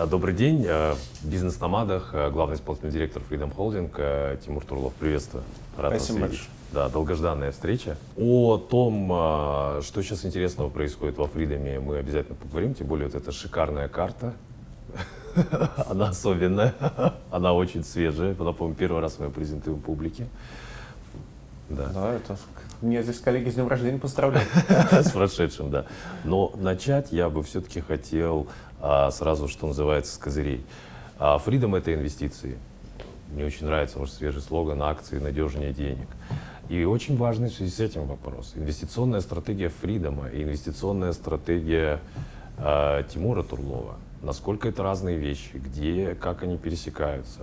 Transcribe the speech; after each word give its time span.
А, 0.00 0.06
добрый 0.06 0.32
день. 0.32 0.64
А, 0.66 0.94
в 1.20 1.28
бизнес-номадах 1.28 2.12
а, 2.14 2.30
главный 2.30 2.56
исполнительный 2.56 2.90
директор 2.90 3.22
Freedom 3.28 3.54
Holding 3.54 4.40
Тимур 4.42 4.64
Турлов. 4.64 4.94
Приветствую. 4.94 5.44
Рад 5.76 5.92
Спасибо 5.94 6.20
вас 6.20 6.30
видеть. 6.30 6.48
Да, 6.72 6.88
долгожданная 6.88 7.52
встреча. 7.52 7.98
О 8.16 8.56
том, 8.56 9.08
что 9.82 10.02
сейчас 10.02 10.24
интересного 10.24 10.70
происходит 10.70 11.18
во 11.18 11.26
Фридоме, 11.26 11.80
мы 11.80 11.98
обязательно 11.98 12.34
поговорим. 12.34 12.72
Тем 12.72 12.86
более, 12.86 13.08
вот 13.08 13.14
эта 13.14 13.30
шикарная 13.30 13.88
карта. 13.88 14.32
Она 15.90 16.08
особенная. 16.08 16.74
Она 17.30 17.52
очень 17.52 17.84
свежая. 17.84 18.34
Напомню, 18.38 18.74
первый 18.74 19.02
раз 19.02 19.18
мы 19.18 19.26
ее 19.26 19.30
презентуем 19.30 19.80
публике. 19.80 20.28
Да. 21.68 21.88
да, 21.88 22.14
это 22.14 22.38
мне 22.82 23.02
здесь 23.02 23.20
коллеги 23.20 23.50
с 23.50 23.54
днем 23.54 23.68
рождения 23.68 23.98
поздравляют. 23.98 24.48
С 24.92 25.10
прошедшим, 25.10 25.70
да. 25.70 25.84
Но 26.24 26.52
начать 26.56 27.12
я 27.12 27.28
бы 27.28 27.42
все-таки 27.42 27.80
хотел 27.80 28.48
а, 28.80 29.10
сразу, 29.10 29.48
что 29.48 29.66
называется, 29.66 30.14
с 30.14 30.18
козырей. 30.18 30.64
А, 31.18 31.38
Freedom— 31.38 31.76
это 31.78 31.94
инвестиции. 31.94 32.58
Мне 33.32 33.44
очень 33.44 33.66
нравится 33.66 33.98
ваш 33.98 34.10
свежий 34.10 34.40
слоган 34.40 34.82
«Акции 34.82 35.18
надежнее 35.18 35.72
денег». 35.72 36.08
И 36.68 36.84
очень 36.84 37.16
важный 37.16 37.48
в 37.48 37.52
связи 37.52 37.72
с 37.72 37.80
этим 37.80 38.06
вопрос. 38.06 38.52
Инвестиционная 38.54 39.20
стратегия 39.20 39.68
Фридома 39.68 40.28
и 40.28 40.42
инвестиционная 40.42 41.12
стратегия 41.12 42.00
э, 42.58 43.02
Тимура 43.12 43.42
Турлова. 43.42 43.96
Насколько 44.22 44.68
это 44.68 44.82
разные 44.82 45.18
вещи, 45.18 45.56
где, 45.56 46.14
как 46.14 46.44
они 46.44 46.56
пересекаются. 46.56 47.40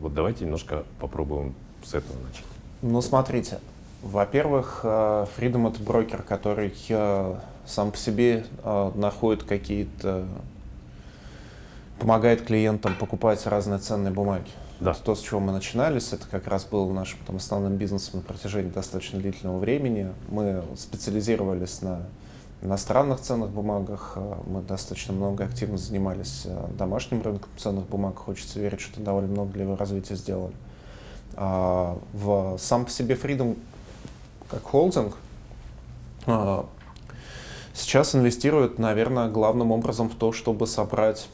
Вот 0.00 0.14
давайте 0.14 0.44
немножко 0.44 0.84
попробуем 1.00 1.54
с 1.82 1.94
этого 1.94 2.16
начать. 2.20 2.44
Ну, 2.82 3.00
смотрите, 3.02 3.58
во-первых, 4.02 4.80
э, 4.84 5.26
Freedom— 5.36 5.68
это 5.70 5.82
брокер, 5.82 6.22
который 6.22 6.72
э, 6.88 7.34
сам 7.68 7.92
по 7.92 7.98
себе 7.98 8.46
э, 8.64 8.92
находит 8.94 9.44
какие-то... 9.44 10.26
помогает 11.98 12.42
клиентам 12.42 12.94
покупать 12.94 13.46
разные 13.46 13.78
ценные 13.78 14.12
бумаги. 14.12 14.50
Да. 14.80 14.94
То, 14.94 15.14
с 15.14 15.20
чего 15.20 15.40
мы 15.40 15.52
начинались, 15.52 16.12
это 16.12 16.26
как 16.30 16.46
раз 16.46 16.64
был 16.64 16.88
нашим 16.90 17.18
там, 17.26 17.36
основным 17.36 17.76
бизнесом 17.76 18.20
на 18.20 18.22
протяжении 18.22 18.70
достаточно 18.70 19.18
длительного 19.18 19.58
времени. 19.58 20.12
Мы 20.28 20.62
специализировались 20.76 21.82
на 21.82 22.06
иностранных 22.62 23.20
ценных 23.20 23.50
бумагах. 23.50 24.16
Мы 24.46 24.62
достаточно 24.62 25.12
много 25.12 25.44
активно 25.44 25.78
занимались 25.78 26.46
домашним 26.78 27.22
рынком 27.22 27.50
ценных 27.56 27.86
бумаг. 27.86 28.16
Хочется 28.16 28.60
верить, 28.60 28.80
что 28.80 29.00
довольно 29.00 29.30
много 29.30 29.52
для 29.52 29.64
его 29.64 29.76
развития 29.76 30.14
сделали. 30.14 30.54
А 31.34 31.98
в 32.12 32.56
сам 32.58 32.84
по 32.84 32.90
себе 32.90 33.14
Freedom 33.14 33.58
как 34.48 34.62
холдинг, 34.62 35.16
а, 36.26 36.66
сейчас 37.78 38.14
инвестирует, 38.14 38.78
наверное, 38.78 39.28
главным 39.28 39.72
образом 39.72 40.08
в 40.08 40.14
то, 40.14 40.32
чтобы 40.32 40.66
собрать 40.66 41.28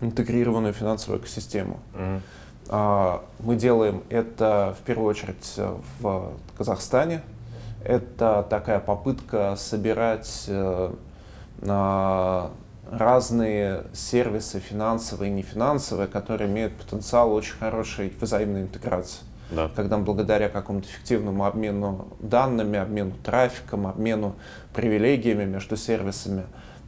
интегрированную 0.00 0.72
финансовую 0.72 1.20
экосистему. 1.20 1.80
Mm-hmm. 1.94 2.20
Мы 3.40 3.56
делаем 3.56 4.02
это 4.08 4.74
в 4.80 4.84
первую 4.86 5.08
очередь 5.08 5.58
в 6.00 6.32
Казахстане. 6.56 7.22
Это 7.84 8.46
такая 8.48 8.80
попытка 8.80 9.54
собирать 9.56 10.46
э, 10.48 10.90
разные 12.90 13.84
сервисы 13.92 14.60
финансовые 14.60 15.30
и 15.30 15.34
нефинансовые, 15.34 16.08
которые 16.08 16.48
имеют 16.48 16.74
потенциал 16.76 17.32
очень 17.34 17.56
хорошей 17.56 18.10
взаимной 18.18 18.62
интеграции 18.62 19.20
да. 19.54 19.70
когда 19.74 19.98
благодаря 19.98 20.48
какому-то 20.48 20.86
эффективному 20.86 21.44
обмену 21.44 22.08
данными, 22.20 22.78
обмену 22.78 23.12
трафиком, 23.22 23.86
обмену 23.86 24.34
привилегиями 24.72 25.44
между 25.44 25.76
сервисами 25.76 26.44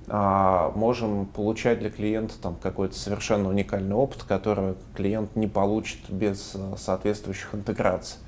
а, 0.09 0.71
можем 0.75 1.27
получать 1.27 1.81
для 1.81 1.91
клиента 1.91 2.35
там 2.41 2.57
какой-то 2.57 2.95
совершенно 2.95 3.49
уникальный 3.49 3.95
опыт, 3.95 4.23
который 4.23 4.75
клиент 4.95 5.35
не 5.35 5.49
получит 5.49 6.09
без 6.09 6.53
а, 6.55 6.77
соответствующих 6.77 7.55
интеграций. 7.55 8.19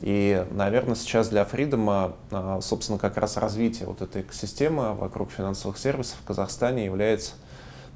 И, 0.00 0.44
наверное, 0.50 0.96
сейчас 0.96 1.28
для 1.28 1.44
Фридома, 1.44 2.14
собственно, 2.60 2.98
как 2.98 3.18
раз 3.18 3.36
развитие 3.36 3.86
вот 3.86 4.00
этой 4.00 4.22
экосистемы 4.22 4.94
вокруг 4.94 5.30
финансовых 5.30 5.78
сервисов 5.78 6.18
в 6.22 6.24
Казахстане 6.24 6.86
является 6.86 7.34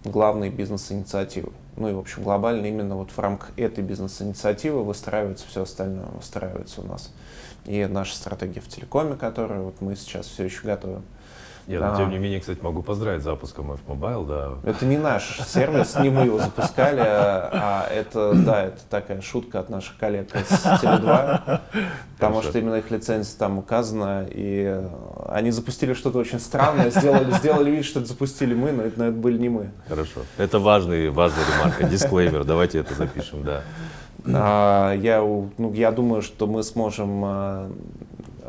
главной 0.04 0.50
бизнес-инициативой. 0.50 1.52
Ну 1.76 1.88
и, 1.88 1.92
в 1.92 1.98
общем, 1.98 2.22
глобально 2.22 2.66
именно 2.66 2.96
вот 2.96 3.10
в 3.10 3.18
рамках 3.18 3.50
этой 3.58 3.84
бизнес-инициативы 3.84 4.82
выстраивается 4.84 5.46
все 5.46 5.62
остальное, 5.62 6.06
выстраивается 6.06 6.80
у 6.80 6.84
нас. 6.84 7.12
И 7.66 7.84
наша 7.86 8.14
стратегия 8.14 8.60
в 8.60 8.68
телекоме, 8.68 9.16
которую 9.16 9.64
вот 9.64 9.80
мы 9.80 9.96
сейчас 9.96 10.26
все 10.26 10.44
еще 10.44 10.62
готовим. 10.62 11.02
Я, 11.66 11.80
а, 11.82 11.96
тем 11.96 12.10
не 12.10 12.18
менее, 12.18 12.38
кстати, 12.38 12.60
могу 12.62 12.82
поздравить 12.82 13.22
с 13.22 13.24
запуском 13.24 13.72
F-Mobile, 13.72 14.26
да. 14.26 14.70
Это 14.70 14.86
не 14.86 14.98
наш 14.98 15.40
сервис, 15.46 15.96
не 15.98 16.10
мы 16.10 16.26
его 16.26 16.38
запускали, 16.38 17.00
а 17.00 17.88
это, 17.90 18.34
да, 18.34 18.64
это 18.66 18.80
такая 18.88 19.20
шутка 19.20 19.58
от 19.58 19.68
наших 19.68 19.96
коллег 19.96 20.34
из 20.34 20.46
Теле2, 20.48 21.60
потому 22.18 22.42
что 22.42 22.58
именно 22.58 22.76
их 22.76 22.90
лицензия 22.92 23.36
там 23.36 23.58
указана, 23.58 24.26
и 24.30 24.80
они 25.28 25.50
запустили 25.50 25.94
что-то 25.94 26.18
очень 26.18 26.38
странное, 26.38 26.90
сделали, 26.90 27.32
сделали 27.32 27.70
вид, 27.72 27.84
что 27.84 27.98
это 27.98 28.08
запустили 28.08 28.54
мы, 28.54 28.70
но 28.70 28.84
это, 28.84 28.98
но 28.98 29.04
это 29.06 29.16
были 29.16 29.38
не 29.38 29.48
мы. 29.48 29.70
Хорошо. 29.88 30.20
Это 30.38 30.60
важный, 30.60 31.10
важный 31.10 31.42
ремарка, 31.52 31.84
дисклеймер, 31.84 32.44
давайте 32.44 32.78
это 32.78 32.94
запишем, 32.94 33.42
да. 33.42 33.62
А, 34.34 34.92
я, 34.94 35.20
ну, 35.20 35.72
я 35.72 35.92
думаю, 35.92 36.22
что 36.22 36.46
мы 36.46 36.62
сможем 36.62 37.22
а, 37.24 37.70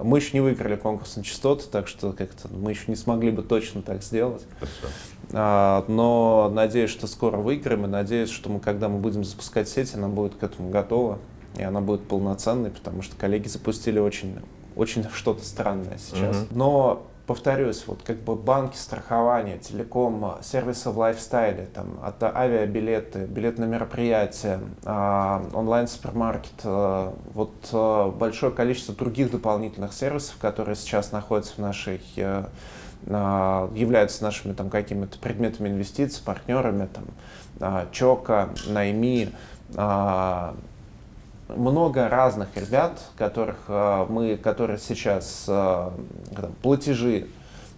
мы 0.04 0.20
еще 0.20 0.32
не 0.34 0.42
выиграли 0.42 0.76
конкурс 0.76 1.16
на 1.16 1.24
частоты, 1.24 1.66
так 1.72 1.88
что 1.88 2.12
как-то 2.14 2.48
мы 2.50 2.72
еще 2.72 2.84
не 2.88 2.96
смогли 2.96 3.32
бы 3.32 3.44
точно 3.44 3.82
так 3.82 4.04
сделать. 4.04 4.44
А, 5.34 5.84
но 5.88 6.50
надеюсь, 6.54 6.90
что 6.90 7.08
скоро 7.08 7.38
выиграем, 7.38 7.86
и 7.86 7.88
надеюсь, 7.88 8.30
что 8.30 8.50
мы, 8.50 8.60
когда 8.60 8.90
мы 8.90 9.00
будем 9.00 9.24
запускать 9.24 9.68
сеть, 9.68 9.94
она 9.94 10.08
будет 10.08 10.36
к 10.36 10.44
этому 10.44 10.70
готова, 10.70 11.20
и 11.58 11.64
она 11.64 11.82
будет 11.82 12.08
полноценной, 12.08 12.70
потому 12.70 13.02
что 13.02 13.16
коллеги 13.16 13.48
запустили 13.48 14.00
очень, 14.00 14.36
очень 14.76 15.06
что-то 15.12 15.44
странное 15.44 15.98
сейчас. 15.98 16.38
Угу. 16.38 16.46
Но 16.52 17.08
повторюсь, 17.28 17.84
вот 17.86 18.02
как 18.04 18.18
бы 18.22 18.36
банки, 18.36 18.78
страхование, 18.78 19.60
телеком, 19.60 20.36
сервисы 20.42 20.90
в 20.90 20.98
лайфстайле, 20.98 21.68
там, 21.74 22.00
от 22.02 22.24
авиабилеты, 22.24 23.26
билет 23.26 23.60
на 23.60 23.66
мероприятия, 23.66 24.62
а, 24.86 25.46
онлайн-супермаркет, 25.54 26.62
а, 26.64 27.14
вот 27.34 27.54
а, 27.74 28.10
большое 28.12 28.54
количество 28.54 28.96
других 28.96 29.30
дополнительных 29.30 29.92
сервисов, 29.94 30.38
которые 30.40 30.78
сейчас 30.78 31.12
находятся 31.12 31.54
в 31.56 31.58
нашей 31.60 32.02
являются 33.06 34.24
нашими 34.24 34.54
там 34.54 34.70
какими-то 34.70 35.20
предметами 35.20 35.70
инвестиций, 35.70 36.22
партнерами, 36.26 36.90
там, 37.60 37.86
Чока, 37.92 38.50
Найми, 38.68 39.30
много 41.48 42.10
разных 42.10 42.50
ребят, 42.56 43.00
которых 43.18 43.58
э, 43.68 44.06
мы, 44.10 44.38
которые 44.38 44.80
сейчас 44.80 45.46
э, 45.48 45.90
платежи 46.62 47.28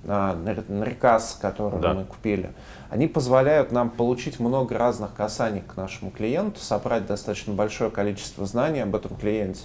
на, 0.03 0.33
на 0.33 0.83
рекас, 0.83 1.37
который 1.39 1.79
да. 1.79 1.93
мы 1.93 2.05
купили, 2.05 2.51
они 2.89 3.07
позволяют 3.07 3.71
нам 3.71 3.89
получить 3.89 4.39
много 4.39 4.77
разных 4.77 5.13
касаний 5.13 5.61
к 5.61 5.77
нашему 5.77 6.09
клиенту, 6.09 6.59
собрать 6.59 7.05
достаточно 7.05 7.53
большое 7.53 7.91
количество 7.91 8.45
знаний 8.45 8.79
об 8.79 8.95
этом 8.95 9.15
клиенте 9.15 9.61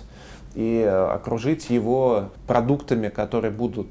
и 0.55 0.81
э, 0.81 1.07
окружить 1.13 1.71
его 1.71 2.31
продуктами, 2.47 3.09
которые 3.09 3.51
будут 3.51 3.89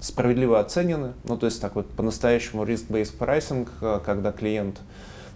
справедливо 0.00 0.60
оценены, 0.60 1.14
ну 1.24 1.36
то 1.36 1.46
есть 1.46 1.60
такой 1.60 1.82
по-настоящему 1.82 2.64
risk-based 2.64 3.18
pricing, 3.18 4.00
когда 4.04 4.30
клиент 4.30 4.78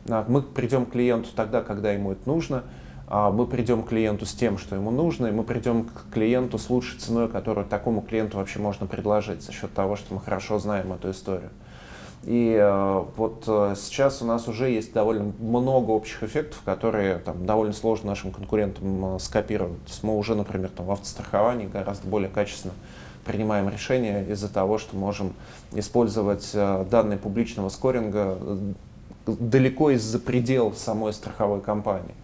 мы 0.05 0.43
придем 0.43 0.87
к 0.87 0.93
клиенту 0.93 1.31
тогда, 1.35 1.63
когда 1.63 1.93
ему 1.93 2.13
это 2.13 2.29
нужно, 2.29 2.63
мы 3.11 3.47
придем 3.47 3.83
к 3.83 3.89
клиенту 3.89 4.25
с 4.25 4.33
тем, 4.33 4.57
что 4.57 4.77
ему 4.77 4.91
нужно, 4.93 5.27
и 5.27 5.33
мы 5.33 5.43
придем 5.43 5.85
к 5.85 6.13
клиенту 6.13 6.59
с 6.59 6.71
лучшей 6.71 6.99
ценой, 6.99 7.29
которую 7.29 7.67
такому 7.67 8.03
клиенту 8.03 8.39
вообще 8.39 8.61
можно 8.61 8.87
предложить 8.87 9.43
за 9.43 9.53
счет 9.53 9.75
того, 9.75 9.97
что 9.97 10.15
мы 10.15 10.21
хорошо 10.21 10.61
знаем 10.61 10.93
эту 10.93 11.11
историю. 11.11 11.51
И 12.25 12.55
э, 12.55 13.05
вот 13.17 13.45
э, 13.47 13.75
сейчас 13.79 14.21
у 14.21 14.27
нас 14.27 14.47
уже 14.47 14.69
есть 14.69 14.93
довольно 14.93 15.33
много 15.39 15.91
общих 15.91 16.23
эффектов, 16.23 16.61
которые 16.65 17.19
там, 17.19 17.47
довольно 17.47 17.73
сложно 17.73 18.11
нашим 18.11 18.31
конкурентам 18.31 19.17
э, 19.17 19.19
скопировать. 19.19 19.83
То 19.85 19.91
есть 19.91 20.03
мы 20.03 20.17
уже, 20.17 20.35
например, 20.35 20.69
там, 20.69 20.87
в 20.87 20.91
автостраховании 20.91 21.67
гораздо 21.67 22.07
более 22.09 22.29
качественно 22.29 22.75
принимаем 23.25 23.71
решения 23.71 24.25
из-за 24.29 24.53
того, 24.53 24.77
что 24.77 24.97
можем 24.97 25.33
использовать 25.73 26.51
данные 26.55 27.19
публичного 27.19 27.69
скоринга 27.69 28.39
далеко 29.27 29.91
из-за 29.91 30.19
предел 30.19 30.73
самой 30.73 31.13
страховой 31.13 31.61
компании. 31.61 32.15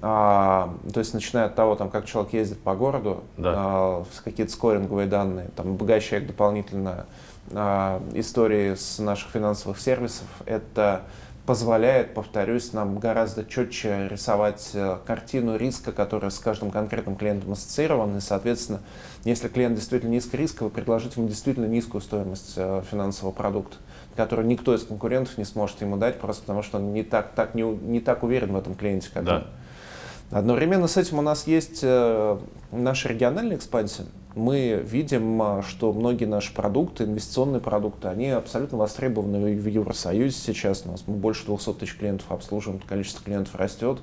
А, 0.00 0.74
то 0.92 1.00
есть 1.00 1.12
начиная 1.14 1.46
от 1.46 1.54
того, 1.54 1.74
там, 1.74 1.90
как 1.90 2.06
человек 2.06 2.32
ездит 2.32 2.60
по 2.60 2.74
городу, 2.74 3.24
да. 3.36 3.52
а, 3.56 4.04
какие-то 4.22 4.52
скоринговые 4.52 5.08
данные, 5.08 5.50
там, 5.56 5.72
обогащая 5.72 6.20
дополнительно 6.20 7.06
а, 7.52 8.00
истории 8.14 8.74
с 8.74 8.98
наших 8.98 9.30
финансовых 9.30 9.80
сервисов, 9.80 10.26
это 10.46 11.02
позволяет, 11.48 12.12
повторюсь, 12.12 12.74
нам 12.74 12.98
гораздо 12.98 13.42
четче 13.42 14.06
рисовать 14.10 14.68
э, 14.74 14.98
картину 15.06 15.56
риска, 15.56 15.92
которая 15.92 16.30
с 16.30 16.38
каждым 16.38 16.70
конкретным 16.70 17.16
клиентом 17.16 17.52
ассоциирована. 17.52 18.18
И, 18.18 18.20
соответственно, 18.20 18.80
если 19.24 19.48
клиент 19.48 19.74
действительно 19.74 20.10
низкорисковый, 20.10 20.70
предложить 20.70 21.16
ему 21.16 21.26
действительно 21.26 21.64
низкую 21.64 22.02
стоимость 22.02 22.52
э, 22.56 22.82
финансового 22.90 23.32
продукта. 23.32 23.78
который 24.14 24.44
никто 24.44 24.74
из 24.74 24.84
конкурентов 24.84 25.38
не 25.38 25.44
сможет 25.46 25.80
ему 25.80 25.96
дать, 25.96 26.18
просто 26.18 26.42
потому 26.42 26.62
что 26.62 26.76
он 26.76 26.92
не 26.92 27.02
так, 27.02 27.32
так, 27.34 27.54
не, 27.54 27.62
не 27.62 28.00
так 28.00 28.24
уверен 28.24 28.52
в 28.52 28.56
этом 28.58 28.74
клиенте, 28.74 29.08
как 29.10 29.24
да. 29.24 29.36
он. 29.36 29.44
Одновременно 30.30 30.88
с 30.88 30.96
этим 30.98 31.18
у 31.18 31.22
нас 31.22 31.46
есть 31.46 31.80
э, 31.82 32.38
наша 32.70 33.08
региональная 33.08 33.56
экспансия. 33.56 34.04
Мы 34.34 34.82
видим, 34.84 35.40
э, 35.40 35.62
что 35.66 35.92
многие 35.94 36.26
наши 36.26 36.52
продукты, 36.52 37.04
инвестиционные 37.04 37.60
продукты, 37.60 38.08
они 38.08 38.28
абсолютно 38.28 38.76
востребованы 38.76 39.56
в 39.56 39.66
Евросоюзе 39.66 40.36
сейчас. 40.36 40.82
У 40.84 40.90
нас 40.90 41.04
мы 41.06 41.16
больше 41.16 41.46
200 41.46 41.74
тысяч 41.74 41.96
клиентов 41.96 42.30
обслуживаем, 42.30 42.80
количество 42.86 43.24
клиентов 43.24 43.54
растет. 43.54 44.00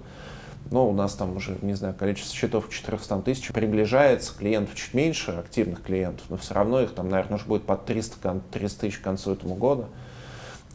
Но 0.71 0.89
у 0.89 0.93
нас 0.93 1.13
там 1.13 1.37
уже, 1.37 1.57
не 1.61 1.75
знаю, 1.75 1.93
количество 1.93 2.35
счетов 2.35 2.67
к 2.67 2.71
400 2.71 3.21
тысяч 3.21 3.49
приближается, 3.49 4.33
клиентов 4.35 4.73
чуть 4.73 4.95
меньше, 4.95 5.29
активных 5.31 5.83
клиентов, 5.83 6.25
но 6.29 6.37
все 6.37 6.55
равно 6.55 6.81
их 6.81 6.91
там, 6.95 7.07
наверное, 7.07 7.35
уже 7.35 7.45
будет 7.45 7.65
под 7.65 7.85
300, 7.85 8.41
300 8.51 8.79
тысяч 8.79 8.97
к 8.97 9.03
концу 9.03 9.33
этого 9.33 9.53
года. 9.53 9.85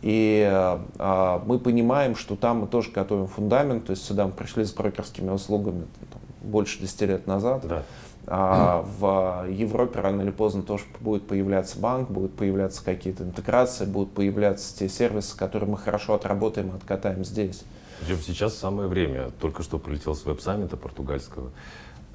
И 0.03 0.49
а, 0.51 1.43
мы 1.47 1.59
понимаем, 1.59 2.17
что 2.17 2.37
там 2.37 2.61
мы 2.61 2.67
тоже 2.67 2.91
готовим 2.91 3.27
фундамент, 3.27 3.87
то 3.87 3.91
есть 3.91 4.05
сюда 4.05 4.27
мы 4.27 4.33
пришли 4.33 4.65
с 4.65 4.73
брокерскими 4.73 5.31
услугами 5.31 5.87
там, 6.11 6.23
больше 6.43 6.81
10 6.81 7.01
лет 7.03 7.27
назад. 7.27 7.67
Да. 7.67 7.83
А 8.27 8.85
в 8.99 9.47
Европе 9.51 10.01
рано 10.01 10.23
или 10.23 10.31
поздно 10.31 10.63
тоже 10.63 10.85
будет 11.01 11.27
появляться 11.27 11.79
банк, 11.79 12.11
будут 12.11 12.35
появляться 12.35 12.85
какие-то 12.85 13.25
интеграции, 13.25 13.87
будут 13.87 14.13
появляться 14.13 14.77
те 14.77 14.89
сервисы, 14.89 15.37
которые 15.37 15.69
мы 15.69 15.77
хорошо 15.77 16.15
отработаем 16.15 16.71
и 16.71 16.77
откатаем 16.77 17.25
здесь. 17.25 17.65
Причем 18.01 18.21
сейчас 18.21 18.57
самое 18.57 18.89
время. 18.89 19.31
Только 19.41 19.63
что 19.63 19.79
прилетел 19.79 20.15
с 20.15 20.25
веб-саммита 20.25 20.77
португальского 20.77 21.51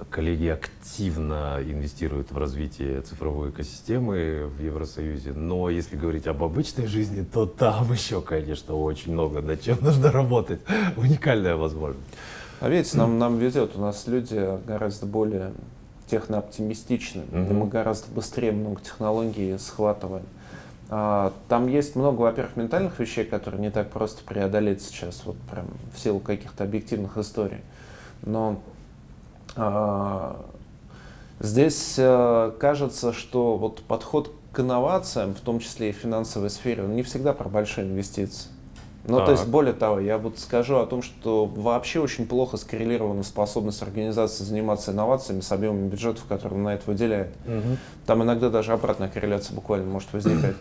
коллеги 0.10 0.48
активно 0.48 1.60
инвестируют 1.62 2.32
в 2.32 2.38
развитие 2.38 3.02
цифровой 3.02 3.50
экосистемы 3.50 4.48
в 4.48 4.62
Евросоюзе, 4.62 5.32
но 5.34 5.70
если 5.70 5.96
говорить 5.96 6.28
об 6.28 6.44
обычной 6.44 6.88
жизни, 6.88 7.24
то 7.24 7.46
там 7.46 7.92
еще, 7.92 8.22
конечно, 8.22 8.76
очень 8.76 9.14
много 9.14 9.42
над 9.42 9.62
чем 9.62 9.78
нужно 9.82 10.12
работать. 10.12 10.60
Уникальная 10.98 11.56
возможность. 11.56 12.08
А 12.60 12.70
видите, 12.70 12.98
нам, 12.98 13.20
нам 13.20 13.38
везет, 13.38 13.76
у 13.76 13.82
нас 13.82 14.08
люди 14.08 14.60
гораздо 14.66 15.06
более 15.06 15.52
технооптимистичны, 16.08 17.22
mm-hmm. 17.22 17.54
мы 17.54 17.68
гораздо 17.68 18.12
быстрее 18.12 18.52
много 18.52 18.82
технологий 18.82 19.58
схватываем. 19.58 20.26
А, 20.90 21.34
там 21.48 21.68
есть 21.68 21.96
много, 21.96 22.22
во-первых, 22.22 22.56
ментальных 22.56 23.00
вещей, 23.00 23.26
которые 23.26 23.60
не 23.62 23.72
так 23.72 23.90
просто 23.90 24.24
преодолеть 24.24 24.84
сейчас, 24.84 25.24
вот 25.26 25.36
прям 25.50 25.66
в 25.94 26.00
силу 26.00 26.20
каких-то 26.20 26.64
объективных 26.64 27.18
историй. 27.18 27.62
Но 28.22 28.62
здесь 31.40 31.96
а, 31.98 32.52
кажется, 32.58 33.14
что 33.14 33.58
вот 33.58 33.82
подход 33.84 34.34
к 34.52 34.60
инновациям, 34.60 35.36
в 35.36 35.42
том 35.42 35.60
числе 35.60 35.90
и 35.90 35.92
в 35.92 35.98
финансовой 35.98 36.50
сфере, 36.50 36.84
он 36.84 36.96
не 36.96 37.04
всегда 37.04 37.34
про 37.34 37.50
большие 37.50 37.88
инвестиции. 37.88 38.50
Ну, 39.08 39.18
так. 39.18 39.28
то 39.28 39.32
есть, 39.34 39.48
более 39.48 39.74
того, 39.74 40.00
я 40.00 40.18
вот 40.18 40.40
скажу 40.40 40.78
о 40.78 40.86
том, 40.88 41.04
что 41.04 41.46
вообще 41.46 42.00
очень 42.00 42.26
плохо 42.26 42.58
скоррелирована 42.58 43.22
способность 43.24 43.82
организации 43.84 44.44
заниматься 44.44 44.92
инновациями 44.92 45.42
с 45.42 45.52
объемом 45.52 45.90
бюджетов, 45.90 46.26
которые 46.28 46.58
она 46.60 46.72
на 46.72 46.74
это 46.74 46.90
выделяет. 46.90 47.34
Угу. 47.46 47.78
Там 48.08 48.24
иногда 48.24 48.50
даже 48.50 48.74
обратная 48.74 49.08
корреляция 49.08 49.54
буквально 49.54 49.92
может 49.92 50.12
возникать. 50.12 50.56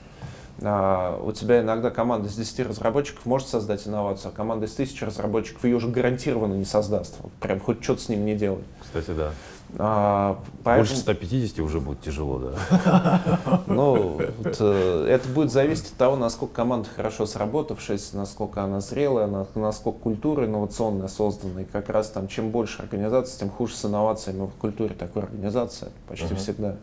А, 0.63 1.21
у 1.23 1.33
тебя 1.33 1.61
иногда 1.61 1.91
команда 1.91 2.29
из 2.29 2.37
10 2.37 2.69
разработчиков 2.69 3.27
может 3.27 3.49
создать 3.49 3.87
инновацию, 3.87 4.33
а 4.33 4.37
команда 4.37 4.67
из 4.67 4.73
1000 4.73 5.07
разработчиков 5.07 5.65
ее 5.65 5.77
уже 5.77 5.89
гарантированно 5.89 6.55
не 6.55 6.65
создаст. 6.65 7.17
Вот 7.23 7.33
прям 7.35 7.61
хоть 7.61 7.83
что-то 7.83 8.03
с 8.03 8.09
ним 8.09 8.25
не 8.25 8.35
делай. 8.35 8.63
Кстати, 8.83 9.11
да. 9.11 9.33
А, 9.77 10.39
поэтому... 10.63 10.87
Больше 10.87 10.97
150 10.97 11.59
уже 11.59 11.81
будет 11.81 12.01
тяжело, 12.01 12.39
да. 12.39 13.21
Ну, 13.67 14.21
вот, 14.39 14.57
э, 14.61 15.07
это 15.09 15.29
будет 15.29 15.51
зависеть 15.51 15.87
от 15.87 15.95
того, 15.95 16.17
насколько 16.17 16.55
команда 16.55 16.89
хорошо 16.95 17.27
сработавшаяся, 17.27 18.17
насколько 18.17 18.63
она 18.63 18.81
зрелая, 18.81 19.47
насколько 19.55 19.99
культура 19.99 20.45
инновационная 20.45 21.09
создана. 21.09 21.63
И 21.63 21.65
как 21.65 21.89
раз 21.89 22.11
там, 22.11 22.29
чем 22.29 22.51
больше 22.51 22.83
организаций, 22.83 23.41
тем 23.41 23.51
хуже 23.51 23.75
с 23.75 23.85
инновациями 23.85 24.47
в 24.47 24.61
культуре 24.61 24.95
такой 24.95 25.25
организации. 25.25 25.89
Почти 26.09 26.27
uh-huh. 26.27 26.37
всегда 26.37 26.77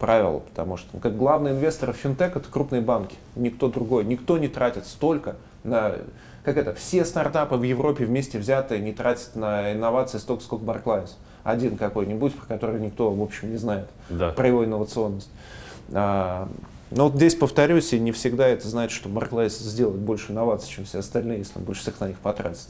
правило, 0.00 0.40
потому 0.40 0.76
что 0.76 0.88
ну, 0.94 1.00
как 1.00 1.16
главный 1.16 1.52
инвестор 1.52 1.92
в 1.92 1.96
финтех 1.96 2.36
это 2.36 2.48
крупные 2.50 2.80
банки, 2.80 3.16
никто 3.36 3.68
другой, 3.68 4.04
никто 4.04 4.38
не 4.38 4.48
тратит 4.48 4.86
столько 4.86 5.36
на 5.62 5.94
как 6.42 6.56
это, 6.56 6.72
все 6.74 7.04
стартапы 7.04 7.56
в 7.56 7.62
Европе 7.62 8.06
вместе 8.06 8.38
взятые 8.38 8.80
не 8.80 8.92
тратят 8.92 9.36
на 9.36 9.72
инновации 9.72 10.18
столько, 10.18 10.42
сколько 10.42 10.64
Barclays. 10.64 11.10
Один 11.42 11.76
какой-нибудь, 11.76 12.34
про 12.34 12.46
который 12.46 12.80
никто, 12.80 13.10
в 13.10 13.22
общем, 13.22 13.50
не 13.50 13.56
знает, 13.56 13.88
да. 14.08 14.30
про 14.30 14.48
его 14.48 14.64
инновационность. 14.64 15.30
А, 15.92 16.48
но 16.90 17.08
вот 17.08 17.16
здесь 17.16 17.34
повторюсь, 17.34 17.92
и 17.92 17.98
не 17.98 18.12
всегда 18.12 18.48
это 18.48 18.68
значит, 18.68 18.96
что 18.96 19.08
Barclays 19.08 19.50
сделает 19.50 20.00
больше 20.00 20.32
инноваций, 20.32 20.70
чем 20.70 20.84
все 20.84 21.00
остальные, 21.00 21.38
если 21.38 21.58
он 21.58 21.64
больше 21.64 21.82
всех 21.82 22.00
на 22.00 22.08
них 22.08 22.18
потратит. 22.18 22.68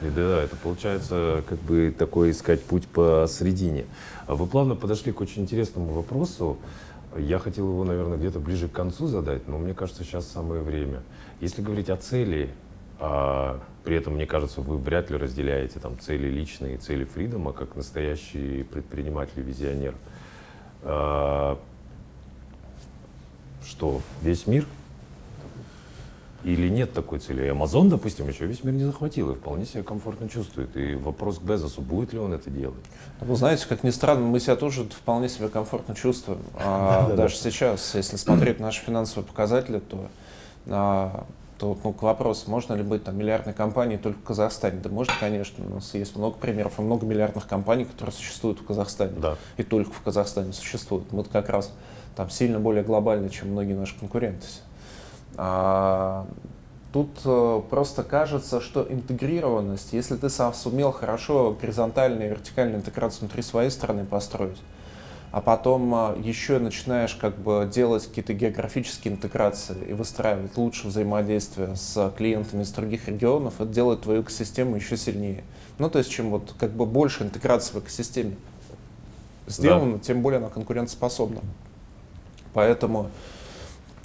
И 0.00 0.10
да, 0.10 0.42
это 0.42 0.54
получается 0.56 1.42
как 1.48 1.58
бы 1.60 1.94
такой 1.96 2.30
искать 2.30 2.62
путь 2.62 2.86
посередине. 2.86 3.86
А 4.26 4.34
вы 4.34 4.46
плавно 4.46 4.76
подошли 4.76 5.12
к 5.12 5.20
очень 5.20 5.42
интересному 5.42 5.92
вопросу. 5.92 6.58
Я 7.16 7.38
хотел 7.38 7.68
его, 7.68 7.84
наверное, 7.84 8.16
где-то 8.16 8.38
ближе 8.38 8.68
к 8.68 8.72
концу 8.72 9.08
задать, 9.08 9.48
но 9.48 9.58
мне 9.58 9.74
кажется, 9.74 10.04
сейчас 10.04 10.28
самое 10.28 10.62
время. 10.62 11.02
Если 11.40 11.62
говорить 11.62 11.88
о 11.90 11.96
цели, 11.96 12.50
а 13.00 13.60
при 13.84 13.96
этом, 13.96 14.14
мне 14.14 14.26
кажется, 14.26 14.60
вы 14.60 14.76
вряд 14.76 15.10
ли 15.10 15.16
разделяете 15.16 15.80
там 15.80 15.98
цели 15.98 16.28
личные 16.28 16.78
цели 16.78 17.04
Фридома, 17.04 17.52
как 17.52 17.74
настоящий 17.74 18.62
предприниматель 18.64 19.40
визионер. 19.40 19.94
А, 20.82 21.58
что, 23.64 24.00
весь 24.22 24.46
мир 24.46 24.66
или 26.44 26.68
нет 26.68 26.92
такой 26.92 27.18
цели? 27.18 27.46
И 27.46 27.48
Amazon, 27.48 27.88
допустим, 27.88 28.28
еще 28.28 28.46
весь 28.46 28.62
мир 28.62 28.74
не 28.74 28.84
захватил 28.84 29.30
и 29.32 29.34
вполне 29.34 29.66
себя 29.66 29.82
комфортно 29.82 30.28
чувствует. 30.28 30.76
И 30.76 30.94
вопрос 30.94 31.38
к 31.38 31.42
Безосу, 31.42 31.82
будет 31.82 32.12
ли 32.12 32.18
он 32.18 32.32
это 32.32 32.50
делать? 32.50 32.78
Вы 33.20 33.36
знаете, 33.36 33.66
как 33.68 33.82
ни 33.82 33.90
странно, 33.90 34.26
мы 34.26 34.38
себя 34.40 34.56
тоже 34.56 34.84
вполне 34.84 35.28
себя 35.28 35.48
комфортно 35.48 35.94
чувствуем. 35.94 36.40
А 36.54 37.12
даже 37.16 37.36
сейчас, 37.36 37.94
если 37.94 38.16
смотреть 38.16 38.60
наши 38.60 38.84
финансовые 38.84 39.26
показатели, 39.26 39.80
то 39.80 40.08
а, 40.66 41.26
то 41.58 41.76
ну, 41.82 41.92
к 41.92 42.02
вопросу, 42.02 42.50
можно 42.50 42.74
ли 42.74 42.82
быть 42.82 43.04
там 43.04 43.18
миллиардной 43.18 43.52
компанией 43.52 43.98
только 43.98 44.18
в 44.20 44.22
Казахстане? 44.22 44.80
Да 44.80 44.88
можно, 44.88 45.12
конечно. 45.18 45.64
У 45.66 45.74
нас 45.74 45.92
есть 45.94 46.14
много 46.16 46.36
примеров 46.36 46.78
и 46.78 46.82
много 46.82 47.04
миллиардных 47.04 47.46
компаний, 47.46 47.84
которые 47.84 48.14
существуют 48.14 48.60
в 48.60 48.64
Казахстане. 48.64 49.14
Да. 49.16 49.36
И 49.56 49.64
только 49.64 49.92
в 49.92 50.00
Казахстане 50.00 50.52
существуют. 50.52 51.12
Мы 51.12 51.24
как 51.24 51.48
раз 51.48 51.72
там 52.16 52.30
сильно 52.30 52.60
более 52.60 52.84
глобальны, 52.84 53.28
чем 53.28 53.50
многие 53.50 53.74
наши 53.74 53.98
конкуренты. 53.98 54.46
А, 55.36 56.26
тут 56.92 57.10
э, 57.24 57.62
просто 57.70 58.02
кажется, 58.02 58.60
что 58.60 58.86
интегрированность, 58.88 59.92
если 59.92 60.16
ты 60.16 60.28
сам 60.28 60.54
сумел 60.54 60.92
хорошо 60.92 61.56
горизонтальную 61.60 62.26
и 62.26 62.30
вертикальную 62.30 62.78
интеграцию 62.78 63.20
внутри 63.20 63.42
своей 63.42 63.70
страны 63.70 64.04
построить, 64.04 64.58
а 65.30 65.40
потом 65.40 65.94
а, 65.94 66.16
еще 66.18 66.58
начинаешь 66.58 67.14
как 67.14 67.36
бы 67.36 67.68
делать 67.72 68.06
какие-то 68.06 68.32
географические 68.32 69.14
интеграции 69.14 69.76
и 69.90 69.92
выстраивать 69.92 70.56
лучше 70.56 70.88
взаимодействие 70.88 71.76
с 71.76 72.12
клиентами 72.16 72.62
из 72.62 72.70
других 72.72 73.08
регионов, 73.08 73.60
это 73.60 73.70
делает 73.70 74.02
твою 74.02 74.22
экосистему 74.22 74.76
еще 74.76 74.96
сильнее. 74.96 75.44
Ну, 75.78 75.90
то 75.90 75.98
есть, 75.98 76.10
чем 76.10 76.30
вот 76.30 76.54
как 76.58 76.70
бы 76.70 76.86
больше 76.86 77.24
интеграции 77.24 77.74
в 77.74 77.80
экосистеме 77.80 78.36
сделано, 79.46 79.94
да. 79.94 79.98
тем 80.00 80.22
более 80.22 80.38
она 80.38 80.48
конкурентоспособна. 80.48 81.40
Поэтому 82.54 83.10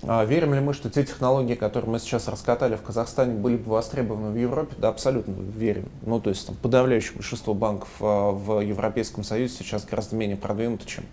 верим 0.03 0.53
ли 0.53 0.59
мы, 0.59 0.73
что 0.73 0.89
те 0.89 1.03
технологии, 1.03 1.55
которые 1.55 1.91
мы 1.91 1.99
сейчас 1.99 2.27
раскатали 2.27 2.75
в 2.75 2.81
Казахстане, 2.81 3.33
были 3.33 3.57
бы 3.57 3.71
востребованы 3.71 4.31
в 4.31 4.35
Европе? 4.35 4.75
Да, 4.77 4.89
абсолютно 4.89 5.33
верим. 5.33 5.89
Ну, 6.05 6.19
то 6.19 6.29
есть 6.29 6.47
там, 6.47 6.55
подавляющее 6.55 7.15
большинство 7.15 7.53
банков 7.53 7.89
а, 7.99 8.31
в 8.31 8.59
Европейском 8.59 9.23
Союзе 9.23 9.53
сейчас 9.55 9.85
гораздо 9.85 10.15
менее 10.15 10.37
продвинуты, 10.37 10.85
чем, 10.85 11.05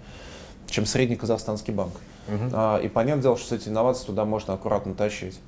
чем 0.67 0.87
средний 0.87 1.17
казахстанский 1.17 1.73
банк. 1.73 1.93
А, 2.53 2.79
и 2.79 2.89
понятное 2.89 3.23
дело, 3.23 3.37
что 3.37 3.55
эти 3.55 3.69
инновации 3.69 4.07
туда 4.07 4.25
можно 4.25 4.55
аккуратно 4.55 4.95
тащить. 4.95 5.39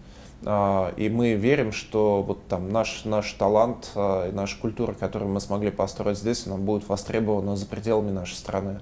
А, 0.44 0.92
и 0.96 1.08
мы 1.08 1.34
верим, 1.34 1.72
что 1.72 2.22
вот 2.22 2.46
там 2.48 2.70
наш, 2.70 3.04
наш 3.04 3.32
талант 3.32 3.90
а, 3.94 4.28
и 4.28 4.32
наша 4.32 4.58
культура, 4.60 4.92
которую 4.92 5.30
мы 5.30 5.40
смогли 5.40 5.70
построить 5.70 6.18
здесь, 6.18 6.46
она 6.46 6.56
будет 6.56 6.88
востребована 6.88 7.56
за 7.56 7.66
пределами 7.66 8.10
нашей 8.10 8.34
страны. 8.34 8.80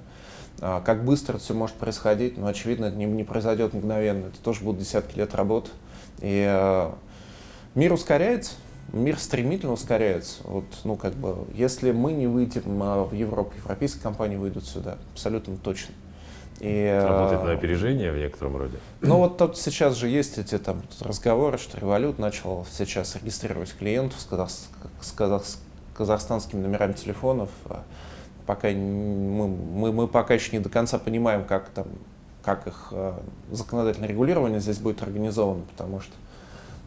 А, 0.62 0.82
как 0.82 1.04
быстро 1.04 1.38
все 1.38 1.54
может 1.54 1.76
происходить, 1.76 2.36
но, 2.36 2.46
очевидно, 2.46 2.86
это 2.86 2.96
не, 2.96 3.06
не 3.06 3.24
произойдет 3.24 3.72
мгновенно. 3.72 4.26
Это 4.26 4.40
тоже 4.40 4.62
будут 4.62 4.80
десятки 4.80 5.16
лет 5.16 5.34
работы. 5.34 5.70
И 6.20 6.44
э, 6.46 6.90
мир 7.74 7.92
ускоряется, 7.92 8.52
мир 8.92 9.18
стремительно 9.18 9.72
ускоряется. 9.72 10.42
Вот, 10.44 10.64
ну, 10.84 10.96
как 10.96 11.14
бы, 11.14 11.46
если 11.54 11.92
мы 11.92 12.12
не 12.12 12.26
выйдем 12.26 12.82
а, 12.82 13.04
в 13.04 13.14
Европу, 13.14 13.52
европейские 13.56 14.02
компании 14.02 14.36
выйдут 14.36 14.66
сюда, 14.66 14.98
абсолютно 15.14 15.56
точно. 15.56 15.94
И, 16.60 17.02
Работает 17.08 17.42
на 17.42 17.52
опережение 17.52 18.12
в 18.12 18.18
некотором 18.18 18.58
роде. 18.58 18.76
Ну 19.00 19.16
вот 19.16 19.38
тут 19.38 19.56
сейчас 19.56 19.96
же 19.96 20.08
есть 20.08 20.36
эти 20.36 20.58
там 20.58 20.82
разговоры, 21.00 21.56
что 21.56 21.80
Револют 21.80 22.18
начал 22.18 22.66
сейчас 22.70 23.16
регистрировать 23.16 23.74
клиентов 23.74 24.20
с, 24.20 24.24
казах, 24.26 24.50
с, 25.00 25.12
казах, 25.12 25.46
с 25.46 25.58
казахстанскими 25.94 26.60
номерами 26.60 26.92
телефонов 26.92 27.48
пока 28.50 28.66
мы, 28.66 29.46
мы, 29.46 29.92
мы 29.92 30.08
пока 30.08 30.34
еще 30.34 30.50
не 30.50 30.58
до 30.58 30.68
конца 30.68 30.98
понимаем, 30.98 31.44
как 31.44 31.68
там 31.68 31.86
как 32.42 32.66
их 32.66 32.88
э, 32.90 33.12
законодательное 33.52 34.08
регулирование 34.08 34.58
здесь 34.58 34.78
будет 34.78 35.02
организовано, 35.04 35.62
потому 35.70 36.00
что 36.00 36.12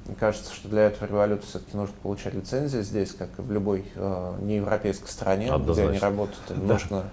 мне 0.05 0.15
кажется, 0.15 0.53
что 0.53 0.67
для 0.67 0.87
этого 0.87 1.07
революции 1.07 1.45
все-таки 1.45 1.77
нужно 1.77 1.95
получать 2.03 2.33
лицензию 2.33 2.83
здесь, 2.83 3.13
как 3.13 3.29
и 3.37 3.41
в 3.41 3.49
любой 3.49 3.85
э, 3.95 4.33
неевропейской 4.41 5.07
стране, 5.07 5.53
Однозначно. 5.53 5.81
где 5.81 5.89
они 5.89 5.99
работают. 5.99 6.43
Да. 6.49 6.73
Нужно 6.73 7.03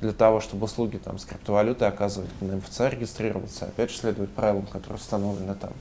для 0.00 0.12
того, 0.12 0.40
чтобы 0.40 0.64
услуги 0.64 0.96
там, 0.96 1.16
с 1.20 1.24
криптовалютой 1.24 1.86
оказывать, 1.86 2.30
на 2.40 2.56
МФЦ 2.56 2.80
регистрироваться, 2.90 3.66
опять 3.66 3.92
же, 3.92 3.98
следовать 3.98 4.30
правилам, 4.30 4.66
которые 4.66 4.96
установлены 4.96 5.54
там. 5.54 5.72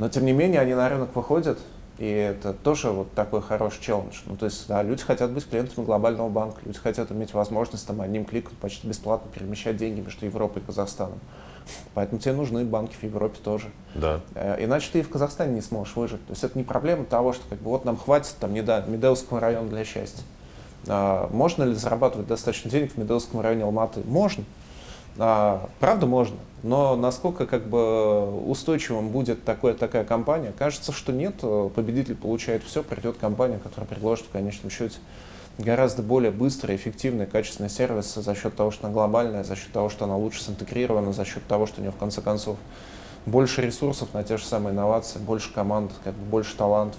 Но, 0.00 0.08
тем 0.08 0.24
не 0.24 0.32
менее, 0.32 0.60
они 0.60 0.74
на 0.74 0.88
рынок 0.88 1.14
выходят, 1.14 1.60
и 1.98 2.06
это 2.06 2.52
тоже 2.52 2.90
вот 2.90 3.12
такой 3.12 3.42
хороший 3.42 3.80
челлендж. 3.80 4.20
Ну, 4.26 4.36
то 4.36 4.46
есть, 4.46 4.66
да, 4.68 4.82
люди 4.82 5.02
хотят 5.02 5.30
быть 5.30 5.46
клиентами 5.48 5.84
глобального 5.84 6.28
банка, 6.28 6.60
люди 6.64 6.78
хотят 6.78 7.12
иметь 7.12 7.34
возможность 7.34 7.86
там 7.86 8.00
одним 8.00 8.24
кликом 8.24 8.54
почти 8.60 8.88
бесплатно 8.88 9.30
перемещать 9.32 9.76
деньги 9.76 10.00
между 10.00 10.24
Европой 10.26 10.62
и 10.62 10.64
Казахстаном. 10.64 11.18
Поэтому 11.94 12.20
тебе 12.20 12.34
нужны 12.34 12.64
банки 12.64 12.96
в 12.96 13.02
Европе 13.02 13.38
тоже. 13.42 13.70
Да. 13.94 14.20
Э, 14.34 14.64
Иначе 14.64 14.88
ты 14.92 15.00
и 15.00 15.02
в 15.02 15.08
Казахстане 15.08 15.54
не 15.54 15.60
сможешь 15.60 15.94
выжить. 15.94 16.24
То 16.26 16.32
есть 16.32 16.42
это 16.42 16.58
не 16.58 16.64
проблема 16.64 17.04
того, 17.04 17.32
что 17.32 17.44
как 17.48 17.58
бы 17.60 17.70
вот 17.70 17.84
нам 17.84 17.96
хватит 17.96 18.34
там 18.40 18.52
не 18.52 18.62
до 18.62 18.82
Медеевского 18.86 19.38
района 19.40 19.68
для 19.68 19.84
счастья. 19.84 20.24
А, 20.88 21.28
можно 21.32 21.62
ли 21.62 21.74
зарабатывать 21.74 22.26
достаточно 22.26 22.70
денег 22.70 22.92
в 22.92 22.98
Медеевском 22.98 23.40
районе 23.40 23.64
Алматы? 23.64 24.00
Можно. 24.04 24.44
А, 25.18 25.68
правда 25.78 26.06
можно. 26.06 26.36
Но 26.62 26.94
насколько 26.94 27.46
как 27.46 27.66
бы 27.66 28.40
устойчивым 28.46 29.08
будет 29.08 29.44
такое, 29.44 29.74
такая 29.74 30.04
компания, 30.04 30.52
кажется, 30.56 30.92
что 30.92 31.12
нет. 31.12 31.36
Победитель 31.74 32.14
получает 32.14 32.62
все, 32.62 32.82
придет 32.82 33.16
компания, 33.18 33.58
которая 33.58 33.88
предложит 33.88 34.26
в 34.26 34.30
конечном 34.30 34.70
счете 34.70 34.98
гораздо 35.58 36.02
более 36.02 36.30
быстрый, 36.30 36.76
эффективный, 36.76 37.26
качественный 37.26 37.68
сервис 37.68 38.14
за 38.14 38.34
счет 38.34 38.54
того, 38.56 38.70
что 38.70 38.86
она 38.86 38.94
глобальная, 38.94 39.44
за 39.44 39.56
счет 39.56 39.72
того, 39.72 39.88
что 39.88 40.04
она 40.04 40.16
лучше 40.16 40.42
синтегрирована, 40.42 41.12
за 41.12 41.24
счет 41.24 41.46
того, 41.46 41.66
что 41.66 41.80
у 41.80 41.82
нее 41.82 41.92
в 41.92 41.96
конце 41.96 42.20
концов 42.20 42.56
больше 43.26 43.62
ресурсов 43.62 44.14
на 44.14 44.24
те 44.24 44.36
же 44.36 44.44
самые 44.44 44.72
инновации, 44.72 45.18
больше 45.18 45.52
команд, 45.52 45.92
как 46.04 46.14
бы 46.14 46.24
больше 46.24 46.56
талантов. 46.56 46.98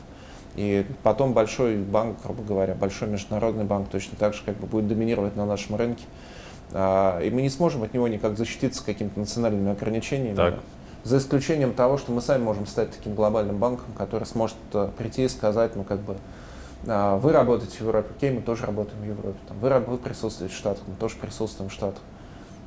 И 0.55 0.85
потом 1.01 1.33
большой 1.33 1.77
банк, 1.77 2.17
грубо 2.23 2.43
говоря, 2.43 2.75
большой 2.75 3.07
международный 3.07 3.63
банк 3.63 3.89
точно 3.89 4.17
так 4.17 4.33
же 4.33 4.43
как 4.45 4.55
бы 4.57 4.67
будет 4.67 4.87
доминировать 4.87 5.35
на 5.35 5.45
нашем 5.45 5.75
рынке. 5.75 6.03
А, 6.73 7.19
И 7.21 7.29
мы 7.29 7.41
не 7.41 7.49
сможем 7.49 7.83
от 7.83 7.93
него 7.93 8.07
никак 8.07 8.37
защититься 8.37 8.83
какими-то 8.83 9.19
национальными 9.19 9.71
ограничениями. 9.71 10.35
Так. 10.35 10.55
За 11.03 11.17
исключением 11.17 11.73
того, 11.73 11.97
что 11.97 12.11
мы 12.11 12.21
сами 12.21 12.43
можем 12.43 12.65
стать 12.65 12.91
таким 12.91 13.13
глобальным 13.13 13.57
банком, 13.57 13.93
который 13.97 14.23
сможет 14.23 14.55
э, 14.73 14.89
прийти 14.97 15.25
и 15.25 15.27
сказать, 15.27 15.75
ну 15.75 15.83
как 15.83 15.99
бы, 15.99 16.15
а, 16.87 17.17
вы 17.17 17.33
работаете 17.33 17.77
в 17.79 17.81
Европе, 17.81 18.07
окей, 18.15 18.31
мы 18.31 18.41
тоже 18.41 18.65
работаем 18.65 19.01
в 19.01 19.05
Европе. 19.05 19.37
Там, 19.47 19.59
вы, 19.59 19.69
вы 19.79 19.97
присутствуете 19.97 20.55
в 20.55 20.57
Штатах, 20.57 20.83
мы 20.87 20.95
тоже 20.95 21.15
присутствуем 21.17 21.69
в 21.69 21.73
Штатах. 21.73 22.01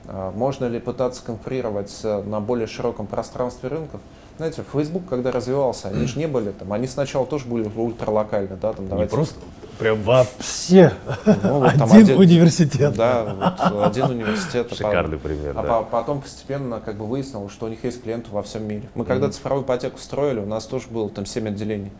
А, 0.06 0.32
Можно 0.32 0.66
ли 0.66 0.78
пытаться 0.78 1.24
конкурировать 1.24 1.98
э, 2.04 2.22
на 2.24 2.40
более 2.40 2.66
широком 2.66 3.06
пространстве 3.06 3.70
рынков? 3.70 4.02
Знаете, 4.36 4.62
Facebook, 4.70 5.06
когда 5.08 5.30
развивался, 5.32 5.88
они 5.88 6.06
же 6.06 6.18
не 6.18 6.26
были 6.26 6.50
там, 6.50 6.72
они 6.72 6.86
сначала 6.86 7.26
тоже 7.26 7.46
были 7.46 7.70
ультралокальны, 7.74 8.56
да, 8.60 8.74
там 8.74 8.84
Не 8.84 8.90
давайте. 8.90 9.10
просто, 9.14 9.34
прям 9.78 10.02
вообще. 10.02 10.92
Ну, 11.24 11.60
вот 11.60 11.72
там 11.74 11.90
Один 11.90 12.18
университет. 12.18 12.94
Да, 12.94 13.56
вот 13.72 13.86
один 13.86 14.04
университет. 14.10 14.68
а 14.70 14.74
Шикарный 14.74 15.16
пример, 15.18 15.52
а 15.56 15.62
да. 15.62 15.68
по- 15.68 15.82
потом 15.84 16.20
постепенно 16.20 16.80
как 16.84 16.96
бы 16.98 17.06
выяснилось, 17.06 17.50
что 17.50 17.64
у 17.64 17.68
них 17.70 17.82
есть 17.82 18.02
клиенты 18.02 18.30
во 18.30 18.42
всем 18.42 18.64
мире. 18.68 18.82
Мы 18.94 19.06
когда 19.06 19.30
цифровую 19.30 19.64
ипотеку 19.64 19.98
строили, 19.98 20.40
у 20.40 20.46
нас 20.46 20.66
тоже 20.66 20.88
было 20.90 21.08
там 21.08 21.24
7 21.24 21.48
отделений, 21.48 21.90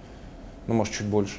ну 0.67 0.75
может 0.75 0.93
чуть 0.93 1.07
больше. 1.07 1.37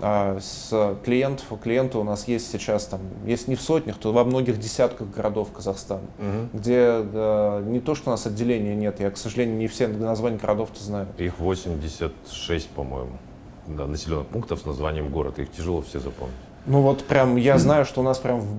С 0.00 0.96
клиентов, 1.04 1.46
у 1.52 1.56
клиента 1.56 1.98
у 1.98 2.04
нас 2.04 2.28
есть 2.28 2.50
сейчас 2.50 2.86
там, 2.86 3.00
если 3.26 3.50
не 3.50 3.56
в 3.56 3.60
сотнях, 3.62 3.96
то 3.98 4.12
во 4.12 4.24
многих 4.24 4.58
десятках 4.58 5.08
городов 5.10 5.50
Казахстана, 5.52 6.02
Мгм. 6.18 6.50
где 6.52 6.76
э, 7.02 7.62
не 7.66 7.80
то, 7.80 7.94
что 7.94 8.10
у 8.10 8.12
нас 8.12 8.26
отделения 8.26 8.74
нет, 8.74 9.00
я, 9.00 9.10
к 9.10 9.16
сожалению, 9.16 9.56
не 9.56 9.66
все 9.68 9.88
названия 9.88 10.36
городов-то 10.38 10.82
знаю. 10.82 11.08
Их 11.18 11.38
86, 11.38 12.68
по-моему, 12.70 13.12
да, 13.66 13.86
населенных 13.86 14.26
пунктов 14.28 14.60
с 14.60 14.64
названием 14.66 15.08
город. 15.10 15.38
Их 15.38 15.50
тяжело 15.52 15.80
все 15.82 16.00
запомнить. 16.00 16.34
Ну 16.66 16.80
вот 16.80 17.04
прям 17.04 17.36
я 17.36 17.58
знаю, 17.58 17.84
что 17.84 18.00
у 18.00 18.04
нас 18.04 18.18
прям 18.18 18.40
в 18.40 18.54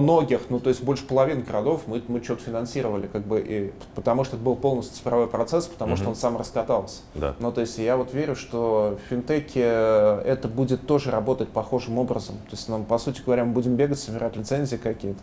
многих, 0.00 0.40
ну 0.48 0.60
то 0.60 0.70
есть 0.70 0.82
больше 0.82 1.04
половины 1.06 1.42
городов 1.42 1.82
мы, 1.86 2.02
мы 2.08 2.22
что-то 2.22 2.42
финансировали, 2.44 3.06
как 3.06 3.22
бы, 3.22 3.40
и, 3.46 3.72
потому 3.94 4.24
что 4.24 4.36
это 4.36 4.44
был 4.44 4.56
полностью 4.56 4.96
цифровой 4.96 5.26
процесс, 5.26 5.66
потому 5.66 5.96
что 5.96 6.04
Мгм. 6.04 6.10
он 6.10 6.16
сам 6.16 6.36
раскатался. 6.38 7.02
Да. 7.14 7.34
Ну, 7.38 7.52
то 7.52 7.60
есть 7.60 7.76
я 7.78 7.96
вот 7.96 8.14
верю, 8.14 8.34
что 8.34 8.98
в 9.04 9.10
финтеке 9.10 9.62
э, 9.62 10.22
это 10.24 10.48
будет 10.48 10.86
тоже 10.86 11.10
работать 11.10 11.48
похожим 11.50 11.98
образом. 11.98 12.36
То 12.48 12.52
есть, 12.56 12.68
нам, 12.68 12.84
по 12.84 12.98
сути 12.98 13.20
говоря, 13.24 13.44
мы 13.44 13.52
будем 13.52 13.76
бегать, 13.76 13.98
собирать 13.98 14.36
лицензии 14.36 14.76
какие-то 14.76 15.20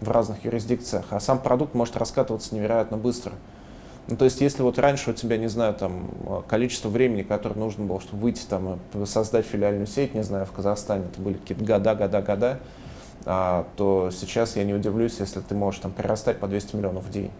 в 0.00 0.10
разных 0.10 0.44
юрисдикциях, 0.44 1.06
а 1.10 1.20
сам 1.20 1.38
продукт 1.40 1.74
может 1.74 1.96
раскатываться 1.96 2.54
невероятно 2.54 2.96
быстро. 2.96 3.32
Ну, 4.08 4.16
то 4.16 4.24
есть, 4.24 4.40
если 4.40 4.62
вот 4.62 4.78
раньше 4.78 5.10
у 5.10 5.12
тебя, 5.12 5.36
не 5.36 5.48
знаю, 5.48 5.74
там, 5.74 6.10
э, 6.26 6.42
количество 6.48 6.88
времени, 6.88 7.22
которое 7.22 7.54
нужно 7.54 7.84
было, 7.84 8.00
чтобы 8.00 8.22
выйти, 8.22 8.44
там, 8.48 8.80
и 8.94 9.06
создать 9.06 9.46
филиальную 9.46 9.86
сеть, 9.86 10.14
не 10.14 10.24
знаю, 10.24 10.44
в 10.44 10.52
Казахстане, 10.52 11.04
это 11.10 11.20
были 11.20 11.34
какие-то 11.34 11.64
года, 11.64 11.94
года, 11.94 12.20
года, 12.20 12.60
а, 13.24 13.66
то 13.76 14.10
сейчас 14.10 14.56
я 14.56 14.64
не 14.64 14.74
удивлюсь, 14.74 15.20
если 15.20 15.40
ты 15.40 15.54
можешь 15.54 15.80
там 15.80 15.92
прирастать 15.92 16.38
по 16.38 16.48
200 16.48 16.74
миллионов 16.74 17.04
в 17.04 17.10
день. 17.10 17.30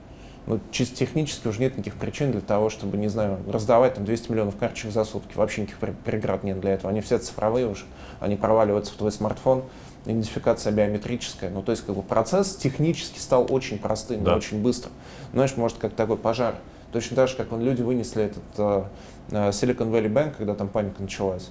Ну, 0.47 0.61
чисто 0.73 0.97
технически 0.97 1.47
уже 1.47 1.61
нет 1.61 1.77
никаких 1.77 1.95
причин 1.95 2.33
для 2.33 2.41
того, 2.41 2.69
чтобы, 2.69 2.97
не 2.97 3.09
знаю, 3.09 3.39
раздавать 3.49 3.95
там 3.95 4.05
200 4.05 4.31
миллионов 4.31 4.57
карточек 4.57 4.91
за 4.91 5.05
сутки. 5.05 5.37
Вообще 5.37 5.63
никаких 5.63 5.81
пре- 5.81 5.95
преград 6.05 6.43
нет 6.43 6.61
для 6.61 6.73
этого. 6.73 6.91
Они 6.91 7.01
все 7.01 7.19
цифровые 7.19 7.69
уже, 7.69 7.85
они 8.19 8.35
проваливаются 8.37 8.93
в 8.93 8.97
твой 8.97 9.13
смартфон, 9.13 9.63
идентификация 10.05 10.73
биометрическая. 10.73 11.51
Ну, 11.51 11.63
то 11.63 11.73
есть, 11.73 11.85
как 11.87 11.95
бы 11.95 12.03
процесс 12.03 12.57
технически 12.57 13.19
стал 13.19 13.47
очень 13.51 13.79
простым, 13.79 14.23
и 14.23 14.25
Да. 14.25 14.37
очень 14.37 14.61
быстро. 14.63 14.91
Знаешь, 15.33 15.57
может, 15.57 15.79
как 15.79 15.95
такой 15.95 16.17
пожар. 16.17 16.57
Точно 16.93 17.17
так 17.17 17.29
же, 17.29 17.37
как 17.37 17.51
вон 17.51 17.63
люди 17.63 17.81
вынесли 17.83 18.25
этот 18.25 18.43
э, 18.59 18.83
э, 19.31 19.49
Silicon 19.51 19.91
Valley 19.91 20.13
Bank, 20.13 20.35
когда 20.37 20.55
там 20.55 20.69
паника 20.69 21.01
началась. 21.03 21.51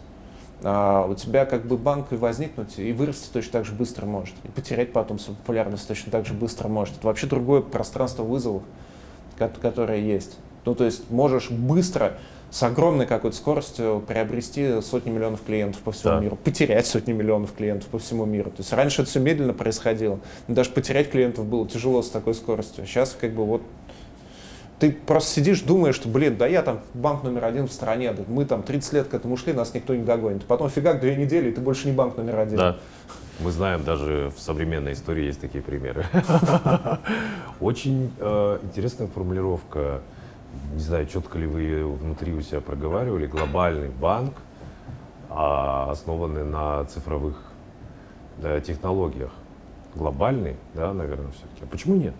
А, 0.63 1.07
у 1.07 1.15
тебя 1.15 1.45
как 1.45 1.65
бы 1.65 1.75
банк 1.77 2.11
и 2.11 2.15
возникнуть, 2.15 2.77
и 2.77 2.91
вырасти 2.93 3.29
точно 3.33 3.51
так 3.53 3.65
же 3.65 3.71
быстро 3.71 4.05
может. 4.05 4.35
И 4.43 4.47
потерять 4.49 4.93
потом 4.93 5.17
свою 5.17 5.35
популярность 5.37 5.87
точно 5.87 6.11
так 6.11 6.27
же 6.27 6.33
быстро 6.35 6.67
может. 6.67 6.97
Это 6.97 7.07
вообще 7.07 7.25
другое 7.25 7.61
пространство 7.61 8.21
вызовов, 8.23 8.61
ко- 9.39 9.49
которое 9.59 9.99
есть. 9.99 10.37
Ну, 10.65 10.75
то 10.75 10.83
есть 10.83 11.09
можешь 11.09 11.49
быстро 11.49 12.13
с 12.51 12.61
огромной 12.63 13.05
какой-то 13.07 13.35
скоростью 13.35 14.03
приобрести 14.05 14.81
сотни 14.81 15.09
миллионов 15.09 15.41
клиентов 15.41 15.81
по 15.81 15.91
всему 15.93 16.15
Да. 16.15 16.19
миру, 16.19 16.35
потерять 16.35 16.85
сотни 16.85 17.13
миллионов 17.13 17.53
клиентов 17.53 17.87
по 17.89 17.97
всему 17.97 18.25
миру. 18.25 18.49
То 18.51 18.57
есть 18.59 18.73
раньше 18.73 19.01
это 19.01 19.09
все 19.09 19.21
медленно 19.21 19.53
происходило. 19.53 20.19
Даже 20.49 20.69
потерять 20.71 21.09
клиентов 21.09 21.45
было 21.45 21.65
тяжело 21.67 22.01
с 22.01 22.09
такой 22.09 22.35
скоростью. 22.35 22.85
Сейчас 22.85 23.17
как 23.19 23.31
бы 23.31 23.45
вот 23.45 23.61
ты 24.79 24.91
просто 24.91 25.31
сидишь, 25.31 25.61
думаешь, 25.61 25.95
что, 25.95 26.09
блин, 26.09 26.35
да 26.37 26.47
я 26.47 26.61
там 26.61 26.81
банк 26.93 27.23
номер 27.23 27.45
один 27.45 27.67
в 27.67 27.71
стране, 27.71 28.11
да 28.11 28.23
мы 28.27 28.45
там 28.45 28.63
30 28.63 28.93
лет 28.93 29.07
к 29.07 29.13
этому 29.13 29.35
ушли, 29.35 29.53
нас 29.53 29.73
никто 29.73 29.95
не 29.95 30.03
догонит. 30.03 30.43
Потом 30.45 30.69
фигак, 30.69 30.99
две 30.99 31.15
недели, 31.15 31.49
и 31.49 31.53
ты 31.53 31.61
больше 31.61 31.87
не 31.87 31.93
банк 31.93 32.17
номер 32.17 32.39
один. 32.39 32.57
Да. 32.57 32.77
Мы 33.39 33.51
знаем, 33.51 33.83
даже 33.83 34.31
в 34.35 34.41
современной 34.41 34.93
истории 34.93 35.25
есть 35.25 35.39
такие 35.39 35.63
примеры. 35.63 36.05
Очень 37.59 38.11
э, 38.19 38.59
интересная 38.63 39.07
формулировка. 39.07 40.01
Не 40.73 40.79
знаю, 40.79 41.05
четко 41.05 41.37
ли 41.37 41.47
вы 41.47 41.85
внутри 41.85 42.33
у 42.33 42.41
себя 42.41 42.61
проговаривали. 42.61 43.27
Глобальный 43.27 43.89
банк, 43.89 44.33
а, 45.29 45.91
основанный 45.91 46.43
на 46.43 46.85
цифровых 46.85 47.37
технологиях. 48.65 49.31
Глобальный, 49.95 50.55
да, 50.73 50.93
наверное, 50.93 51.31
все-таки. 51.31 51.63
А 51.63 51.67
почему 51.67 51.95
нет? 51.95 52.13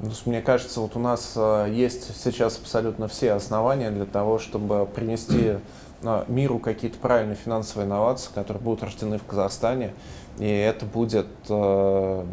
Ну, 0.00 0.10
мне 0.26 0.40
кажется, 0.40 0.80
вот 0.80 0.94
у 0.94 1.00
нас 1.00 1.32
э, 1.34 1.66
есть 1.72 2.16
сейчас 2.22 2.58
абсолютно 2.58 3.08
все 3.08 3.32
основания 3.32 3.90
для 3.90 4.04
того, 4.04 4.38
чтобы 4.38 4.86
принести 4.86 5.58
э, 6.02 6.24
миру 6.28 6.60
какие-то 6.60 6.98
правильные 6.98 7.34
финансовые 7.34 7.86
инновации, 7.86 8.30
которые 8.32 8.62
будут 8.62 8.84
рождены 8.84 9.18
в 9.18 9.24
Казахстане. 9.24 9.92
И 10.38 10.46
это 10.46 10.86
будет, 10.86 11.26
ну 11.48 12.26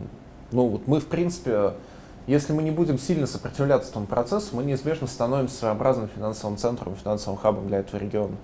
вот 0.51 0.85
мы 0.85 0.99
в 0.99 1.07
принципе, 1.07 1.71
если 2.27 2.53
мы 2.53 2.63
не 2.63 2.71
будем 2.71 2.97
сильно 2.97 3.27
сопротивляться 3.27 3.91
этому 3.91 4.07
процессу, 4.07 4.55
мы 4.55 4.63
неизбежно 4.63 5.07
становимся 5.07 5.55
своеобразным 5.57 6.09
финансовым 6.15 6.57
центром, 6.57 6.95
финансовым 6.95 7.37
хабом 7.39 7.67
для 7.67 7.79
этого 7.79 7.99
региона. 7.99 8.35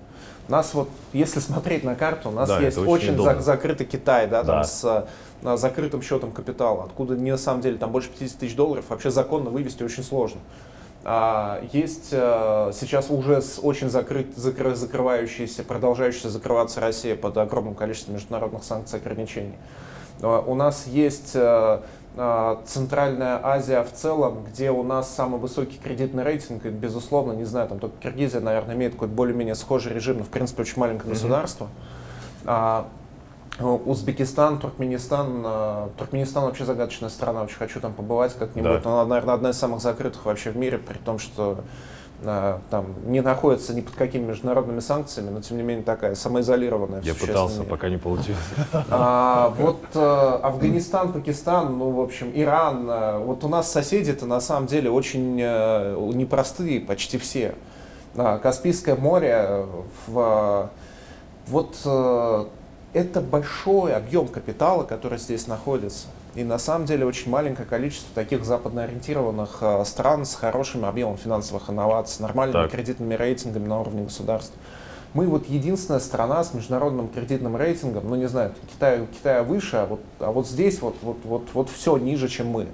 У 0.48 0.52
нас 0.52 0.74
вот, 0.74 0.88
если 1.12 1.40
смотреть 1.40 1.84
на 1.84 1.94
карту, 1.94 2.28
у 2.28 2.32
нас 2.32 2.48
Да, 2.48 2.60
есть 2.60 2.76
очень 2.78 2.90
очень 2.90 3.14
зак- 3.14 3.40
закрытый 3.40 3.86
Китай, 3.86 4.26
да, 4.28 4.44
там 4.44 4.58
Да. 4.58 4.64
с 4.64 5.06
э, 5.42 5.56
закрытым 5.56 6.02
счетом 6.02 6.30
капитала, 6.32 6.84
откуда 6.84 7.16
не 7.16 7.30
на 7.30 7.38
самом 7.38 7.60
деле 7.60 7.76
там 7.78 7.90
больше 7.92 8.08
50 8.10 8.38
тысяч 8.38 8.54
долларов 8.56 8.84
вообще 8.88 9.10
законно 9.10 9.50
вывести 9.50 9.82
очень 9.82 10.02
сложно. 10.04 10.40
А, 11.04 11.60
Есть 11.72 12.08
э, 12.12 12.70
сейчас 12.78 13.10
уже 13.10 13.42
с 13.42 13.58
очень 13.60 13.90
закрыт, 13.90 14.36
закры- 14.36 14.74
закрывающаяся, 14.76 15.64
продолжающаяся 15.64 16.30
закрываться 16.30 16.80
Россия 16.80 17.16
под 17.16 17.36
огромным 17.38 17.74
количеством 17.74 18.14
международных 18.14 18.62
санкций 18.62 19.00
и 19.00 19.02
ограничений. 19.02 19.54
А, 20.22 20.40
У 20.40 20.54
нас 20.54 20.86
есть 20.86 21.32
э, 21.34 21.80
Центральная 22.14 23.40
Азия 23.42 23.82
в 23.82 23.92
целом, 23.92 24.44
где 24.44 24.70
у 24.70 24.82
нас 24.82 25.14
самый 25.14 25.40
высокий 25.40 25.78
кредитный 25.78 26.24
рейтинг, 26.24 26.66
и, 26.66 26.68
безусловно, 26.68 27.32
не 27.32 27.44
знаю, 27.44 27.68
там 27.68 27.78
только 27.78 27.96
Киргизия, 28.02 28.40
наверное, 28.40 28.74
имеет 28.74 28.92
какой-то 28.92 29.14
более-менее 29.14 29.54
схожий 29.54 29.94
режим, 29.94 30.18
но, 30.18 30.24
в 30.24 30.28
принципе, 30.28 30.62
очень 30.62 30.78
маленькое 30.78 31.06
Мгм. 31.06 31.14
государство. 31.14 31.68
А, 32.44 32.86
Узбекистан, 33.60 34.58
Туркменистан. 34.58 35.42
Э, 35.44 35.88
Туркменистан 35.98 36.44
вообще 36.44 36.64
загадочная 36.64 37.10
страна, 37.10 37.42
очень 37.42 37.56
хочу 37.56 37.80
там 37.80 37.92
побывать 37.92 38.34
как-нибудь. 38.34 38.82
Да. 38.82 38.90
Она, 38.90 39.04
наверное, 39.04 39.34
одна 39.34 39.50
из 39.50 39.58
самых 39.58 39.80
закрытых 39.80 40.24
вообще 40.24 40.50
в 40.50 40.56
мире, 40.56 40.78
при 40.78 40.96
том, 40.98 41.18
что 41.18 41.58
там 42.22 42.86
не 43.04 43.20
находится 43.20 43.74
ни 43.74 43.80
под 43.80 43.94
какими 43.94 44.26
международными 44.26 44.80
санкциями, 44.80 45.30
но 45.30 45.40
тем 45.40 45.56
не 45.56 45.62
менее 45.62 45.84
такая 45.84 46.14
самоизолированная. 46.14 47.00
Я 47.02 47.14
пытался, 47.14 47.64
пока 47.64 47.88
не 47.88 47.98
получилось. 47.98 48.38
А, 48.90 49.52
вот 49.58 49.80
э, 49.94 50.38
Афганистан, 50.42 51.12
Пакистан, 51.12 51.78
ну, 51.78 51.90
в 51.90 52.00
общем, 52.00 52.30
Иран. 52.34 52.88
Э, 52.88 53.18
вот 53.18 53.44
у 53.44 53.48
нас 53.48 53.70
соседи-то 53.70 54.26
на 54.26 54.40
самом 54.40 54.66
деле 54.66 54.90
очень 54.90 55.38
э, 55.40 55.96
непростые, 56.14 56.80
почти 56.80 57.18
все. 57.18 57.54
А, 58.16 58.38
Каспийское 58.38 58.96
море, 58.96 59.66
в, 60.06 60.70
вот 61.46 61.76
это 62.92 63.20
большой 63.20 63.94
объем 63.94 64.28
капитала, 64.28 64.84
который 64.84 65.18
здесь 65.18 65.46
находится. 65.46 66.08
И 66.34 66.44
на 66.44 66.58
самом 66.58 66.86
деле 66.86 67.04
очень 67.04 67.30
маленькое 67.30 67.68
количество 67.68 68.08
таких 68.14 68.44
западноориентированных 68.44 69.58
э, 69.60 69.84
стран 69.84 70.24
с 70.24 70.34
хорошим 70.34 70.86
объемом 70.86 71.18
финансовых 71.18 71.68
инноваций, 71.68 72.16
с 72.16 72.20
нормальными 72.20 72.62
Так. 72.62 72.72
кредитными 72.72 73.14
рейтингами 73.14 73.66
на 73.66 73.80
уровне 73.80 74.04
государств. 74.04 74.54
Мы 75.12 75.26
вот 75.26 75.46
единственная 75.46 76.00
страна 76.00 76.42
с 76.42 76.54
международным 76.54 77.08
кредитным 77.08 77.54
рейтингом, 77.54 78.08
ну 78.08 78.16
не 78.16 78.28
знаю, 78.28 78.52
Китай, 78.72 79.06
Китая 79.12 79.42
выше, 79.42 79.76
а 79.76 79.86
вот, 79.86 80.00
а 80.20 80.32
вот 80.32 80.48
здесь 80.48 80.80
вот, 80.80 80.96
вот, 81.02 81.18
вот, 81.24 81.48
вот 81.52 81.68
все 81.68 81.98
ниже, 81.98 82.28
чем 82.28 82.46
мы. 82.46 82.66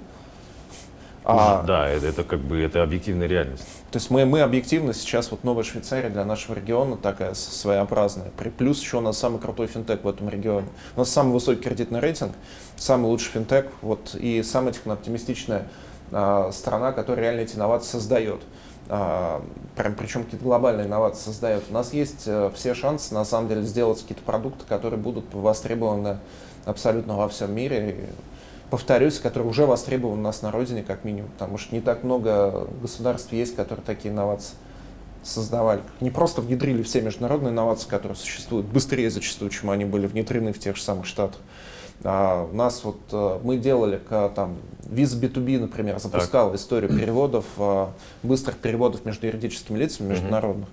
А, 1.25 1.63
Да, 1.63 1.89
это, 1.89 2.07
это 2.07 2.23
как 2.23 2.39
бы 2.39 2.61
это 2.61 2.81
объективная 2.81 3.27
реальность. 3.27 3.67
То 3.91 3.97
есть 3.97 4.11
мы, 4.11 4.25
мы 4.25 4.41
объективно 4.41 4.93
сейчас 4.93 5.31
вот 5.31 5.43
новая 5.43 5.63
Швейцария 5.63 6.09
для 6.09 6.23
нашего 6.23 6.53
региона 6.53 6.95
такая 6.95 7.33
своеобразная. 7.33 8.31
При 8.37 8.49
плюс 8.49 8.79
еще 8.81 8.97
у 8.97 9.01
нас 9.01 9.17
самый 9.17 9.39
крутой 9.39 9.65
финтех 9.65 10.03
в 10.03 10.07
этом 10.07 10.29
регионе. 10.29 10.67
У 10.95 10.99
нас 10.99 11.09
самый 11.09 11.33
высокий 11.33 11.61
кредитный 11.61 11.99
рейтинг, 11.99 12.33
самый 12.77 13.05
лучший 13.05 13.31
финтех, 13.31 13.65
вот 13.81 14.13
и 14.13 14.43
самая 14.43 14.73
технооптимистичная 14.73 15.67
а, 16.11 16.51
страна, 16.51 16.91
которая 16.91 17.25
реально 17.25 17.39
эти 17.41 17.55
инновации 17.55 17.89
создает. 17.89 18.41
А, 18.89 19.43
прям 19.75 19.95
причем 19.95 20.23
какие-то 20.23 20.45
глобальные 20.45 20.85
инновации 20.85 21.25
создает. 21.25 21.63
У 21.71 21.73
нас 21.73 21.91
есть 21.91 22.23
э, 22.27 22.51
все 22.53 22.75
шансы 22.75 23.13
на 23.15 23.25
самом 23.25 23.47
деле 23.47 23.63
сделать 23.63 24.01
какие-то 24.01 24.23
продукты, 24.23 24.65
которые 24.67 24.99
будут 24.99 25.33
востребованы 25.33 26.17
абсолютно 26.65 27.17
во 27.17 27.27
всем 27.27 27.53
мире. 27.53 28.09
Повторюсь, 28.69 29.19
которые 29.19 29.49
уже 29.49 29.65
востребованы 29.65 30.19
у 30.19 30.23
нас 30.23 30.41
на 30.41 30.51
родине, 30.51 30.83
как 30.83 31.03
минимум, 31.03 31.31
потому 31.31 31.57
что 31.57 31.73
не 31.73 31.81
так 31.81 32.03
много 32.03 32.67
государств 32.81 33.33
есть, 33.33 33.55
которые 33.55 33.83
такие 33.83 34.13
инновации 34.13 34.55
создавали. 35.23 35.81
Не 36.01 36.11
просто 36.11 36.41
внедрили 36.41 36.83
все 36.83 37.01
международные 37.01 37.51
инновации, 37.51 37.89
которые 37.89 38.15
существуют, 38.15 38.67
быстрее 38.67 39.09
зачастую, 39.09 39.49
чем 39.49 39.69
они 39.71 39.85
были 39.85 40.07
внедрены 40.07 40.53
в 40.53 40.59
тех 40.59 40.75
же 40.75 40.83
самых 40.83 41.05
Штатах. 41.05 41.39
А 42.03 42.47
у 42.49 42.55
нас 42.55 42.83
вот 42.83 42.99
э, 43.11 43.39
мы 43.43 43.57
делали 43.57 43.99
там 44.07 44.57
Visa 44.83 45.19
B2B, 45.19 45.59
например, 45.59 45.99
запускал 45.99 46.55
историю 46.55 46.97
переводов, 46.97 47.45
э, 47.57 47.87
быстрых 48.23 48.57
переводов 48.57 49.03
между 49.03 49.27
юридическими 49.27 49.77
лицами 49.77 50.09
международных. 50.09 50.69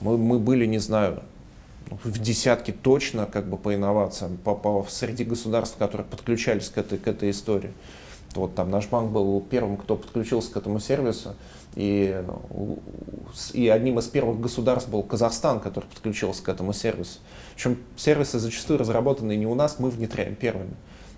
Мы, 0.00 0.18
мы 0.18 0.38
были, 0.40 0.66
не 0.66 0.78
знаю, 0.78 1.22
в 1.90 2.18
десятке 2.18 2.72
точно 2.72 3.26
как 3.26 3.48
бы 3.48 3.56
по 3.56 3.74
инновациям, 3.74 4.36
по, 4.36 4.54
по- 4.54 4.86
среди 4.88 5.24
государств, 5.24 5.76
которые 5.76 6.06
подключались 6.06 6.68
к 6.68 6.78
этой, 6.78 6.98
к 6.98 7.06
этой 7.06 7.30
истории. 7.30 7.72
Вот 8.34 8.54
там 8.54 8.70
наш 8.70 8.88
банк 8.88 9.12
был 9.12 9.40
первым, 9.40 9.76
кто 9.76 9.96
подключился 9.96 10.52
к 10.52 10.56
этому 10.56 10.80
сервису, 10.80 11.34
и, 11.76 12.24
и 13.52 13.68
одним 13.68 13.98
из 13.98 14.06
первых 14.06 14.40
государств 14.40 14.88
был 14.88 15.02
Казахстан, 15.02 15.60
который 15.60 15.84
подключился 15.86 16.42
к 16.42 16.48
этому 16.48 16.72
сервису. 16.72 17.18
Причем 17.54 17.78
сервисы 17.96 18.38
зачастую 18.38 18.78
разработанные 18.78 19.38
не 19.38 19.46
у 19.46 19.54
нас, 19.54 19.78
мы 19.78 19.90
внедряем 19.90 20.34
первыми. 20.34 20.74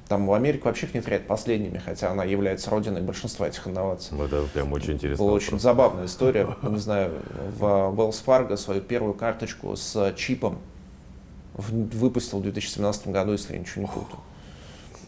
Там 0.09 0.27
в 0.27 0.33
Америке 0.33 0.65
вообще 0.65 0.87
внедряют 0.87 1.27
последними, 1.27 1.79
хотя 1.79 2.13
она 2.13 2.23
является 2.23 2.71
родиной 2.71 3.03
большинства 3.03 3.49
этих 3.49 3.67
инноваций. 3.67 4.17
Это 4.19 4.43
прям 4.55 4.73
очень 4.73 4.95
интересно. 4.95 5.25
Была 5.25 5.35
очень 5.35 5.59
забавная 5.59 6.07
история. 6.07 6.57
Не 6.63 6.79
знаю, 6.79 7.13
в 7.59 7.63
Wells 7.65 8.25
Fargo 8.25 8.57
свою 8.57 8.81
первую 8.81 9.15
карточку 9.15 9.75
с 9.75 10.15
чипом 10.17 10.59
выпустил 11.55 12.39
в 12.39 12.43
2017 12.43 13.09
году, 13.09 13.33
если 13.33 13.55
я 13.55 13.59
ничего 13.59 13.83
не 13.83 13.89
путаю. 13.89 14.21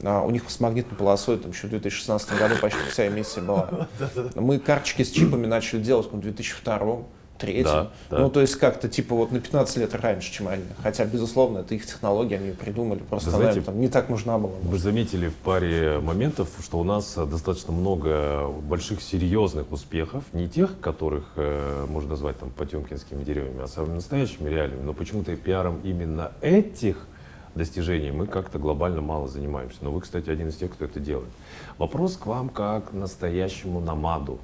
А 0.03 0.23
у 0.23 0.31
них 0.31 0.49
с 0.49 0.61
магнитной 0.61 0.97
полосой 0.97 1.39
там 1.39 1.51
еще 1.51 1.67
в 1.67 1.71
2016 1.71 2.39
году 2.39 2.55
почти 2.61 2.81
вся 2.91 3.09
эмиссия 3.09 3.43
была. 3.43 3.89
Мы 4.35 4.59
карточки 4.59 5.03
с 5.03 5.11
чипами 5.11 5.47
начали 5.47 5.81
делать 5.81 6.11
в 6.11 6.19
2002 6.19 7.03
третьем. 7.38 7.64
Да, 7.64 7.90
да. 8.11 8.18
Ну, 8.18 8.31
то 8.31 8.40
есть 8.40 8.57
как-то 8.57 8.88
типа 8.88 9.14
вот 9.14 9.33
на 9.33 9.40
15 9.40 9.77
лет 9.79 9.94
раньше, 9.94 10.33
чем 10.33 10.48
они. 10.48 10.64
Хотя, 10.83 11.05
безусловно, 11.05 11.59
это 11.59 11.74
их 11.74 11.87
технология, 11.87 12.37
они 12.37 12.48
ее 12.48 12.55
придумали. 12.55 12.98
Просто 12.98 13.31
Вы 13.31 13.37
она 13.37 13.44
знаете, 13.44 13.64
там 13.64 13.81
не 13.81 13.88
так 13.88 14.09
нужна 14.09 14.38
была. 14.38 14.53
Вы 14.62 14.79
заметили 14.79 15.29
в 15.29 15.37
паре 15.37 16.01
моментов, 16.01 16.48
что 16.62 16.79
у 16.79 16.85
нас 16.85 17.14
достаточно 17.14 17.72
много 17.72 18.48
больших 18.48 19.01
серьезных 19.01 19.70
успехов, 19.72 20.24
не 20.33 20.48
тех, 20.48 20.79
которых 20.81 21.24
э, 21.37 21.87
можно 21.88 22.11
назвать 22.11 22.38
там 22.38 22.51
потемкинскими 22.51 23.22
деревьями, 23.24 23.62
а 23.62 23.66
самыми 23.66 23.94
настоящими 23.94 24.48
реальными. 24.48 24.83
Но 24.83 24.92
почему-то 24.92 25.35
пиаром 25.37 25.81
именно 25.85 26.33
этих 26.40 27.07
достижений 27.55 28.11
мы 28.11 28.27
как-то 28.27 28.59
глобально 28.59 29.01
мало 29.01 29.29
занимаемся. 29.29 29.79
Но 29.83 29.90
вы, 29.90 30.01
кстати, 30.01 30.31
один 30.31 30.48
из 30.48 30.57
тех, 30.57 30.72
кто 30.72 30.85
это 30.87 31.01
делает. 31.01 31.29
Вопрос 31.77 32.16
к 32.16 32.27
вам 32.27 32.48
как 32.48 32.92
настоящему 32.92 33.81
намаду, 33.81 34.38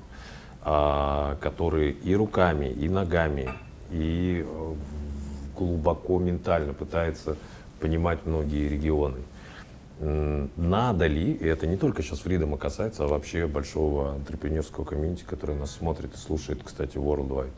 который 0.64 1.90
и 1.90 2.14
руками, 2.14 2.66
и 2.66 2.88
ногами, 2.88 3.50
и 3.90 4.42
э, 4.46 4.74
глубоко 5.54 6.18
ментально 6.18 6.72
пытается 6.72 7.36
понимать 7.80 8.20
многие 8.24 8.68
регионы. 8.68 9.18
Надо 10.00 11.06
ли, 11.06 11.32
и 11.32 11.44
это 11.46 11.66
не 11.66 11.76
только 11.76 12.02
сейчас 12.02 12.20
Фридома 12.20 12.56
касается, 12.56 13.04
а 13.04 13.08
вообще 13.08 13.46
большого 13.46 14.14
антрепренерского 14.14 14.84
комьюнити, 14.84 15.24
который 15.24 15.54
нас 15.54 15.70
смотрит 15.70 16.14
и 16.14 16.16
слушает, 16.16 16.62
кстати, 16.64 16.96
worldwide, 16.96 17.52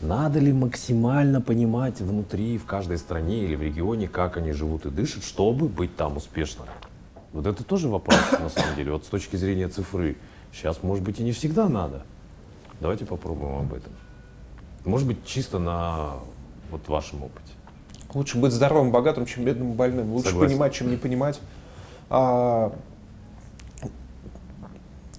надо 0.00 0.38
ли 0.38 0.52
максимально 0.52 1.40
понимать 1.40 2.00
внутри, 2.00 2.56
в 2.56 2.66
каждой 2.66 2.98
стране 2.98 3.44
или 3.44 3.56
в 3.56 3.62
регионе, 3.62 4.08
как 4.08 4.36
они 4.36 4.52
живут 4.52 4.86
и 4.86 4.90
дышат, 4.90 5.24
чтобы 5.24 5.68
быть 5.68 5.96
там 5.96 6.16
успешным? 6.16 6.68
Вот 7.32 7.46
это 7.46 7.64
тоже 7.64 7.88
вопрос, 7.88 8.18
на 8.32 8.48
самом 8.48 8.76
деле. 8.76 8.92
Вот 8.92 9.04
с 9.04 9.08
точки 9.08 9.36
зрения 9.36 9.68
цифры. 9.68 10.16
Сейчас, 10.52 10.82
может 10.82 11.04
быть, 11.04 11.20
и 11.20 11.22
не 11.22 11.32
всегда 11.32 11.68
надо. 11.68 12.02
Давайте 12.80 13.04
попробуем 13.06 13.58
об 13.60 13.72
этом. 13.74 13.92
Может 14.84 15.06
быть, 15.06 15.24
чисто 15.24 15.58
на 15.58 16.14
вот 16.70 16.88
вашем 16.88 17.22
опыте. 17.24 17.52
Лучше 18.14 18.38
быть 18.38 18.52
здоровым, 18.52 18.90
богатым, 18.90 19.26
чем 19.26 19.44
бедным 19.44 19.72
больным. 19.72 20.12
Лучше 20.12 20.30
Согласен. 20.30 20.50
понимать, 20.54 20.72
чем 20.72 20.90
не 20.90 20.96
понимать. 20.96 21.40
А, 22.08 22.72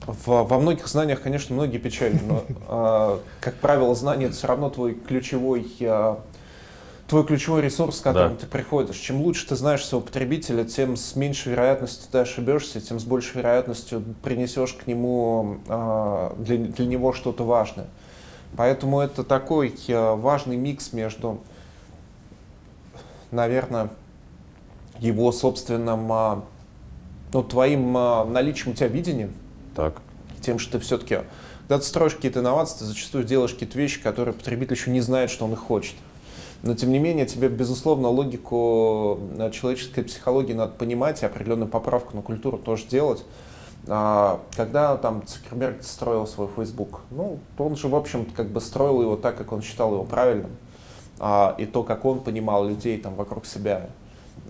в- 0.06 0.44
во 0.44 0.60
многих 0.60 0.88
знаниях, 0.88 1.22
конечно, 1.22 1.56
многие 1.56 1.78
печали, 1.78 2.20
но, 2.28 2.44
а, 2.68 3.20
как 3.40 3.56
правило, 3.56 3.94
знание 3.96 4.28
это 4.28 4.36
все 4.36 4.48
равно 4.48 4.70
твой 4.70 4.94
ключевой, 4.96 5.72
а, 5.82 6.20
твой 7.12 7.26
ключевой 7.26 7.62
ресурс, 7.62 7.98
с 7.98 8.00
которым 8.00 8.36
Да. 8.36 8.40
ты 8.40 8.48
приходишь. 8.48 8.96
Чем 8.96 9.22
лучше 9.22 9.46
ты 9.46 9.58
знаешь 9.58 9.84
своего 9.86 10.06
потребителя, 10.06 10.64
тем 10.64 10.96
с 10.96 11.18
меньшей 11.18 11.52
вероятностью 11.52 12.08
ты 12.10 12.20
ошибешься, 12.20 12.80
тем 12.80 13.02
с 13.02 13.04
большей 13.04 13.40
вероятностью 13.42 14.02
принесешь 14.24 14.72
к 14.72 14.88
нему 14.88 15.58
а, 15.68 16.34
для, 16.40 16.56
для 16.58 16.86
него 16.86 17.12
что-то 17.12 17.44
важное. 17.44 17.88
Поэтому 18.56 19.02
это 19.02 19.26
такой 19.26 19.76
а, 19.90 20.16
важный 20.16 20.56
микс 20.56 20.94
между 20.94 21.42
наверное, 23.30 23.90
его 25.00 25.34
собственным, 25.34 26.10
а, 26.14 26.46
ну, 27.34 27.44
твоим 27.44 27.94
а, 27.98 28.24
наличием 28.24 28.72
у 28.72 28.74
тебя 28.74 28.88
видения, 28.88 29.30
Так. 29.76 29.96
тем, 30.40 30.60
что 30.60 30.74
ты 30.74 30.80
все-таки, 30.80 31.20
когда 31.64 31.80
ты 31.80 31.84
строишь 31.86 32.16
какие-то 32.16 32.40
инновации, 32.40 32.80
ты 32.80 32.86
зачастую 32.86 33.26
делаешь 33.26 33.52
какие-то 33.52 33.78
вещи, 33.78 34.02
которые 34.02 34.34
потребитель 34.34 34.76
еще 34.76 34.92
не 34.92 35.02
знает, 35.02 35.30
что 35.30 35.44
он 35.44 35.52
их 35.52 35.60
хочет. 35.60 35.96
Но, 36.64 36.76
тем 36.76 36.92
не 36.92 37.00
менее, 37.00 37.26
тебе, 37.26 37.48
безусловно, 37.50 38.10
логику 38.10 39.20
э, 39.38 39.50
человеческой 39.52 40.04
психологии 40.04 40.54
надо 40.54 40.74
понимать 40.74 41.24
и 41.24 41.26
определенную 41.26 41.68
поправку 41.68 42.16
на 42.16 42.22
культуру 42.22 42.58
тоже 42.60 42.86
делать. 42.86 43.24
А, 43.88 44.40
Когда 44.56 44.96
там 44.98 45.26
Цукерберг 45.26 45.84
строил 45.84 46.28
свой 46.28 46.48
Facebook, 46.56 47.02
ну, 47.10 47.40
он 47.58 47.76
же, 47.76 47.88
в 47.88 47.96
общем 47.96 48.26
как 48.26 48.50
бы 48.50 48.62
строил 48.62 49.02
его 49.02 49.16
так, 49.16 49.38
как 49.38 49.52
он 49.52 49.62
считал 49.62 49.94
его 49.94 50.04
правильным. 50.04 50.52
А, 51.20 51.56
И 51.58 51.66
то, 51.66 51.84
как 51.84 52.06
он 52.06 52.20
понимал 52.20 52.68
людей 52.68 53.00
там 53.00 53.16
вокруг 53.16 53.46
себя. 53.46 53.90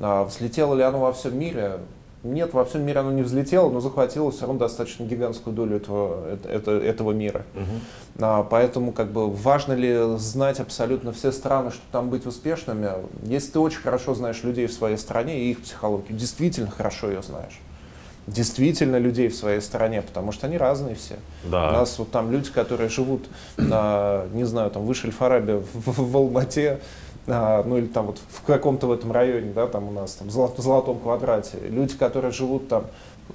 А, 0.02 0.26
Взлетело 0.26 0.76
ли 0.76 0.84
оно 0.84 1.00
во 1.00 1.14
всем 1.14 1.40
мире? 1.40 1.80
Нет, 2.24 2.54
во 2.54 2.66
всем 2.66 2.84
мире 2.86 3.00
оно 3.00 3.12
не 3.12 3.24
взлетело, 3.24 3.70
но 3.72 3.80
захватило 3.80 4.30
все 4.32 4.42
равно 4.42 4.60
достаточно 4.60 5.04
гигантскую 5.06 5.56
долю 5.56 5.78
этого, 5.78 6.28
это- 6.32 6.50
это- 6.50 6.72
этого 6.72 7.12
мира. 7.14 7.44
А, 8.20 8.44
Поэтому 8.44 8.92
как 8.92 9.12
бы 9.12 9.32
важно 9.32 9.74
ли 9.74 10.18
знать 10.18 10.60
абсолютно 10.60 11.14
все 11.14 11.32
страны, 11.32 11.72
чтобы 11.72 11.88
там 11.92 12.10
быть 12.10 12.28
успешными? 12.28 12.90
Если 13.24 13.52
ты 13.54 13.60
очень 13.60 13.80
хорошо 13.82 14.14
знаешь 14.14 14.44
людей 14.44 14.68
в 14.68 14.74
своей 14.74 14.98
стране 14.98 15.40
и 15.46 15.52
их 15.52 15.62
психологию, 15.64 16.16
действительно 16.16 16.70
хорошо 16.70 17.10
ее 17.10 17.24
знаешь. 17.24 17.60
Действительно 18.28 18.98
людей 18.98 19.30
в 19.30 19.36
своей 19.36 19.60
стране, 19.62 20.04
потому 20.04 20.32
что 20.32 20.46
они 20.46 20.58
разные 20.60 20.94
все. 20.94 21.16
Да. 21.44 21.70
У 21.70 21.72
нас 21.74 21.98
вот 21.98 22.12
там 22.12 22.32
люди, 22.32 22.52
которые 22.52 22.88
живут, 22.90 23.26
на, 23.58 24.26
не 24.34 24.44
знаю, 24.44 24.70
там 24.70 24.86
выше 24.86 25.08
Эльфараби 25.08 25.54
в, 25.54 25.66
в- 25.92 26.12
в 26.12 26.18
Алмате, 26.18 26.80
ну 27.28 27.78
или 27.78 27.86
там 27.86 28.08
вот 28.08 28.20
в 28.30 28.42
каком-то 28.42 28.88
в 28.88 28.92
этом 28.92 29.12
районе, 29.12 29.52
да, 29.54 29.68
там 29.68 29.88
у 29.88 29.92
нас 29.92 30.14
там 30.14 30.28
в 30.30 30.32
золотом 30.62 31.00
квадрате, 31.00 31.58
люди, 31.70 31.96
которые 31.96 32.32
живут 32.32 32.68
там 32.68 32.86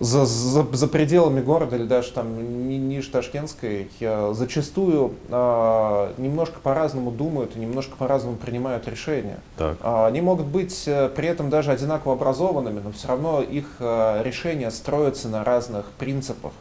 за, 0.01 0.27
за, 0.27 0.66
за 0.72 0.88
пределами 0.88 1.40
города 1.40 1.77
или 1.77 1.85
даже 1.85 2.12
там 2.12 2.68
ни, 2.68 2.75
ниже 2.75 3.11
Ташкентской, 3.11 3.90
зачастую 4.33 5.14
а, 5.31 6.12
немножко 6.18 6.59
по-разному 6.61 7.11
думают 7.11 7.57
и 7.57 7.59
немножко 7.59 7.96
по-разному 7.96 8.37
принимают 8.37 8.87
решения. 8.88 9.40
Так. 9.57 9.79
А, 9.81 10.07
они 10.07 10.20
могут 10.20 10.46
быть 10.46 10.85
э, 10.87 11.09
при 11.09 11.29
этом 11.29 11.51
даже 11.51 11.72
одинаково 11.72 12.14
образованными, 12.14 12.81
но 12.81 12.92
все 12.92 13.09
равно 13.09 13.40
их 13.42 13.77
а, 13.81 14.22
решения 14.22 14.70
строятся 14.70 15.29
на 15.29 15.44
разных 15.44 15.87
принципах. 15.99 16.53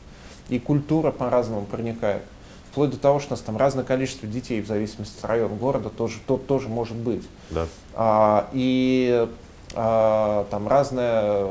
И 0.49 0.59
культура 0.59 1.11
по-разному 1.11 1.65
проникает. 1.65 2.21
Вплоть 2.75 2.89
до 2.89 2.97
того, 2.97 3.21
что 3.21 3.29
у 3.29 3.37
нас 3.37 3.39
там 3.39 3.55
разное 3.55 3.85
количество 3.85 4.27
детей 4.27 4.59
в 4.59 4.67
зависимости 4.67 5.17
от 5.19 5.23
района 5.29 5.55
города 5.55 5.89
тоже, 5.89 6.19
то, 6.27 6.35
тоже 6.35 6.67
может 6.67 6.97
быть. 6.97 7.25
Да. 7.49 7.67
А, 7.93 8.49
и 8.51 9.29
а, 9.75 10.45
там 10.51 10.67
разная 10.67 11.47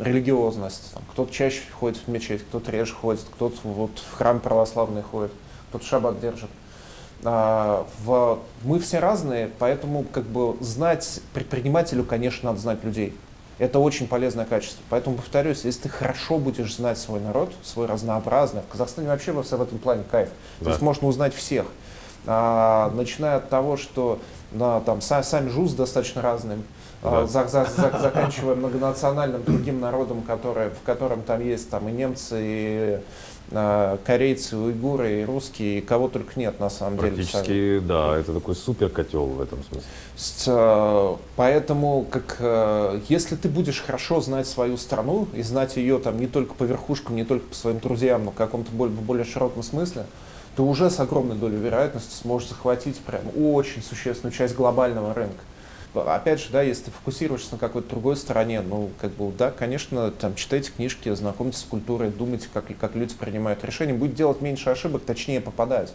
религиозность. 0.00 0.94
Кто-то 1.12 1.32
чаще 1.32 1.60
ходит 1.78 2.00
в 2.04 2.08
мечеть, 2.08 2.42
кто-то 2.42 2.72
реже 2.72 2.92
ходит, 2.92 3.22
кто-то 3.34 3.56
вот 3.62 4.00
в 4.00 4.16
храм 4.16 4.40
православный 4.40 5.02
ходит, 5.02 5.30
кто-то 5.68 5.84
шаббат 5.84 6.18
держит. 6.18 6.50
А, 7.22 7.86
в, 8.04 8.40
мы 8.64 8.80
все 8.80 8.98
разные, 8.98 9.48
поэтому 9.60 10.02
как 10.02 10.24
бы 10.24 10.56
знать 10.58 11.20
предпринимателю, 11.34 12.02
конечно, 12.02 12.50
надо 12.50 12.60
знать 12.60 12.82
людей. 12.82 13.16
Это 13.60 13.78
очень 13.78 14.08
полезное 14.08 14.46
качество. 14.46 14.82
Поэтому 14.88 15.16
повторюсь, 15.16 15.66
если 15.66 15.82
ты 15.82 15.88
хорошо 15.90 16.38
будешь 16.38 16.74
знать 16.74 16.96
свой 16.96 17.20
народ, 17.20 17.52
свой 17.62 17.86
разнообразный, 17.86 18.62
в 18.62 18.72
Казахстане 18.72 19.08
вообще 19.08 19.32
во 19.32 19.42
в 19.42 19.52
этом 19.52 19.78
плане 19.78 20.02
кайф. 20.10 20.30
Да. 20.60 20.64
То 20.64 20.70
есть 20.70 20.80
можно 20.80 21.06
узнать 21.06 21.34
всех. 21.34 21.66
А, 22.26 22.90
начиная 22.94 23.36
от 23.36 23.50
того, 23.50 23.76
что 23.76 24.18
да, 24.50 24.80
там, 24.80 25.02
сами 25.02 25.50
ЖУЗ 25.50 25.74
достаточно 25.74 26.22
разные, 26.22 26.56
да. 27.02 27.26
за, 27.26 27.46
за, 27.48 27.66
за, 27.66 27.98
заканчивая 27.98 28.54
многонациональным 28.54 29.44
другим 29.44 29.78
народом, 29.78 30.22
который, 30.22 30.70
в 30.70 30.82
котором 30.86 31.20
там 31.20 31.44
есть 31.44 31.68
там 31.68 31.86
и 31.86 31.92
немцы, 31.92 32.38
и 32.40 33.00
корейцы, 33.50 34.54
и 34.54 34.58
уйгуры, 34.58 35.22
и 35.22 35.24
русские, 35.24 35.78
и 35.78 35.80
кого 35.80 36.08
только 36.08 36.38
нет 36.38 36.60
на 36.60 36.70
самом 36.70 36.98
Практически, 36.98 37.46
деле. 37.46 37.80
Практически, 37.80 37.88
да, 37.88 38.16
это 38.16 38.34
такой 38.34 38.54
супер 38.54 38.88
котел 38.88 39.26
в 39.26 39.40
этом 39.40 39.62
смысле. 39.64 39.82
С, 40.16 40.44
э, 40.46 41.16
поэтому, 41.36 42.06
как, 42.10 42.36
э, 42.38 43.00
если 43.08 43.36
ты 43.36 43.48
будешь 43.48 43.80
хорошо 43.80 44.20
знать 44.20 44.46
свою 44.46 44.76
страну 44.76 45.26
и 45.34 45.42
знать 45.42 45.76
ее 45.76 45.98
там 45.98 46.20
не 46.20 46.26
только 46.26 46.54
по 46.54 46.64
верхушкам, 46.64 47.16
не 47.16 47.24
только 47.24 47.46
по 47.46 47.54
своим 47.54 47.80
друзьям, 47.80 48.24
но 48.24 48.30
в 48.30 48.34
каком-то 48.34 48.70
более, 48.72 48.94
более 48.94 49.24
широком 49.24 49.62
смысле, 49.62 50.06
ты 50.56 50.62
уже 50.62 50.90
с 50.90 51.00
огромной 51.00 51.36
долей 51.36 51.56
вероятности 51.56 52.14
сможешь 52.14 52.48
захватить 52.50 52.98
прям 52.98 53.22
очень 53.36 53.82
существенную 53.82 54.32
часть 54.32 54.54
глобального 54.54 55.14
рынка 55.14 55.40
опять 55.94 56.40
же, 56.40 56.50
да, 56.50 56.62
если 56.62 56.84
ты 56.84 56.90
фокусируешься 56.90 57.52
на 57.52 57.58
какой-то 57.58 57.90
другой 57.90 58.16
стороне, 58.16 58.60
ну, 58.60 58.90
как 59.00 59.12
бы, 59.12 59.32
да, 59.32 59.50
конечно, 59.50 60.10
там, 60.10 60.34
читайте 60.34 60.70
книжки, 60.70 61.12
знакомьтесь 61.14 61.60
с 61.60 61.64
культурой, 61.64 62.10
думайте, 62.10 62.48
как, 62.52 62.66
как 62.78 62.94
люди 62.94 63.14
принимают 63.14 63.64
решения, 63.64 63.92
будет 63.92 64.14
делать 64.14 64.40
меньше 64.40 64.70
ошибок, 64.70 65.02
точнее 65.04 65.40
попадать. 65.40 65.92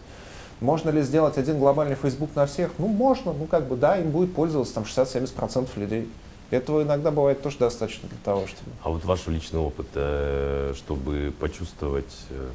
Можно 0.62 0.89
ли 0.89 1.01
сделать 1.01 1.38
один 1.38 1.60
глобальный 1.60 1.95
Facebook 1.95 2.36
на 2.36 2.45
всех? 2.45 2.71
Ну, 2.77 2.88
можно, 2.88 3.34
ну, 3.34 3.45
как 3.45 3.67
бы, 3.67 3.75
да, 3.75 3.97
им 3.97 4.12
будет 4.12 4.34
пользоваться 4.34 4.75
там 4.75 4.84
60-70% 4.84 5.69
людей. 5.75 6.10
Этого 6.51 6.84
иногда 6.84 7.12
бывает 7.12 7.41
тоже 7.41 7.58
достаточно 7.58 8.08
для 8.08 8.17
того, 8.23 8.47
чтобы... 8.47 8.71
А 8.84 8.89
вот 8.89 9.03
ваш 9.03 9.27
личный 9.27 9.60
опыт, 9.60 9.88
э, 9.95 10.73
чтобы 10.77 11.34
почувствовать 11.39 12.15
э, 12.29 12.49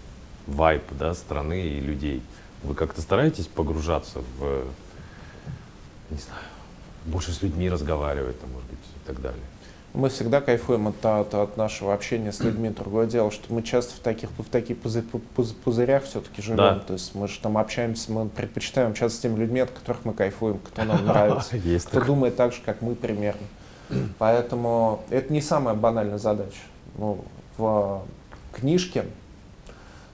вайп, 0.46 0.84
да, 0.98 1.12
страны 1.14 1.60
и 1.62 1.80
людей, 1.80 2.22
вы 2.62 2.74
как-то 2.74 3.00
стараетесь 3.00 3.46
погружаться 3.46 4.20
в, 4.38 4.64
не 6.10 6.18
знаю, 6.18 6.42
больше 7.06 7.32
с 7.32 7.42
людьми 7.42 7.68
разговаривать, 7.68 8.40
там, 8.40 8.50
может 8.52 8.68
быть, 8.68 8.78
и 8.78 9.06
так 9.06 9.20
далее. 9.20 9.40
Мы 9.92 10.08
всегда 10.08 10.40
кайфуем 10.40 10.86
от, 10.88 11.04
от, 11.04 11.34
от 11.34 11.56
нашего 11.56 11.92
общения 11.92 12.32
с 12.32 12.40
людьми. 12.40 12.68
Другое 12.76 13.06
дело, 13.06 13.30
что 13.30 13.52
мы 13.52 13.62
часто 13.62 13.94
в 13.96 13.98
таких, 13.98 14.30
в 14.30 14.44
таких 14.44 14.78
пузы, 14.78 15.02
пуз, 15.02 15.52
пузырях 15.52 16.04
все-таки 16.04 16.42
живем. 16.42 16.56
Да. 16.58 16.78
То 16.78 16.92
есть 16.92 17.14
мы 17.14 17.26
же 17.26 17.40
там 17.40 17.58
общаемся, 17.58 18.12
мы 18.12 18.28
предпочитаем 18.28 18.90
общаться 18.90 19.16
с 19.16 19.20
теми 19.20 19.38
людьми, 19.38 19.60
от 19.60 19.70
которых 19.70 20.04
мы 20.04 20.14
кайфуем, 20.14 20.58
кто 20.58 20.84
нам 20.84 21.04
нравится, 21.06 21.56
Есть 21.56 21.86
кто 21.86 22.00
думает 22.00 22.36
так 22.36 22.52
же, 22.52 22.60
как 22.64 22.82
мы 22.82 22.94
примерно. 22.94 23.46
Поэтому 24.18 25.02
это 25.10 25.32
не 25.32 25.40
самая 25.40 25.74
банальная 25.74 26.18
задача. 26.18 26.60
Ну, 26.96 27.24
в 27.56 28.04
книжке 28.52 29.04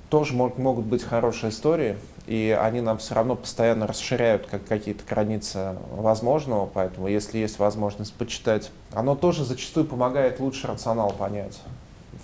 тоже 0.08 0.34
могут 0.34 0.86
быть 0.86 1.02
хорошие 1.02 1.50
истории, 1.50 1.96
и 2.26 2.56
они 2.60 2.80
нам 2.80 2.98
все 2.98 3.14
равно 3.14 3.36
постоянно 3.36 3.86
расширяют 3.86 4.46
как 4.46 4.64
какие-то 4.66 5.04
границы 5.08 5.76
возможного, 5.92 6.66
поэтому 6.66 7.06
если 7.06 7.38
есть 7.38 7.58
возможность 7.58 8.12
почитать, 8.14 8.70
оно 8.92 9.14
тоже 9.14 9.44
зачастую 9.44 9.86
помогает 9.86 10.40
лучше 10.40 10.66
рационал 10.66 11.12
понять. 11.12 11.60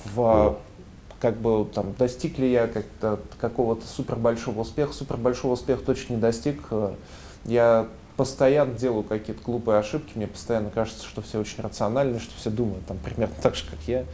В, 0.07 0.59
как 1.21 1.37
бы 1.37 1.67
там 1.73 1.95
достиг 1.95 2.39
ли 2.39 2.51
я 2.51 2.67
как-то 2.67 3.21
какого-то 3.41 3.87
супер 3.87 4.17
большого 4.17 4.61
успеха, 4.61 4.93
супер 4.93 5.17
большого 5.17 5.53
успеха 5.53 5.85
точно 5.85 6.15
не 6.15 6.21
достиг. 6.21 6.63
Я 7.45 7.87
постоянно 8.17 8.75
делаю 8.75 9.05
какие-то 9.05 9.43
глупые 9.43 9.79
ошибки, 9.79 10.13
мне 10.17 10.27
постоянно 10.27 10.71
кажется, 10.71 11.07
что 11.07 11.23
все 11.23 11.39
очень 11.39 11.63
рациональны, 11.63 12.19
что 12.19 12.33
все 12.37 12.51
думают 12.51 12.85
там 12.87 12.99
примерно 12.99 13.35
так 13.41 13.55
же, 13.55 13.65
как 13.71 13.79
я. 13.87 14.05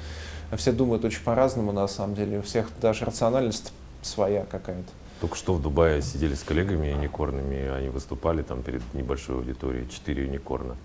Все 0.57 0.73
думают 0.73 1.05
очень 1.05 1.23
по-разному 1.25 1.73
на 1.73 1.89
самом 1.89 2.15
деле, 2.15 2.39
у 2.39 2.43
всех 2.43 2.69
даже 2.81 3.05
рациональность 3.05 3.73
своя 4.03 4.45
какая-то. 4.45 4.89
Только 5.21 5.37
что 5.37 5.55
в 5.55 5.63
Дубае 5.63 6.01
сидели 6.01 6.35
с 6.35 6.43
коллегами 6.43 6.89
юникорнами, 6.89 7.69
они 7.69 7.89
выступали 7.89 8.43
там 8.43 8.63
перед 8.63 8.83
небольшой 8.95 9.37
аудиторией, 9.37 9.89
четыре 9.89 10.25
юникорна. 10.25 10.77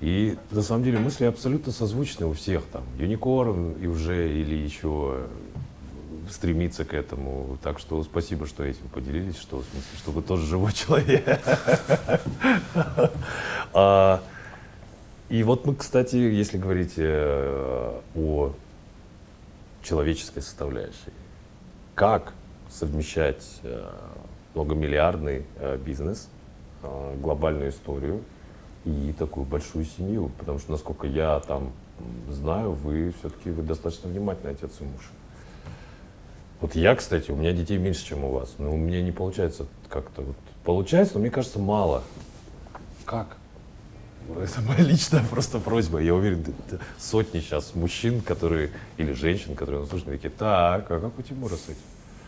И 0.00 0.36
на 0.50 0.62
самом 0.62 0.82
деле 0.82 0.98
мысли 0.98 1.24
абсолютно 1.24 1.72
созвучны 1.72 2.26
у 2.26 2.32
всех 2.32 2.64
там. 2.64 2.82
Юникорн 2.98 3.72
и 3.72 3.86
уже 3.86 4.32
или 4.32 4.54
еще 4.54 5.26
стремиться 6.30 6.84
к 6.84 6.94
этому. 6.94 7.58
Так 7.62 7.78
что 7.78 8.02
спасибо, 8.02 8.46
что 8.46 8.64
этим 8.64 8.88
поделились, 8.88 9.36
что 9.36 9.58
в 9.58 9.64
смысле, 9.64 9.98
что 9.98 10.10
вы 10.10 10.22
тоже 10.22 10.46
живой 10.46 10.72
человек. 10.72 11.40
А, 13.72 14.20
и 15.28 15.44
вот 15.44 15.64
мы, 15.64 15.76
кстати, 15.76 16.16
если 16.16 16.58
говорить 16.58 16.94
э, 16.96 18.00
о 18.16 18.52
человеческой 19.80 20.42
составляющей, 20.42 21.12
как 21.94 22.32
совмещать 22.70 23.44
э, 23.62 23.90
многомиллиардный 24.54 25.44
э, 25.56 25.76
бизнес, 25.76 26.28
э, 26.82 27.16
глобальную 27.20 27.70
историю 27.70 28.22
и 28.84 29.14
такую 29.18 29.44
большую 29.46 29.84
семью. 29.84 30.30
Потому 30.38 30.58
что, 30.58 30.72
насколько 30.72 31.06
я 31.06 31.40
там 31.40 31.72
знаю, 32.28 32.72
вы 32.72 33.12
все-таки 33.18 33.50
вы 33.50 33.62
достаточно 33.62 34.08
внимательный 34.08 34.52
отец 34.52 34.72
и 34.80 34.84
муж. 34.84 35.10
Вот 36.60 36.74
я, 36.74 36.94
кстати, 36.94 37.30
у 37.30 37.36
меня 37.36 37.52
детей 37.52 37.78
меньше, 37.78 38.04
чем 38.04 38.24
у 38.24 38.32
вас, 38.32 38.54
но 38.58 38.72
у 38.72 38.76
меня 38.76 39.02
не 39.02 39.12
получается 39.12 39.66
как-то 39.88 40.22
вот 40.22 40.36
получается, 40.64 41.14
но 41.14 41.20
мне 41.20 41.30
кажется 41.30 41.58
мало. 41.58 42.02
Как? 43.04 43.38
Это 44.28 44.60
моя 44.60 44.84
личная 44.84 45.24
просто 45.24 45.58
просьба. 45.58 45.98
Я 45.98 46.14
уверен, 46.14 46.44
сотни 46.98 47.40
сейчас 47.40 47.74
мужчин, 47.74 48.20
которые 48.20 48.70
или 48.96 49.12
женщин, 49.12 49.56
которые 49.56 49.80
нас 49.80 49.88
слушают, 49.88 50.12
такие, 50.12 50.30
так, 50.30 50.90
а 50.90 51.00
как 51.00 51.18
у 51.18 51.22
Тимура 51.22 51.56
с 51.56 51.64
этим? 51.64 51.80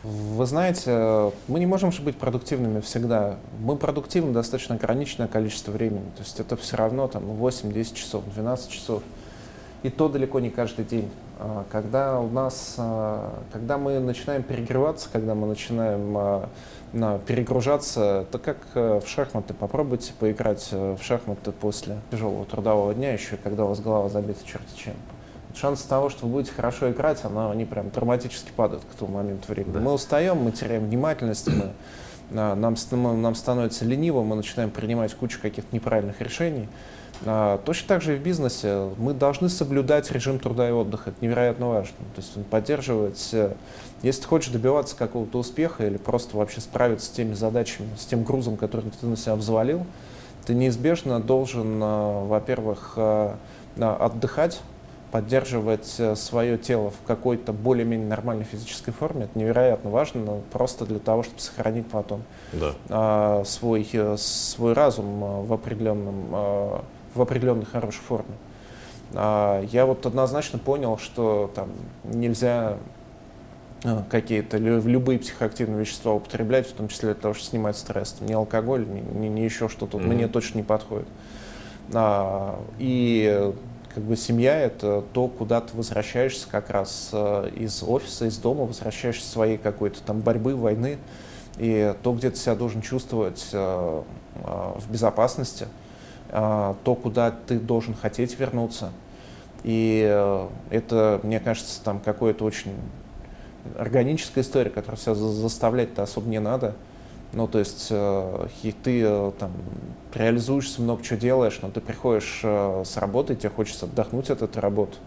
Вы 0.02 0.46
знаете, 0.46 1.30
мы 1.46 1.60
не 1.60 1.66
можем 1.66 1.92
же 1.92 2.02
быть 2.02 2.16
продуктивными 2.16 2.80
всегда. 2.80 3.36
Мы 3.60 3.76
продуктивны 3.76 4.32
достаточно 4.32 4.74
ограниченное 4.74 5.28
количество 5.28 5.70
времени. 5.70 6.10
То 6.16 6.22
есть 6.22 6.40
это 6.40 6.56
все 6.56 6.76
равно 6.76 7.06
там 7.06 7.22
8-10 7.22 7.94
часов, 7.94 8.24
12 8.34 8.68
часов. 8.68 9.02
И 9.84 9.90
то 9.90 10.08
далеко 10.08 10.40
не 10.40 10.50
каждый 10.50 10.84
день. 10.84 11.08
А 11.38 11.64
когда 11.70 12.18
у 12.18 12.28
нас, 12.28 12.74
а, 12.78 13.42
когда 13.52 13.78
мы 13.78 14.00
начинаем 14.00 14.42
перегреваться, 14.42 15.08
когда 15.12 15.36
мы 15.36 15.46
начинаем 15.46 16.16
а, 16.16 16.48
перегружаться, 17.26 18.26
это 18.28 18.38
как 18.38 18.58
э, 18.74 19.00
в 19.02 19.08
шахматы. 19.08 19.54
Попробуйте 19.54 20.12
поиграть 20.18 20.68
э, 20.72 20.96
в 21.00 21.02
шахматы 21.02 21.52
после 21.52 21.96
тяжелого 22.10 22.44
трудового 22.44 22.92
дня, 22.92 23.12
еще 23.14 23.38
когда 23.38 23.64
у 23.64 23.68
вас 23.68 23.80
голова 23.80 24.10
забита 24.10 24.44
черти 24.44 24.76
чем 24.76 24.94
шансы 25.54 25.86
того, 25.88 26.10
что 26.10 26.26
вы 26.26 26.32
будете 26.32 26.54
хорошо 26.54 26.90
играть, 26.90 27.24
оно, 27.24 27.50
они 27.50 27.64
прям 27.64 27.90
драматически 27.90 28.50
падают 28.54 28.84
к 28.84 28.98
тому 28.98 29.14
моменту 29.14 29.48
времени. 29.48 29.74
Да. 29.74 29.80
Мы 29.80 29.92
устаем, 29.92 30.38
мы 30.38 30.52
теряем 30.52 30.84
внимательность, 30.84 31.48
мы, 31.48 31.72
а, 32.34 32.54
нам, 32.54 32.76
нам 33.22 33.34
становится 33.34 33.84
лениво, 33.84 34.22
мы 34.22 34.36
начинаем 34.36 34.70
принимать 34.70 35.14
кучу 35.14 35.40
каких-то 35.40 35.74
неправильных 35.74 36.20
решений. 36.20 36.68
А, 37.24 37.58
точно 37.58 37.88
так 37.88 38.02
же 38.02 38.14
и 38.14 38.18
в 38.18 38.22
бизнесе. 38.22 38.90
Мы 38.98 39.14
должны 39.14 39.48
соблюдать 39.48 40.10
режим 40.10 40.38
труда 40.38 40.68
и 40.68 40.72
отдыха. 40.72 41.10
Это 41.10 41.24
невероятно 41.24 41.68
важно. 41.68 41.96
То 42.14 42.20
есть 42.20 42.36
он 42.36 42.44
поддерживать, 42.44 43.34
если 44.02 44.22
ты 44.22 44.26
хочешь 44.26 44.50
добиваться 44.50 44.96
какого-то 44.96 45.38
успеха 45.38 45.86
или 45.86 45.98
просто 45.98 46.36
вообще 46.36 46.60
справиться 46.60 47.06
с 47.06 47.10
теми 47.10 47.34
задачами, 47.34 47.88
с 47.98 48.06
тем 48.06 48.24
грузом, 48.24 48.56
который 48.56 48.90
ты 48.90 49.06
на 49.06 49.16
себя 49.16 49.36
взвалил, 49.36 49.86
ты 50.46 50.54
неизбежно 50.54 51.20
должен, 51.20 51.78
а, 51.82 52.24
во-первых, 52.26 52.98
отдыхать, 53.76 54.60
поддерживать 55.12 55.94
э, 55.98 56.16
свое 56.16 56.56
тело 56.56 56.90
в 56.90 57.06
какой-то 57.06 57.52
более-менее 57.52 58.08
нормальной 58.08 58.44
физической 58.44 58.92
форме, 58.92 59.24
это 59.26 59.38
невероятно 59.38 59.90
важно, 59.90 60.22
но 60.24 60.40
просто 60.50 60.86
для 60.86 60.98
того, 60.98 61.22
чтобы 61.22 61.38
сохранить 61.38 61.86
потом 61.86 62.22
Да. 62.54 62.72
а, 62.88 63.44
свой, 63.44 63.86
э, 63.92 64.16
свой 64.18 64.72
разум 64.72 65.22
а, 65.22 65.42
в, 65.42 65.52
определенном, 65.52 66.14
в 67.14 67.20
определенной 67.20 67.66
хорошей 67.66 68.00
форме. 68.00 68.34
А, 69.14 69.62
Я 69.70 69.84
вот 69.84 70.06
однозначно 70.06 70.58
понял, 70.58 70.96
что 70.96 71.50
там 71.54 71.68
нельзя 72.04 72.78
какие-то 74.10 74.56
лю- 74.58 74.80
любые 74.80 75.18
психоактивные 75.18 75.80
вещества 75.80 76.12
употреблять, 76.14 76.68
в 76.68 76.72
том 76.72 76.86
числе 76.88 77.12
для 77.12 77.20
того, 77.20 77.34
чтобы 77.34 77.50
снимать 77.50 77.76
стресс. 77.76 78.16
Ни 78.20 78.32
алкоголь, 78.32 78.86
ни, 78.88 79.00
ни- 79.18 79.28
ни 79.28 79.40
еще 79.40 79.68
что-то. 79.68 79.98
Мгм. 79.98 80.08
Мне 80.08 80.28
точно 80.28 80.58
не 80.58 80.62
подходит. 80.64 81.08
А, 81.92 82.58
И 82.78 83.28
э, 83.30 83.52
как 83.94 84.04
бы 84.04 84.16
семья— 84.16 84.58
это 84.60 85.04
то, 85.12 85.28
куда 85.28 85.60
ты 85.60 85.76
возвращаешься 85.76 86.46
как 86.50 86.70
раз 86.70 87.10
э, 87.12 87.50
из 87.56 87.82
офиса, 87.82 88.26
из 88.26 88.38
дома, 88.38 88.64
возвращаешься 88.64 89.28
своей 89.28 89.58
какой-то 89.58 90.02
там 90.02 90.20
борьбы, 90.20 90.56
войны, 90.56 90.98
и 91.58 91.94
то, 92.02 92.14
где 92.14 92.30
ты 92.30 92.36
себя 92.36 92.54
должен 92.54 92.80
чувствовать 92.80 93.48
э, 93.52 94.02
э, 94.36 94.72
в 94.76 94.90
безопасности, 94.90 95.66
то, 96.30 96.98
куда 97.02 97.30
ты 97.30 97.58
должен 97.58 97.94
хотеть 97.94 98.40
вернуться. 98.40 98.90
И 99.64 100.00
это, 100.70 101.20
мне 101.22 101.40
кажется, 101.40 101.84
там 101.84 102.00
какое-то 102.00 102.46
очень 102.46 102.74
органическая 103.78 104.42
история, 104.42 104.70
которую 104.70 104.98
себя 104.98 105.14
за- 105.14 105.28
заставлять-то 105.28 106.02
особо 106.02 106.30
не 106.30 106.40
надо. 106.40 106.74
Ну, 107.32 107.48
то 107.48 107.58
есть 107.58 107.88
э, 107.90 108.46
и 108.62 108.72
ты 108.72 109.02
э, 109.02 109.32
там 109.38 109.52
реализуешься, 110.14 110.82
много 110.82 111.02
чего 111.02 111.18
делаешь, 111.18 111.58
но 111.62 111.70
ты 111.70 111.80
приходишь 111.80 112.40
э, 112.42 112.82
с 112.84 112.96
работы, 112.98 113.34
тебе 113.34 113.48
хочется 113.48 113.86
отдохнуть 113.86 114.28
от 114.28 114.42
этой 114.42 114.58
работы. 114.58 114.98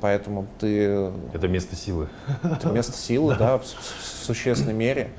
Поэтому 0.00 0.46
ты 0.58 1.12
Это 1.32 1.46
место 1.46 1.76
силы. 1.76 2.08
это 2.42 2.68
место 2.70 2.92
силы, 2.92 3.36
да, 3.38 3.58
в, 3.58 3.64
в 3.64 4.24
существенной 4.24 4.74
мере. 4.74 5.10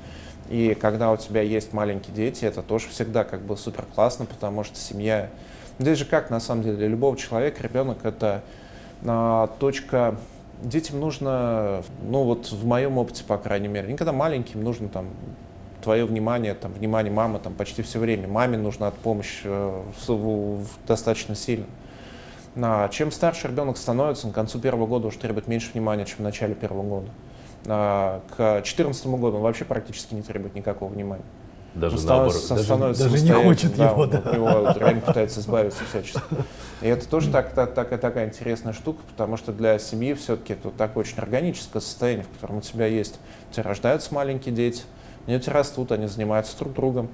И 0.50 0.74
когда 0.74 1.10
у 1.10 1.16
тебя 1.16 1.40
есть 1.40 1.72
маленькие 1.72 2.14
дети, 2.14 2.44
это 2.44 2.62
тоже 2.62 2.88
всегда 2.88 3.24
как 3.24 3.40
бы 3.40 3.56
супер 3.56 3.84
классно, 3.94 4.26
потому 4.26 4.62
что 4.62 4.76
семья... 4.78 5.30
Здесь 5.78 5.98
же 5.98 6.04
как, 6.04 6.30
на 6.30 6.40
самом 6.40 6.62
деле, 6.62 6.76
для 6.76 6.88
любого 6.88 7.16
человека 7.16 7.62
ребенок— 7.62 7.98
это 8.04 8.42
а, 9.04 9.48
точка... 9.58 10.16
Детям 10.62 11.00
нужно, 11.00 11.82
ну 12.02 12.22
вот 12.22 12.50
в 12.50 12.64
моем 12.64 12.96
опыте, 12.96 13.24
по 13.24 13.36
крайней 13.36 13.68
мере, 13.68 13.92
никогда 13.92 14.12
маленьким 14.12 14.64
нужно 14.64 14.88
там 14.88 15.08
твое 15.86 16.04
внимание, 16.04 16.54
там, 16.54 16.72
внимание 16.72 17.12
мамы 17.12 17.38
там, 17.38 17.54
почти 17.54 17.82
все 17.82 18.00
время. 18.00 18.26
Маме 18.26 18.58
нужна 18.58 18.90
помощь 18.90 19.42
э, 19.44 19.82
в- 20.08 20.08
в- 20.12 20.64
в- 20.64 20.68
достаточно 20.88 21.36
сильно. 21.36 21.66
А, 22.56 22.88
чем 22.88 23.12
старше 23.12 23.46
ребенок 23.46 23.76
становится, 23.76 24.26
к 24.28 24.32
концу 24.32 24.58
первого 24.58 24.88
года 24.88 25.06
уже 25.06 25.18
требует 25.18 25.46
меньше 25.46 25.70
внимания, 25.74 26.04
чем 26.04 26.16
в 26.18 26.20
начале 26.22 26.56
первого 26.56 26.82
года. 26.82 27.06
А, 27.68 28.20
к 28.36 28.36
2014 28.54 29.06
году 29.06 29.36
он 29.36 29.42
вообще 29.44 29.64
практически 29.64 30.12
не 30.14 30.22
требует 30.22 30.56
никакого 30.56 30.88
внимания. 30.88 31.22
Даже 31.76 31.98
Он 31.98 32.04
наоборот. 32.06 32.34
становится, 32.34 32.54
Даже- 32.54 32.64
становится 32.64 33.02
даже 33.10 33.24
не 33.24 33.32
хочет 33.44 33.76
да, 33.76 33.90
его, 33.90 34.06
да. 34.06 34.22
вот 34.32 34.76
реально 34.78 35.00
пытается 35.02 35.38
избавиться 35.38 35.84
всячески. 35.88 36.20
И 36.82 36.88
это 36.88 37.08
тоже 37.08 37.30
так, 37.30 37.52
так, 37.52 37.74
такая, 37.74 37.98
такая 38.00 38.26
интересная 38.26 38.72
штука, 38.72 39.02
потому 39.08 39.36
что 39.36 39.52
для 39.52 39.78
семьи 39.78 40.14
все-таки 40.14 40.54
это 40.54 40.70
такое 40.70 41.04
очень 41.04 41.18
органическое 41.18 41.80
состояние, 41.80 42.24
в 42.24 42.34
котором 42.34 42.56
у 42.56 42.60
тебя 42.62 42.86
есть, 42.86 43.20
у 43.50 43.52
тебя 43.54 43.62
рождаются 43.64 44.12
маленькие 44.12 44.52
дети, 44.52 44.82
они 45.26 45.38
растут, 45.46 45.92
они 45.92 46.06
занимаются 46.06 46.56
друг 46.58 46.74
другом, 46.74 47.08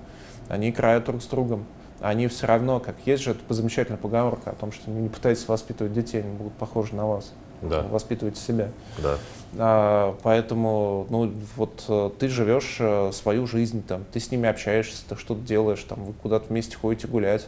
они 0.48 0.70
играют 0.70 1.05
друг 1.05 1.22
с 1.22 1.27
другом, 1.27 1.64
они 2.01 2.27
все 2.29 2.46
равно, 2.46 2.81
как 2.81 2.96
есть 3.07 3.22
же 3.22 3.31
эта 3.31 3.55
замечательная 3.55 3.98
поговорка 3.98 4.51
о 4.51 4.55
том, 4.55 4.72
что 4.72 4.90
не 4.90 5.09
пытайтесь 5.09 5.46
воспитывать 5.48 5.92
детей, 5.92 6.20
они 6.22 6.37
будут 6.37 6.53
похожи 6.55 6.94
на 6.94 7.07
вас, 7.07 7.33
Да, 7.62 7.83
воспитывайте 7.83 8.40
себя. 8.40 8.68
да. 8.98 9.18
А, 9.59 10.16
поэтому, 10.22 11.07
ну, 11.11 11.33
вот 11.57 11.85
э, 11.88 12.11
ты 12.18 12.29
живешь 12.29 12.79
э, 12.81 13.11
свою 13.12 13.46
жизнь, 13.46 13.83
там, 13.87 14.05
ты 14.12 14.18
с 14.18 14.31
ними 14.31 14.48
общаешься, 14.48 15.03
ты 15.09 15.14
что-то 15.16 15.42
делаешь, 15.42 15.85
там, 15.87 16.05
вы 16.05 16.12
куда-то 16.14 16.48
вместе 16.48 16.77
ходите 16.77 17.07
гулять, 17.07 17.46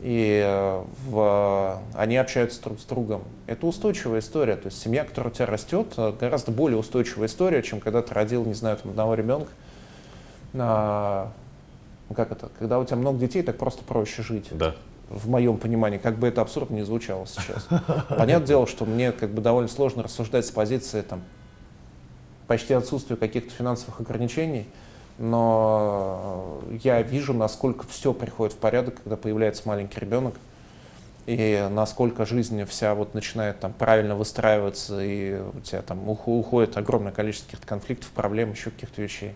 и 0.00 0.40
э, 0.44 0.82
в, 1.08 1.82
они 1.94 2.16
общаются 2.16 2.62
друг 2.62 2.80
с 2.80 2.84
другом. 2.84 3.22
Это 3.46 3.66
устойчивая 3.66 4.20
история, 4.20 4.56
то 4.56 4.66
есть 4.66 4.80
семья, 4.80 5.04
которая 5.04 5.32
у 5.32 5.34
тебя 5.34 5.46
растет, 5.46 5.88
гораздо 6.20 6.52
более 6.52 6.78
устойчивая 6.78 7.26
история, 7.26 7.62
чем 7.62 7.80
когда 7.80 8.00
ты 8.00 8.14
родил, 8.14 8.44
не 8.44 8.54
знаю, 8.54 8.76
там, 8.76 8.90
одного 8.90 9.14
ребенка. 9.14 9.50
А, 10.56 11.30
как 12.14 12.30
это? 12.32 12.48
Когда 12.58 12.78
у 12.78 12.84
тебя 12.84 12.96
много 12.96 13.18
детей, 13.18 13.42
так 13.42 13.58
просто 13.58 13.82
проще 13.82 14.22
жить 14.22 14.48
Да. 14.52 14.74
в 15.08 15.28
моем 15.28 15.56
понимании, 15.58 15.98
как 15.98 16.16
бы 16.18 16.28
это 16.28 16.40
абсурдно 16.42 16.74
не 16.76 16.82
звучало 16.84 17.26
сейчас. 17.26 17.66
Понятное 18.08 18.46
дело, 18.46 18.66
что 18.66 18.84
мне 18.84 19.12
как 19.12 19.30
бы 19.30 19.40
довольно 19.42 19.68
сложно 19.68 20.02
рассуждать 20.02 20.46
с 20.46 20.50
позиции 20.50 21.02
там, 21.02 21.22
почти 22.46 22.74
отсутствия 22.74 23.16
каких-то 23.16 23.50
финансовых 23.50 24.00
ограничений, 24.00 24.66
но 25.18 26.60
я 26.82 27.00
вижу, 27.02 27.32
насколько 27.32 27.86
все 27.86 28.12
приходит 28.12 28.54
в 28.54 28.58
порядок, 28.58 28.96
когда 29.02 29.16
появляется 29.16 29.62
маленький 29.66 29.98
ребенок, 30.00 30.34
и 31.26 31.66
насколько 31.70 32.26
жизнь 32.26 32.62
вся 32.66 32.94
вот 32.94 33.14
начинает 33.14 33.58
там 33.58 33.72
правильно 33.72 34.14
выстраиваться, 34.14 35.02
и 35.02 35.40
у 35.54 35.60
тебя 35.60 35.80
там 35.80 36.06
ух- 36.08 36.28
уходит 36.28 36.76
огромное 36.76 37.12
количество 37.12 37.46
каких-то 37.46 37.66
конфликтов, 37.66 38.10
проблем, 38.10 38.50
еще 38.52 38.70
каких-то 38.70 39.00
вещей. 39.00 39.34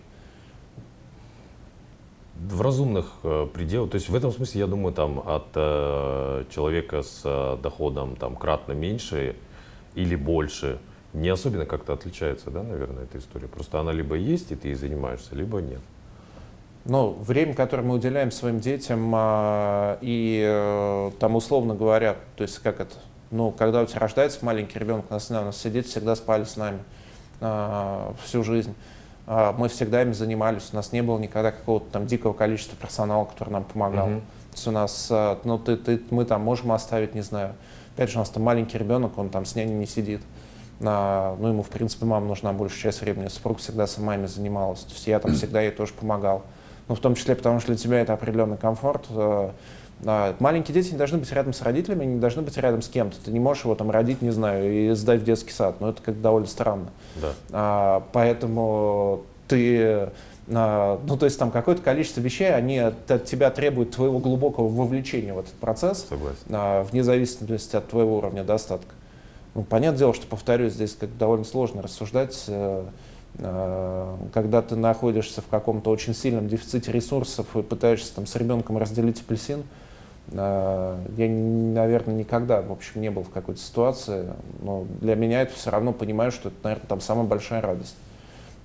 В 2.47 2.61
разумных 2.61 3.11
э, 3.23 3.47
пределах, 3.53 3.91
то 3.91 3.95
есть 3.95 4.09
в 4.09 4.15
этом 4.15 4.31
смысле, 4.31 4.61
я 4.61 4.67
думаю, 4.67 4.93
там 4.93 5.19
от 5.19 5.47
э, 5.55 6.45
человека 6.49 7.03
с 7.03 7.21
э, 7.25 7.57
доходом 7.61 8.15
там 8.15 8.35
кратно 8.35 8.71
меньше 8.71 9.35
или 9.93 10.15
больше 10.15 10.79
не 11.13 11.29
особенно 11.29 11.65
как-то 11.65 11.93
отличается, 11.93 12.49
да, 12.51 12.63
наверное, 12.63 13.03
эта 13.03 13.17
история. 13.17 13.47
Просто 13.47 13.79
она 13.79 13.91
либо 13.91 14.15
есть, 14.15 14.51
и 14.51 14.55
ты 14.55 14.69
ей 14.69 14.75
занимаешься, 14.75 15.35
либо 15.35 15.59
нет. 15.59 15.81
Но 16.85 17.11
время, 17.11 17.53
которое 17.53 17.83
мы 17.83 17.95
уделяем 17.95 18.31
своим 18.31 18.59
детям, 18.59 19.11
а, 19.13 19.97
и 20.01 20.43
э, 20.47 21.11
там 21.19 21.35
условно 21.35 21.75
говоря, 21.75 22.15
то 22.35 22.43
есть 22.43 22.59
как 22.59 22.79
это, 22.79 22.95
ну, 23.31 23.51
когда 23.51 23.81
у 23.81 23.85
тебя 23.85 23.99
рождается 23.99 24.43
маленький 24.45 24.79
ребенок, 24.79 25.05
у 25.09 25.13
нас, 25.13 25.29
у 25.29 25.33
нас 25.33 25.61
дети 25.65 25.87
всегда 25.87 26.15
спали 26.15 26.45
с 26.45 26.55
нами 26.57 26.79
а, 27.41 28.13
всю 28.23 28.43
жизнь. 28.43 28.73
А, 29.31 29.53
Мы 29.53 29.69
всегда 29.69 30.01
ими 30.01 30.13
занимались, 30.13 30.69
у 30.73 30.75
нас 30.75 30.91
не 30.91 31.03
было 31.03 31.19
никогда 31.19 31.51
какого-то 31.51 31.85
там 31.91 32.07
дикого 32.07 32.33
количества 32.33 32.75
персонала, 32.75 33.25
который 33.25 33.51
нам 33.51 33.63
помогал. 33.63 34.07
Мгм. 34.07 34.21
То 34.21 34.55
есть 34.55 34.67
у 34.67 34.71
нас, 34.71 35.07
а, 35.11 35.39
ну, 35.43 35.59
ты, 35.59 35.77
ты, 35.77 36.01
мы 36.09 36.25
там 36.25 36.41
можем 36.41 36.71
оставить, 36.71 37.13
не 37.13 37.21
знаю, 37.21 37.53
опять 37.93 38.09
же, 38.09 38.17
у 38.17 38.21
нас 38.21 38.29
там 38.31 38.41
маленький 38.41 38.79
ребенок, 38.79 39.19
он 39.19 39.29
там 39.29 39.45
с 39.45 39.53
няней 39.53 39.75
не 39.75 39.85
сидит. 39.85 40.21
А, 40.81 41.37
ну, 41.39 41.49
ему, 41.49 41.61
в 41.61 41.69
принципе, 41.69 42.07
мама 42.07 42.25
нужна 42.25 42.53
большую 42.53 42.81
часть 42.81 43.01
времени, 43.01 43.27
супруг 43.27 43.59
всегда 43.59 43.85
сама 43.85 44.15
ими 44.15 44.25
занималась. 44.25 44.79
То 44.79 44.93
есть 44.93 45.05
я 45.05 45.19
там 45.19 45.31
всегда 45.35 45.61
ей 45.61 45.71
тоже 45.71 45.93
помогал. 45.93 46.41
Ну, 46.87 46.95
в 46.95 46.99
том 46.99 47.13
числе, 47.13 47.35
потому 47.35 47.59
что 47.59 47.67
для 47.67 47.77
тебя 47.77 47.99
это 47.99 48.13
определенный 48.13 48.57
комфорт. 48.57 49.05
А, 50.05 50.35
Маленькие 50.39 50.73
дети 50.73 50.91
не 50.91 50.97
должны 50.97 51.17
быть 51.17 51.31
рядом 51.31 51.53
с 51.53 51.61
родителями, 51.61 52.05
не 52.05 52.19
должны 52.19 52.41
быть 52.41 52.57
рядом 52.57 52.81
с 52.81 52.87
кем-то. 52.89 53.17
Ты 53.23 53.31
не 53.31 53.39
можешь 53.39 53.63
его 53.63 53.75
там 53.75 53.91
родить, 53.91 54.21
не 54.21 54.31
знаю, 54.31 54.71
и 54.71 54.93
сдать 54.93 55.21
в 55.21 55.23
детский 55.23 55.51
сад. 55.51 55.81
Но 55.81 55.89
это 55.89 56.01
как 56.01 56.21
довольно 56.21 56.47
странно. 56.47 56.87
Да. 57.21 57.33
А, 57.51 58.03
поэтому 58.13 59.23
ты, 59.47 60.09
а, 60.47 61.01
ну 61.05 61.17
то 61.17 61.25
есть 61.25 61.37
там 61.37 61.51
какое-то 61.51 61.81
количество 61.81 62.21
вещей, 62.21 62.53
они 62.53 62.77
от, 62.77 63.09
от 63.11 63.25
тебя 63.25 63.49
требуют 63.51 63.91
твоего 63.91 64.19
глубокого 64.19 64.67
вовлечения 64.67 65.33
в 65.33 65.39
этот 65.39 65.53
процесс, 65.53 66.05
Согласен. 66.07 66.37
а, 66.49 66.83
вне 66.83 67.03
зависимости 67.03 67.75
от 67.75 67.87
твоего 67.87 68.17
уровня 68.17 68.43
достатка. 68.43 68.93
Ну, 69.55 69.63
понятное 69.63 69.99
дело, 69.99 70.13
что, 70.13 70.27
повторюсь, 70.27 70.73
здесь 70.73 70.95
как 70.97 71.17
довольно 71.17 71.43
сложно 71.43 71.81
рассуждать, 71.81 72.45
э, 72.47 72.85
э, 73.39 74.15
когда 74.31 74.61
ты 74.61 74.75
находишься 74.75 75.41
в 75.41 75.47
каком-то 75.47 75.89
очень 75.89 76.13
сильном 76.13 76.47
дефиците 76.47 76.91
ресурсов 76.91 77.47
и 77.55 77.63
пытаешься 77.63 78.13
там 78.13 78.27
с 78.27 78.35
ребенком 78.35 78.77
разделить 78.77 79.19
апельсин. 79.21 79.63
Э, 80.31 80.97
Я, 81.17 81.27
наверное, 81.29 82.15
никогда, 82.15 82.61
в 82.61 82.71
общем, 82.71 83.01
не 83.01 83.09
был 83.11 83.23
в 83.23 83.29
какой-то 83.29 83.59
ситуации, 83.61 84.27
но 84.61 84.85
для 85.01 85.15
меня 85.15 85.41
это 85.41 85.53
все 85.53 85.69
равно 85.69 85.93
понимаю, 85.93 86.31
что 86.31 86.49
это, 86.49 86.57
наверное, 86.63 86.87
там 86.87 87.01
самая 87.01 87.25
большая 87.25 87.61
радость. 87.61 87.95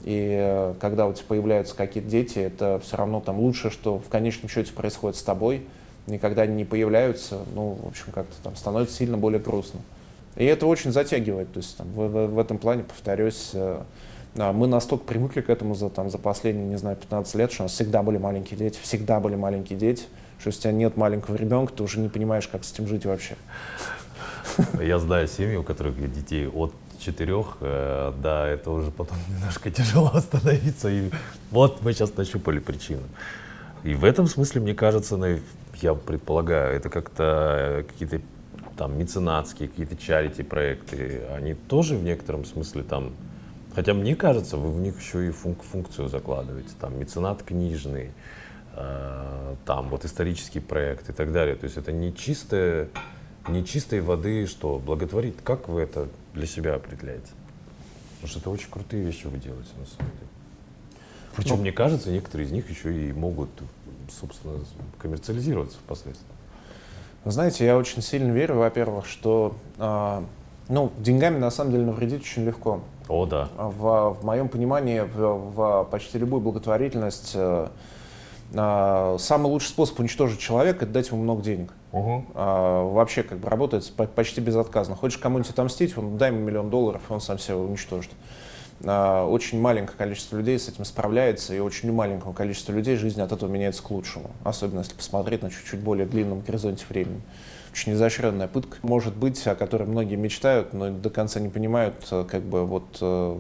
И 0.05 0.37
э, 0.39 0.75
когда 0.81 1.07
у 1.07 1.13
тебя 1.15 1.25
появляются 1.29 1.75
какие-то 1.75 2.09
дети, 2.09 2.39
это 2.39 2.81
все 2.85 2.97
равно 2.97 3.21
там 3.21 3.39
лучшее, 3.41 3.71
что 3.71 3.99
в 3.99 4.09
конечном 4.09 4.49
счете 4.49 4.73
происходит 4.73 5.17
с 5.17 5.23
тобой. 5.23 5.67
Никогда 6.07 6.43
они 6.43 6.55
не 6.55 6.65
появляются, 6.67 7.39
ну, 7.55 7.79
в 7.83 7.87
общем, 7.89 8.07
как-то 8.13 8.35
там 8.43 8.55
становится 8.57 8.95
сильно 8.97 9.17
более 9.17 9.41
грустно. 9.41 9.81
И 10.37 10.45
это 10.45 10.67
очень 10.67 10.93
затягивает. 10.93 11.51
То 11.53 11.59
есть 11.59 11.77
там, 11.79 11.87
в, 11.95 12.09
в- 12.09 12.27
в 12.35 12.39
этом 12.39 12.59
плане, 12.59 12.83
повторюсь, 12.83 13.53
э, 13.55 13.81
а, 14.37 14.53
мы 14.53 14.67
настолько 14.67 15.05
привыкли 15.05 15.41
к 15.41 15.49
этому 15.49 15.75
за, 15.75 15.89
там, 15.89 16.11
за 16.11 16.19
последние, 16.19 16.67
не 16.67 16.77
знаю, 16.77 16.97
15 16.97 17.35
лет, 17.37 17.53
что 17.53 17.63
у 17.63 17.65
нас 17.65 17.73
всегда 17.73 18.03
были 18.03 18.19
маленькие 18.19 18.59
дети, 18.59 18.79
всегда 18.83 19.21
были 19.21 19.37
маленькие 19.37 19.79
дети, 19.79 20.03
что 20.39 20.49
если 20.49 20.61
у 20.61 20.63
тебя 20.63 20.73
нет 20.73 20.97
маленького 20.97 21.37
ребенка, 21.37 21.73
ты 21.73 21.83
уже 21.83 21.99
не 21.99 22.09
понимаешь, 22.09 22.49
как 22.49 22.65
с 22.65 22.73
этим 22.73 22.87
жить 22.87 23.07
вообще. 23.07 23.37
Я 24.81 24.99
знаю 24.99 25.27
семьи, 25.29 25.57
у 25.57 25.63
которых 25.63 25.95
детей 26.13 26.47
от 26.47 26.73
четырех, 26.99 27.57
э, 27.61 28.13
да, 28.23 28.47
это 28.49 28.71
уже 28.71 28.91
потом 28.91 29.17
немножко 29.29 29.71
тяжело 29.71 30.11
остановиться. 30.15 30.89
И 30.89 31.11
вот 31.51 31.83
мы 31.83 31.93
сейчас 31.93 32.17
нащупали 32.17 32.59
причину. 32.59 33.03
И 33.83 33.95
в 33.95 34.05
этом 34.05 34.27
смысле, 34.27 34.61
мне 34.61 34.75
кажется, 34.75 35.17
на- 35.17 35.41
я 35.83 35.95
предполагаю, 35.95 36.77
это 36.77 36.89
как-то 36.89 37.23
э, 37.81 37.83
какие-то 37.85 38.21
там 38.77 38.99
меценатские 38.99 39.69
какие-то 39.69 39.97
чарити 39.97 40.43
проекты, 40.43 41.23
они 41.37 41.55
тоже 41.55 41.97
в 41.97 42.03
некотором 42.03 42.45
смысле 42.45 42.83
там, 42.83 43.13
хотя 43.75 43.95
мне 43.95 44.17
кажется, 44.17 44.57
вы 44.57 44.73
в 44.73 44.81
них 44.81 45.01
еще 45.01 45.29
и 45.29 45.31
функ 45.31 45.63
функцию 45.63 46.09
закладываете, 46.09 46.71
там 46.81 46.99
меценат 46.99 47.43
книжный, 47.45 48.11
там 48.75 49.89
вот 49.89 50.05
исторический 50.05 50.61
проект 50.61 51.09
и 51.09 51.13
так 51.13 51.33
далее. 51.33 51.55
То 51.57 51.65
есть 51.65 51.77
это 51.77 51.93
не 51.93 52.15
чистая, 52.15 52.89
не 53.49 53.65
чистой 53.65 54.01
воды, 54.01 54.47
что 54.47 54.79
благотворит. 54.79 55.37
Как 55.45 55.69
вы 55.69 55.83
это 55.83 56.09
для 56.33 56.47
себя 56.47 56.75
определяете? 56.75 57.31
Потому 58.17 58.29
что 58.29 58.39
это 58.41 58.51
очень 58.51 58.71
крутые 58.71 59.05
вещи 59.05 59.27
вы 59.27 59.39
делаете 59.39 59.71
на 59.79 59.87
самом 59.87 60.13
деле. 60.13 60.29
Причем, 61.37 61.57
ну, 61.57 61.63
мне 61.63 61.73
кажется, 61.73 62.11
некоторые 62.11 62.47
из 62.47 62.53
них 62.53 62.71
еще 62.71 62.93
и 62.93 63.13
могут, 63.13 63.51
собственно, 64.09 64.61
коммерциализироваться 64.99 65.79
впоследствии. 65.79 66.27
Знаете, 67.25 67.65
я 67.65 67.77
очень 67.77 68.03
сильно 68.03 68.33
верю, 68.33 68.57
во-первых, 68.57 69.07
что 69.07 69.57
э, 69.79 70.23
ну, 70.69 70.93
деньгами 70.99 71.39
на 71.39 71.51
самом 71.51 71.73
деле 71.73 71.85
навредить 71.85 72.23
очень 72.23 72.45
легко. 72.45 72.81
О, 73.09 73.27
да. 73.27 73.49
В, 73.57 74.17
в 74.21 74.25
моем 74.25 74.49
понимании, 74.49 75.01
в, 75.01 75.53
в 75.55 75.85
почти 75.91 76.19
любую 76.19 76.41
благотворительность 76.41 77.33
э, 77.35 77.69
э, 77.69 77.69
самый 78.55 79.47
лучший 79.47 79.69
способ 79.69 79.99
уничтожить 80.01 80.39
человека– 80.39 80.79
это 80.85 80.93
дать 80.93 81.09
ему 81.09 81.23
много 81.23 81.43
денег. 81.43 81.73
Угу. 81.93 82.25
Э, 82.35 82.91
вообще 82.93 83.23
как 83.23 83.39
бы 83.39 83.49
работает 83.49 83.91
почти 84.15 84.41
безотказно. 84.41 84.97
Хочешь 84.97 85.19
кому-нибудь 85.19 85.51
отомстить, 85.51 85.97
он, 85.97 86.19
дай 86.19 86.31
ему 86.31 86.41
миллион 86.41 86.71
долларов, 86.71 87.03
он 87.09 87.21
сам 87.21 87.39
себя 87.39 87.57
уничтожит. 87.57 88.11
А, 88.83 89.27
очень 89.27 89.61
маленькое 89.61 89.97
количество 89.97 90.37
людей 90.37 90.59
с 90.59 90.69
этим 90.69 90.85
справляется, 90.85 91.55
и 91.55 91.59
очень 91.59 91.93
маленького 91.93 92.33
количества 92.33 92.73
людей 92.73 92.97
жизнь 92.97 93.21
от 93.21 93.33
этого 93.33 93.51
меняется 93.51 93.83
к 93.83 93.91
лучшему. 93.91 94.31
Особенно 94.43 94.81
если 94.81 94.95
посмотреть 94.95 95.43
на 95.43 95.51
чуть-чуть 95.51 95.81
более 95.81 96.07
длинном 96.07 96.41
горизонте 96.41 96.85
времени. 96.89 97.23
Очень 97.73 97.95
изощренная 97.95 98.47
пытка, 98.47 98.77
может 98.83 99.17
быть, 99.17 99.45
о 99.47 99.55
которой 99.55 99.85
многие 99.89 100.17
мечтают, 100.17 100.73
но 100.73 100.91
до 100.91 101.11
конца 101.11 101.41
не 101.41 101.49
понимают, 101.49 101.95
э, 102.11 102.25
как 102.29 102.43
бы 102.43 102.65
вот 102.65 102.99
э, 103.01 103.39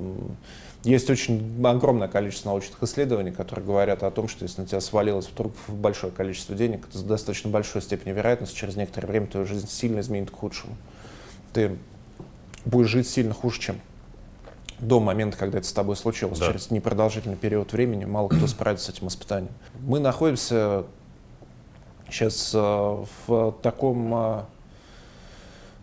есть 0.85 1.09
очень 1.09 1.65
огромное 1.67 2.09
количество 2.09 2.51
научных 2.51 2.83
исследований, 2.83 3.31
которые 3.31 3.65
говорят 3.65 4.03
о 4.03 4.11
том, 4.11 4.29
что 4.29 4.45
если 4.45 4.61
на 4.61 4.67
тебя 4.67 4.81
свалилось 4.81 5.29
вдруг 5.29 5.53
большое 5.69 6.13
количество 6.13 6.55
денег, 6.55 6.87
это 6.89 6.99
с 6.99 7.03
достаточно 7.03 7.51
большой 7.51 7.83
степенью 7.83 8.15
вероятности 8.15 8.57
через 8.57 8.77
некоторое 8.77 9.09
время 9.09 9.27
твою 9.27 9.47
жизнь 9.47 9.69
сильно 9.69 10.01
изменит 10.01 10.31
к 10.31 10.35
худшему. 10.35 10.77
Ты 11.53 11.79
будешь 12.67 12.91
жить 12.91 13.09
сильно 13.09 13.33
хуже, 13.33 13.61
чем 13.61 13.81
до 14.79 15.01
момента, 15.01 15.39
когда 15.39 15.59
это 15.59 15.67
с 15.67 15.73
тобой 15.73 15.97
случилось, 15.97 16.39
да. 16.39 16.49
через 16.49 16.71
непродолжительный 16.71 17.37
период 17.37 17.73
времени, 17.73 18.05
мало 18.05 18.29
кто 18.29 18.47
справится 18.47 18.87
с 18.87 18.97
этим 18.97 19.09
испытанием. 19.09 19.53
Мы 19.81 20.01
находимся 20.01 20.85
сейчас 22.11 22.53
э, 22.55 22.59
в 23.27 23.53
таком, 23.63 24.15
э, 24.15 24.43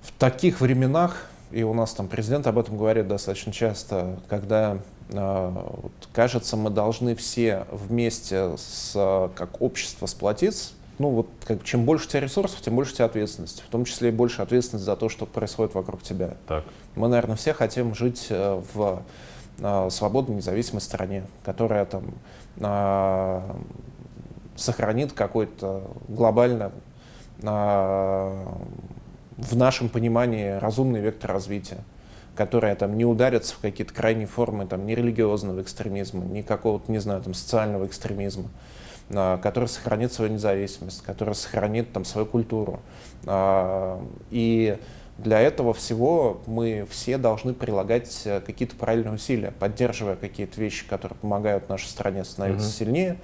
в 0.03 0.11
таких 0.19 0.61
временах, 0.61 1.30
и 1.51 1.63
у 1.63 1.73
нас 1.73 1.93
там 1.93 2.07
президент 2.07 2.47
об 2.47 2.57
этом 2.57 2.77
говорит 2.77 3.07
достаточно 3.07 3.51
часто, 3.51 4.19
когда 4.27 4.77
э, 5.09 5.51
вот, 5.53 5.91
кажется, 6.13 6.57
мы 6.57 6.69
должны 6.69 7.15
все 7.15 7.65
вместе 7.71 8.55
с, 8.57 8.93
как 9.35 9.61
общество 9.61 10.05
сплотиться, 10.05 10.69
ну 11.01 11.09
вот 11.09 11.27
как, 11.45 11.63
чем 11.63 11.83
больше 11.85 12.05
у 12.05 12.09
тебя 12.09 12.21
ресурсов, 12.21 12.61
тем 12.61 12.75
больше 12.75 12.93
у 12.93 12.95
тебя 12.95 13.05
ответственности, 13.05 13.63
в 13.63 13.71
том 13.71 13.85
числе 13.85 14.09
и 14.09 14.11
больше 14.11 14.41
ответственности 14.41 14.85
за 14.85 14.95
то, 14.95 15.09
что 15.09 15.25
происходит 15.25 15.73
вокруг 15.73 16.03
тебя. 16.03 16.35
Так. 16.47 16.63
Мы, 16.95 17.07
наверное, 17.07 17.35
все 17.35 17.53
хотим 17.53 17.95
жить 17.95 18.27
э, 18.29 18.61
в 18.73 19.01
э, 19.59 19.89
свободной, 19.89 20.37
независимой 20.37 20.81
стране, 20.81 21.25
которая 21.43 21.85
там 21.85 22.13
э, 22.57 23.41
сохранит 24.55 25.13
какой-то 25.13 25.83
глобально 26.07 26.71
в 29.41 29.55
нашем 29.55 29.89
понимании 29.89 30.51
разумный 30.59 31.01
вектор 31.01 31.31
развития, 31.31 31.79
которая 32.35 32.75
там 32.75 32.97
не 32.97 33.05
ударится 33.05 33.55
в 33.55 33.59
какие-то 33.59 33.93
крайние 33.93 34.27
формы 34.27 34.65
там, 34.65 34.85
ни 34.85 34.93
религиозного 34.93 35.61
экстремизма, 35.61 36.23
ни 36.23 36.41
какого-то, 36.41 36.91
не 36.91 36.99
знаю, 36.99 37.21
там, 37.21 37.33
социального 37.33 37.85
экстремизма, 37.85 38.49
который 39.09 39.67
сохранит 39.67 40.13
свою 40.13 40.31
независимость, 40.31 41.01
который 41.03 41.35
сохранит 41.35 41.91
там, 41.91 42.05
свою 42.05 42.25
культуру. 42.25 42.79
И 44.29 44.77
для 45.17 45.39
этого 45.39 45.73
всего 45.73 46.41
мы 46.47 46.87
все 46.89 47.17
должны 47.17 47.53
прилагать 47.53 48.21
э, 48.25 48.41
какие-то 48.41 48.75
правильные 48.75 49.13
усилия, 49.13 49.51
поддерживая 49.51 50.15
какие-то 50.15 50.59
вещи, 50.59 50.87
которые 50.87 51.17
помогают 51.19 51.69
нашей 51.69 51.87
стране 51.87 52.23
становиться 52.23 52.67
mm-hmm. 52.67 52.71
сильнее, 52.71 53.17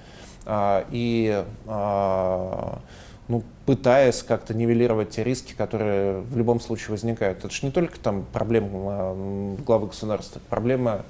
а, 0.46 0.86
и 0.92 1.44
а, 1.66 2.80
ну, 3.28 3.44
пытаясь 3.66 4.24
как-то 4.24 4.54
нивелировать 4.54 5.10
те 5.10 5.24
риски, 5.24 5.54
которые 5.54 6.22
в 6.22 6.38
любом 6.38 6.60
случае 6.60 6.92
возникают. 6.92 7.40
Это 7.40 7.54
же 7.54 7.66
не 7.66 7.72
только 7.72 8.00
там 8.00 8.26
проблема 8.32 8.70
а, 8.74 9.58
главы 9.66 9.88
государства, 9.88 10.40
проблема 10.50 11.04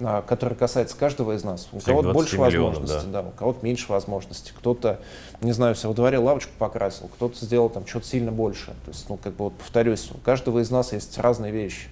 а, 0.00 0.22
который 0.22 0.54
касается 0.54 0.96
каждого 0.96 1.32
из 1.36 1.44
нас. 1.44 1.68
У 1.72 1.80
кого-то 1.80 2.12
больше 2.12 2.38
возможностей, 2.38 3.06
да. 3.10 3.22
да, 3.22 3.28
у 3.28 3.32
кого-то 3.32 3.64
меньше 3.64 3.90
возможностей. 3.90 4.52
Кто-то, 4.56 5.00
не 5.40 5.52
знаю, 5.52 5.74
все 5.74 5.88
во 5.88 5.94
дворе 5.94 6.18
лавочку 6.18 6.52
покрасил, 6.58 7.08
кто-то 7.08 7.44
сделал 7.44 7.68
там 7.68 7.86
что-то 7.86 8.06
сильно 8.06 8.32
больше. 8.32 8.66
То 8.66 8.90
есть, 8.90 9.08
ну, 9.08 9.16
как 9.16 9.34
бы 9.34 9.44
вот 9.44 9.54
повторюсь, 9.54 10.10
у 10.14 10.18
каждого 10.18 10.60
из 10.60 10.70
нас 10.70 10.92
есть 10.92 11.18
разные 11.18 11.52
вещи. 11.52 11.88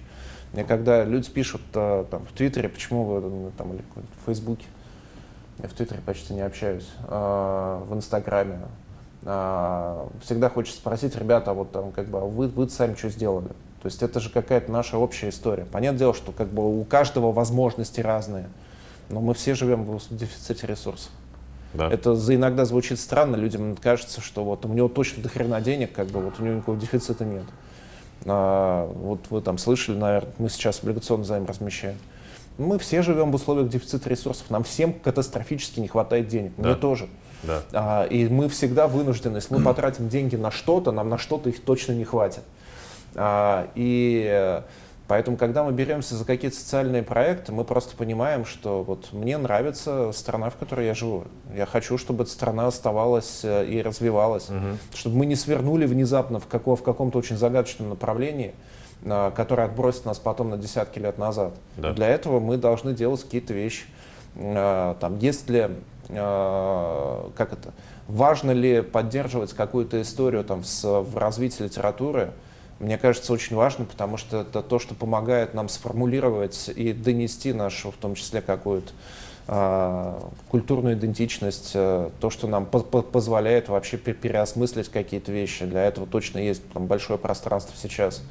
Мне 0.53 0.63
когда 0.63 1.03
люди 1.03 1.29
пишут 1.29 1.61
а, 1.75 2.05
там, 2.05 2.25
в 2.25 2.31
Твиттере, 2.35 2.69
почему 2.69 3.03
вы 3.03 3.21
ну, 3.21 3.51
там, 3.57 3.73
или 3.73 3.83
в 3.93 4.25
Фейсбуке, 4.25 4.65
я 5.59 5.67
в 5.67 5.73
Твиттере 5.73 6.01
почти 6.05 6.33
не 6.33 6.41
общаюсь, 6.41 6.87
в 6.99 7.89
Инстаграме, 7.91 8.59
всегда 10.23 10.49
хочется 10.49 10.77
спросить, 10.77 11.15
ребята, 11.17 11.53
вот 11.53 11.71
там, 11.71 11.91
как 11.91 12.07
бы, 12.07 12.21
вы, 12.21 12.47
вы 12.47 12.69
сами 12.69 12.95
что 12.95 13.09
сделали? 13.09 13.49
То 13.81 13.85
есть 13.85 14.01
это 14.01 14.19
же 14.19 14.29
какая-то 14.29 14.71
наша 14.71 14.97
общая 14.97 15.29
история. 15.29 15.65
Понятное 15.65 15.99
дело, 15.99 16.13
что 16.13 16.31
как 16.31 16.47
бы 16.47 16.79
у 16.79 16.83
каждого 16.85 17.31
возможности 17.31 17.99
разные, 17.99 18.47
но 19.09 19.19
мы 19.21 19.33
все 19.33 19.53
живем 19.53 19.83
в 19.83 19.99
дефиците 20.15 20.65
ресурсов. 20.65 21.11
Да. 21.73 21.91
Это 21.91 22.15
за 22.15 22.35
иногда 22.35 22.65
звучит 22.65 22.99
странно, 22.99 23.35
людям 23.35 23.75
кажется, 23.75 24.21
что 24.21 24.43
вот 24.43 24.65
у 24.65 24.69
него 24.69 24.87
точно 24.87 25.21
до 25.21 25.29
хрена 25.29 25.61
денег, 25.61 25.91
как 25.91 26.07
бы 26.07 26.21
вот 26.21 26.39
у 26.39 26.43
него 26.43 26.55
никакого 26.55 26.77
дефицита 26.77 27.25
нет. 27.25 27.43
А, 28.25 28.89
вот 28.91 29.25
вы 29.29 29.41
там 29.41 29.57
слышали, 29.57 29.97
наверное, 29.97 30.31
мы 30.37 30.49
сейчас 30.49 30.79
облигационный 30.81 31.25
займ 31.25 31.45
размещаем. 31.45 31.97
Мы 32.57 32.79
все 32.79 33.01
живем 33.03 33.31
в 33.31 33.35
условиях 33.35 33.69
дефицита 33.69 34.09
ресурсов. 34.09 34.49
Нам 34.49 34.63
всем 34.63 34.93
катастрофически 34.93 35.79
не 35.79 35.87
хватает 35.87 36.27
денег. 36.27 36.53
Да. 36.57 36.69
Мне 36.69 36.75
тоже. 36.75 37.07
Да. 37.43 37.61
А, 37.73 38.03
и 38.05 38.27
мы 38.27 38.49
всегда 38.49 38.87
вынуждены, 38.87 39.37
если 39.37 39.53
мы 39.53 39.61
потратим 39.63 40.09
деньги 40.09 40.35
на 40.35 40.51
что-то, 40.51 40.91
нам 40.91 41.09
на 41.09 41.17
что-то 41.17 41.49
их 41.49 41.63
точно 41.63 41.93
не 41.93 42.03
хватит. 42.03 42.43
А, 43.15 43.67
и 43.75 44.61
поэтому, 45.07 45.37
когда 45.37 45.63
мы 45.63 45.71
беремся 45.71 46.15
за 46.15 46.25
какие-то 46.25 46.57
социальные 46.57 47.03
проекты, 47.03 47.51
мы 47.51 47.63
просто 47.63 47.95
понимаем, 47.95 48.45
что 48.45 48.83
вот 48.83 49.13
мне 49.13 49.37
нравится 49.37 50.11
страна, 50.11 50.49
в 50.49 50.55
которой 50.55 50.85
я 50.85 50.93
живу. 50.93 51.25
Я 51.55 51.65
хочу, 51.65 51.97
чтобы 51.97 52.23
эта 52.23 52.31
страна 52.31 52.67
оставалась 52.67 53.41
э, 53.43 53.65
и 53.65 53.81
развивалась, 53.81 54.49
угу. 54.49 54.77
чтобы 54.93 55.17
мы 55.17 55.25
не 55.25 55.35
свернули 55.35 55.85
внезапно 55.85 56.39
в, 56.39 56.47
каком- 56.47 56.75
в 56.75 56.83
каком-то 56.83 57.17
очень 57.19 57.37
загадочном 57.37 57.89
направлении, 57.89 58.53
а, 59.05 59.31
которое 59.31 59.63
отбросит 59.67 60.05
нас 60.05 60.19
потом 60.19 60.49
на 60.49 60.57
десятки 60.57 60.99
лет 60.99 61.17
назад. 61.17 61.53
Да. 61.77 61.93
Для 61.93 62.09
этого 62.09 62.39
мы 62.39 62.57
должны 62.57 62.93
делать 62.93 63.23
какие-то 63.23 63.53
вещи. 63.53 63.85
Там, 64.35 65.17
если, 65.19 65.71
как 66.07 67.53
это, 67.53 67.73
важно 68.07 68.51
ли 68.51 68.81
поддерживать 68.81 69.53
какую-то 69.53 70.01
историю 70.01 70.43
там, 70.43 70.63
с, 70.63 70.83
в 70.83 71.17
развитии 71.17 71.63
литературы, 71.63 72.31
мне 72.79 72.97
кажется, 72.97 73.33
очень 73.33 73.55
важно, 73.55 73.85
потому 73.85 74.17
что 74.17 74.41
это 74.41 74.61
то, 74.61 74.77
что 74.77 74.93
помогает 74.93 75.53
нам 75.53 75.67
сформулировать 75.67 76.69
и 76.69 76.93
донести 76.93 77.51
нашу, 77.51 77.91
в 77.91 77.95
том 77.95 78.13
числе, 78.13 78.41
какую-то 78.41 78.91
э, 79.47 80.19
культурную 80.49 80.95
идентичность, 80.95 81.71
э, 81.73 82.09
то, 82.19 82.29
что 82.29 82.47
нам 82.47 82.67
по 82.67 82.77
-по 82.77 83.01
позволяет 83.01 83.67
вообще 83.67 83.97
переосмыслить 83.97 84.89
какие-то 84.89 85.31
вещи. 85.31 85.65
Для 85.65 85.85
этого 85.85 86.05
точно 86.05 86.37
есть 86.37 86.61
там, 86.71 86.85
большое 86.85 87.17
пространство 87.17 87.73
сейчас. 87.75 88.21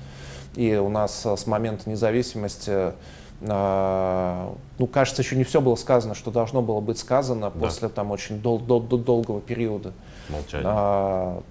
И 0.54 0.76
у 0.76 0.88
нас 0.88 1.26
э, 1.26 1.36
с 1.36 1.46
момента 1.48 1.90
независимости 1.90 2.92
ну, 3.40 4.86
кажется, 4.90 5.20
еще 5.20 5.36
не 5.36 5.44
все 5.44 5.60
было 5.60 5.74
сказано, 5.74 6.14
что 6.14 6.30
должно 6.30 6.62
было 6.62 6.80
быть 6.80 6.98
сказано 6.98 7.50
да. 7.50 7.60
после 7.60 7.88
там 7.90 8.10
очень 8.10 8.40
дол 8.40 8.58
дол 8.58 8.80
дол 8.80 8.98
долгого 8.98 9.40
периода. 9.40 9.92
Молчание. 10.30 10.66
Uh, 10.66 11.42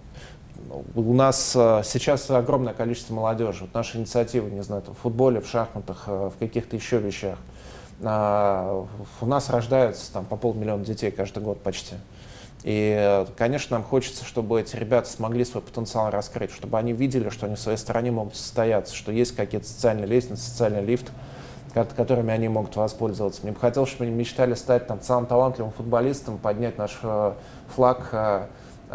у 0.95 1.13
нас 1.13 1.53
э, 1.55 1.81
сейчас 1.85 2.29
огромное 2.29 2.73
количество 2.73 3.13
молодежи. 3.13 3.61
Вот 3.61 3.73
наши 3.73 3.97
инициативы, 3.97 4.49
не 4.49 4.63
знаю, 4.63 4.83
в 4.87 5.01
футболе, 5.01 5.41
в 5.41 5.47
шахматах, 5.47 6.05
э, 6.07 6.31
в 6.33 6.39
каких-то 6.39 6.75
еще 6.75 6.97
вещах. 6.97 7.37
А, 8.01 8.85
у 9.21 9.25
нас 9.25 9.49
рождаются 9.49 10.11
там 10.11 10.25
по 10.25 10.35
полмиллиона 10.35 10.83
детей 10.83 11.11
каждый 11.11 11.43
год 11.43 11.61
почти. 11.61 11.95
И, 12.63 13.25
конечно, 13.37 13.77
нам 13.77 13.83
хочется, 13.83 14.25
чтобы 14.25 14.59
эти 14.59 14.75
ребята 14.75 15.07
смогли 15.07 15.45
свой 15.45 15.61
потенциал 15.61 16.09
раскрыть, 16.09 16.51
чтобы 16.51 16.79
они 16.79 16.93
видели, 16.93 17.29
что 17.29 17.45
они 17.45 17.55
в 17.55 17.59
своей 17.59 17.77
стране 17.77 18.11
могут 18.11 18.35
состояться, 18.35 18.95
что 18.95 19.11
есть 19.11 19.35
какие-то 19.35 19.67
социальные 19.67 20.07
лестницы, 20.07 20.41
социальный 20.41 20.83
лифт, 20.83 21.11
которыми 21.83 22.31
они 22.31 22.47
могут 22.47 22.75
воспользоваться. 22.75 23.41
Мне 23.43 23.51
бы 23.51 23.59
хотелось, 23.59 23.89
чтобы 23.89 24.05
они 24.05 24.13
мечтали 24.13 24.53
стать 24.53 24.87
там 24.87 25.01
самым 25.01 25.25
талантливым 25.25 25.71
футболистом, 25.71 26.37
поднять 26.37 26.77
наш 26.77 26.97
э, 27.03 27.33
флаг 27.75 28.09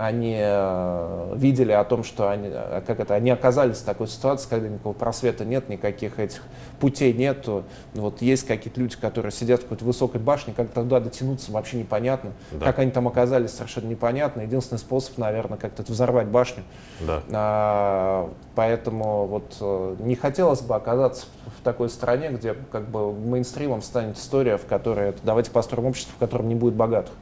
они 0.00 0.38
э, 0.40 1.34
видели 1.36 1.72
о 1.72 1.84
том, 1.84 2.04
что 2.04 2.30
они, 2.30 2.48
э, 2.50 2.80
как 2.86 3.00
это, 3.00 3.14
они 3.14 3.30
оказались 3.30 3.78
в 3.78 3.84
такой 3.84 4.08
ситуации, 4.08 4.48
когда 4.48 4.68
никакого 4.68 4.94
просвета 4.94 5.44
нет, 5.44 5.68
никаких 5.68 6.18
этих 6.18 6.42
путей 6.80 7.12
нет. 7.12 7.46
Вот 7.92 8.22
есть 8.22 8.46
какие-то 8.46 8.80
люди, 8.80 8.96
которые 8.96 9.30
сидят 9.30 9.60
в 9.60 9.62
какой-то 9.64 9.84
высокой 9.84 10.18
башне, 10.18 10.54
как 10.56 10.70
туда 10.70 11.00
дотянуться 11.00 11.52
вообще 11.52 11.76
непонятно. 11.76 12.32
Да. 12.50 12.64
Как 12.64 12.78
они 12.78 12.90
там 12.90 13.08
оказались, 13.08 13.50
совершенно 13.50 13.88
непонятно. 13.88 14.40
Единственный 14.40 14.78
способ, 14.78 15.18
наверное, 15.18 15.58
как-то 15.58 15.82
взорвать 15.82 16.28
башню. 16.28 16.62
Да. 17.00 17.22
А, 17.30 18.30
поэтому 18.54 19.26
вот 19.26 19.54
э, 19.60 19.96
не 19.98 20.14
хотелось 20.14 20.62
бы 20.62 20.76
оказаться 20.76 21.26
в 21.58 21.62
такой 21.62 21.90
стране, 21.90 22.30
где 22.30 22.54
как 22.72 22.88
бы 22.88 23.12
мейнстримом 23.12 23.82
станет 23.82 24.16
история, 24.16 24.56
в 24.56 24.64
которой 24.64 25.12
давайте 25.24 25.50
построим 25.50 25.88
общество, 25.88 26.14
в 26.16 26.18
котором 26.18 26.48
не 26.48 26.54
будет 26.54 26.74
богатых. 26.74 27.12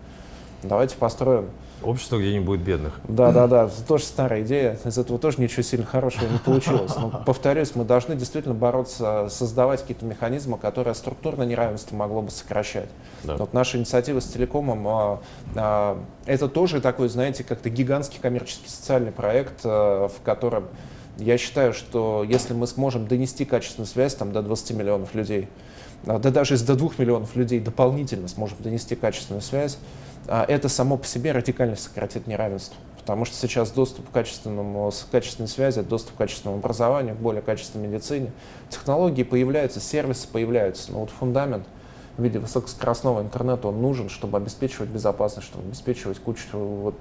Давайте 0.62 0.96
построим 0.96 1.50
Общество, 1.82 2.18
где 2.18 2.32
не 2.32 2.40
будет 2.40 2.60
бедных. 2.60 3.00
Да, 3.06 3.30
да, 3.30 3.46
да. 3.46 3.64
Это 3.66 3.82
тоже 3.86 4.02
старая 4.02 4.42
идея. 4.42 4.78
Из 4.84 4.98
этого 4.98 5.18
тоже 5.18 5.40
ничего 5.40 5.62
сильно 5.62 5.86
хорошего 5.86 6.26
не 6.28 6.38
получилось. 6.38 6.92
Но, 6.96 7.22
повторюсь, 7.24 7.76
мы 7.76 7.84
должны 7.84 8.16
действительно 8.16 8.54
бороться, 8.54 9.28
создавать 9.30 9.82
какие-то 9.82 10.04
механизмы, 10.04 10.58
которые 10.58 10.94
структурное 10.94 11.46
неравенство 11.46 11.94
могло 11.94 12.22
бы 12.22 12.32
сокращать. 12.32 12.88
Да. 13.22 13.36
Вот 13.36 13.52
наша 13.52 13.78
инициатива 13.78 14.18
с 14.18 14.24
телекомом, 14.24 14.88
а, 14.88 15.20
а, 15.54 16.02
это 16.26 16.48
тоже 16.48 16.80
такой, 16.80 17.08
знаете, 17.08 17.44
как-то 17.44 17.70
гигантский 17.70 18.18
коммерческий 18.20 18.68
социальный 18.68 19.12
проект, 19.12 19.60
а, 19.62 20.08
в 20.08 20.20
котором 20.22 20.64
я 21.18 21.38
считаю, 21.38 21.72
что 21.74 22.24
если 22.28 22.54
мы 22.54 22.66
сможем 22.66 23.06
донести 23.06 23.44
качественную 23.44 23.86
связь 23.86 24.16
там, 24.16 24.32
до 24.32 24.42
20 24.42 24.72
миллионов 24.72 25.14
людей, 25.14 25.48
да 26.04 26.18
даже 26.18 26.54
если 26.54 26.66
до 26.66 26.74
2 26.74 26.90
миллионов 26.98 27.36
людей 27.36 27.60
дополнительно 27.60 28.28
сможем 28.28 28.56
донести 28.60 28.94
качественную 28.94 29.42
связь, 29.42 29.78
это 30.28 30.68
само 30.68 30.96
по 30.96 31.06
себе 31.06 31.32
радикально 31.32 31.76
сократит 31.76 32.26
неравенство. 32.26 32.76
Потому 32.98 33.24
что 33.24 33.36
сейчас 33.36 33.70
доступ 33.70 34.10
к 34.10 34.12
качественному, 34.12 34.90
к 34.90 35.10
качественной 35.10 35.48
связи, 35.48 35.80
доступ 35.80 36.14
к 36.14 36.18
качественному 36.18 36.60
образованию, 36.60 37.14
к 37.14 37.18
более 37.18 37.40
качественной 37.40 37.88
медицине. 37.88 38.32
Технологии 38.68 39.22
появляются, 39.22 39.80
сервисы 39.80 40.28
появляются, 40.28 40.92
но 40.92 41.00
вот 41.00 41.10
фундамент 41.10 41.66
в 42.18 42.22
виде 42.22 42.38
высокоскоростного 42.38 43.22
интернета 43.22 43.68
он 43.68 43.80
нужен, 43.80 44.10
чтобы 44.10 44.36
обеспечивать 44.36 44.90
безопасность, 44.90 45.46
чтобы 45.46 45.66
обеспечивать 45.66 46.18
кучу 46.18 46.58
вот, 46.58 46.98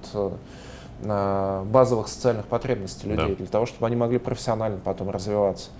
э, 1.02 1.64
базовых 1.66 2.08
социальных 2.08 2.46
потребностей 2.46 3.08
людей, 3.08 3.28
да. 3.28 3.34
для 3.34 3.46
того, 3.46 3.66
чтобы 3.66 3.86
они 3.86 3.96
могли 3.96 4.18
профессионально 4.18 4.78
потом 4.82 5.10
развиваться. 5.10 5.70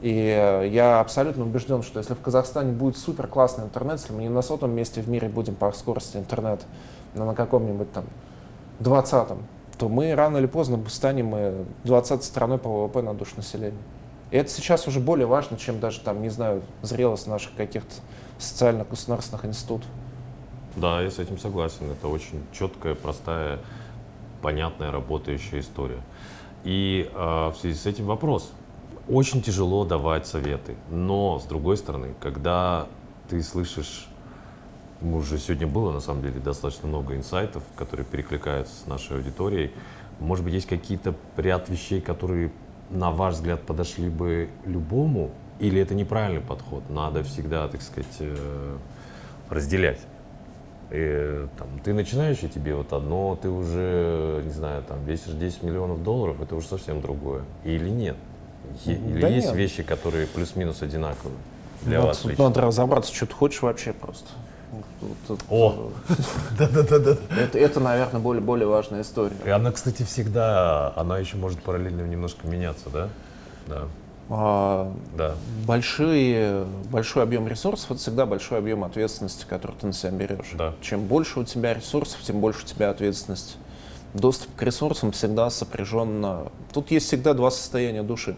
И 0.00 0.12
э, 0.12 0.68
я 0.68 1.00
абсолютно 1.00 1.44
убежден, 1.44 1.82
что 1.82 1.98
если 1.98 2.14
в 2.14 2.20
Казахстане 2.20 2.72
будет 2.72 2.96
супер 2.96 3.26
классный 3.26 3.64
интернет, 3.64 4.00
если 4.00 4.12
мы 4.12 4.22
не 4.22 4.28
на 4.28 4.42
сотом 4.42 4.70
месте 4.70 5.00
в 5.00 5.08
мире 5.08 5.28
будем 5.28 5.54
по 5.54 5.72
скорости 5.72 6.16
интернета, 6.16 6.64
но 7.14 7.24
на 7.24 7.34
каком-нибудь 7.34 7.92
там 7.92 8.04
20-м, 8.80 9.38
то 9.76 9.88
мы 9.88 10.14
рано 10.14 10.38
или 10.38 10.46
поздно 10.46 10.80
станем 10.88 11.66
20 11.84 12.22
страной 12.22 12.58
по 12.58 12.68
ВВП 12.68 13.02
на 13.02 13.14
душу 13.14 13.34
населения. 13.36 13.78
И 14.30 14.36
это 14.36 14.50
сейчас 14.50 14.86
уже 14.86 15.00
более 15.00 15.26
важно, 15.26 15.56
чем 15.56 15.80
даже 15.80 16.00
там, 16.00 16.20
не 16.22 16.28
знаю, 16.28 16.62
зрелость 16.82 17.26
наших 17.26 17.54
каких-то 17.54 17.94
социально-государственных 18.38 19.46
институтов. 19.46 19.88
Да, 20.76 21.00
я 21.00 21.10
с 21.10 21.18
этим 21.18 21.38
согласен. 21.38 21.90
Это 21.90 22.08
очень 22.08 22.42
четкая, 22.52 22.94
простая, 22.94 23.58
понятная, 24.42 24.92
работающая 24.92 25.60
история. 25.60 26.00
И 26.64 27.10
э, 27.12 27.18
в 27.48 27.54
связи 27.58 27.76
с 27.76 27.86
этим 27.86 28.06
вопрос. 28.06 28.52
Очень 29.08 29.40
тяжело 29.40 29.86
давать 29.86 30.26
советы, 30.26 30.74
но 30.90 31.38
с 31.38 31.44
другой 31.44 31.78
стороны, 31.78 32.14
когда 32.20 32.86
ты 33.30 33.42
слышишь 33.42 34.06
уже 35.00 35.38
сегодня 35.38 35.66
было, 35.66 35.92
на 35.92 36.00
самом 36.00 36.20
деле, 36.20 36.40
достаточно 36.40 36.88
много 36.88 37.16
инсайтов, 37.16 37.62
которые 37.74 38.04
перекликаются 38.04 38.74
с 38.74 38.86
нашей 38.86 39.16
аудиторией. 39.16 39.70
Может 40.20 40.44
быть, 40.44 40.52
есть 40.52 40.66
какие-то 40.66 41.14
ряд 41.38 41.70
вещей, 41.70 42.02
которые, 42.02 42.52
на 42.90 43.10
ваш 43.10 43.36
взгляд, 43.36 43.62
подошли 43.62 44.10
бы 44.10 44.50
любому? 44.66 45.30
Или 45.58 45.80
это 45.80 45.94
неправильный 45.94 46.42
подход? 46.42 46.82
Надо 46.90 47.22
всегда, 47.22 47.66
так 47.68 47.80
сказать, 47.80 48.16
э, 48.20 48.76
разделять. 49.48 50.00
И, 50.90 51.46
там, 51.58 51.68
ты 51.82 51.94
начинающий, 51.94 52.48
тебе 52.48 52.74
вот 52.74 52.92
одно, 52.92 53.38
ты 53.40 53.48
уже, 53.48 54.42
не 54.44 54.52
знаю, 54.52 54.82
там, 54.82 55.02
весишь 55.04 55.32
10 55.32 55.62
миллионов 55.62 56.02
долларов, 56.02 56.42
это 56.42 56.56
уже 56.56 56.66
совсем 56.66 57.00
другое. 57.00 57.44
Или 57.64 57.88
нет? 57.88 58.16
Или 58.86 59.20
да 59.20 59.28
есть 59.28 59.48
нет. 59.48 59.56
вещи, 59.56 59.82
которые 59.82 60.26
плюс-минус 60.26 60.82
одинаковые 60.82 61.36
для 61.82 61.98
надо, 61.98 62.08
вас 62.08 62.24
лично? 62.24 62.44
Надо 62.44 62.60
разобраться, 62.62 63.14
что 63.14 63.26
ты 63.26 63.34
хочешь 63.34 63.62
вообще 63.62 63.92
просто. 63.92 64.28
О! 65.48 65.90
Да-да-да. 66.58 67.16
Это, 67.38 67.58
это, 67.58 67.80
наверное, 67.80 68.20
более, 68.20 68.42
более 68.42 68.66
важная 68.66 69.02
история. 69.02 69.36
И 69.44 69.48
она, 69.48 69.72
кстати, 69.72 70.02
всегда, 70.02 70.92
она 70.96 71.18
еще 71.18 71.36
может 71.36 71.62
параллельно 71.62 72.02
немножко 72.02 72.46
меняться, 72.46 72.90
да? 72.92 73.08
Да. 73.66 73.82
А, 74.30 74.92
да. 75.16 75.34
Большие, 75.66 76.66
большой 76.90 77.22
объем 77.22 77.48
ресурсов 77.48 77.92
это 77.92 78.00
всегда 78.00 78.26
большой 78.26 78.58
объем 78.58 78.84
ответственности, 78.84 79.46
который 79.48 79.76
ты 79.76 79.86
на 79.86 79.92
себя 79.92 80.10
берешь. 80.10 80.52
Да. 80.54 80.74
Чем 80.82 81.06
больше 81.06 81.40
у 81.40 81.44
тебя 81.44 81.72
ресурсов, 81.72 82.20
тем 82.22 82.40
больше 82.40 82.64
у 82.64 82.66
тебя 82.66 82.90
ответственности. 82.90 83.56
Доступ 84.14 84.54
к 84.56 84.62
ресурсам 84.62 85.12
всегда 85.12 85.48
сопряжен. 85.50 86.48
Тут 86.72 86.90
есть 86.90 87.06
всегда 87.06 87.34
два 87.34 87.50
состояния 87.50 88.02
души. 88.02 88.36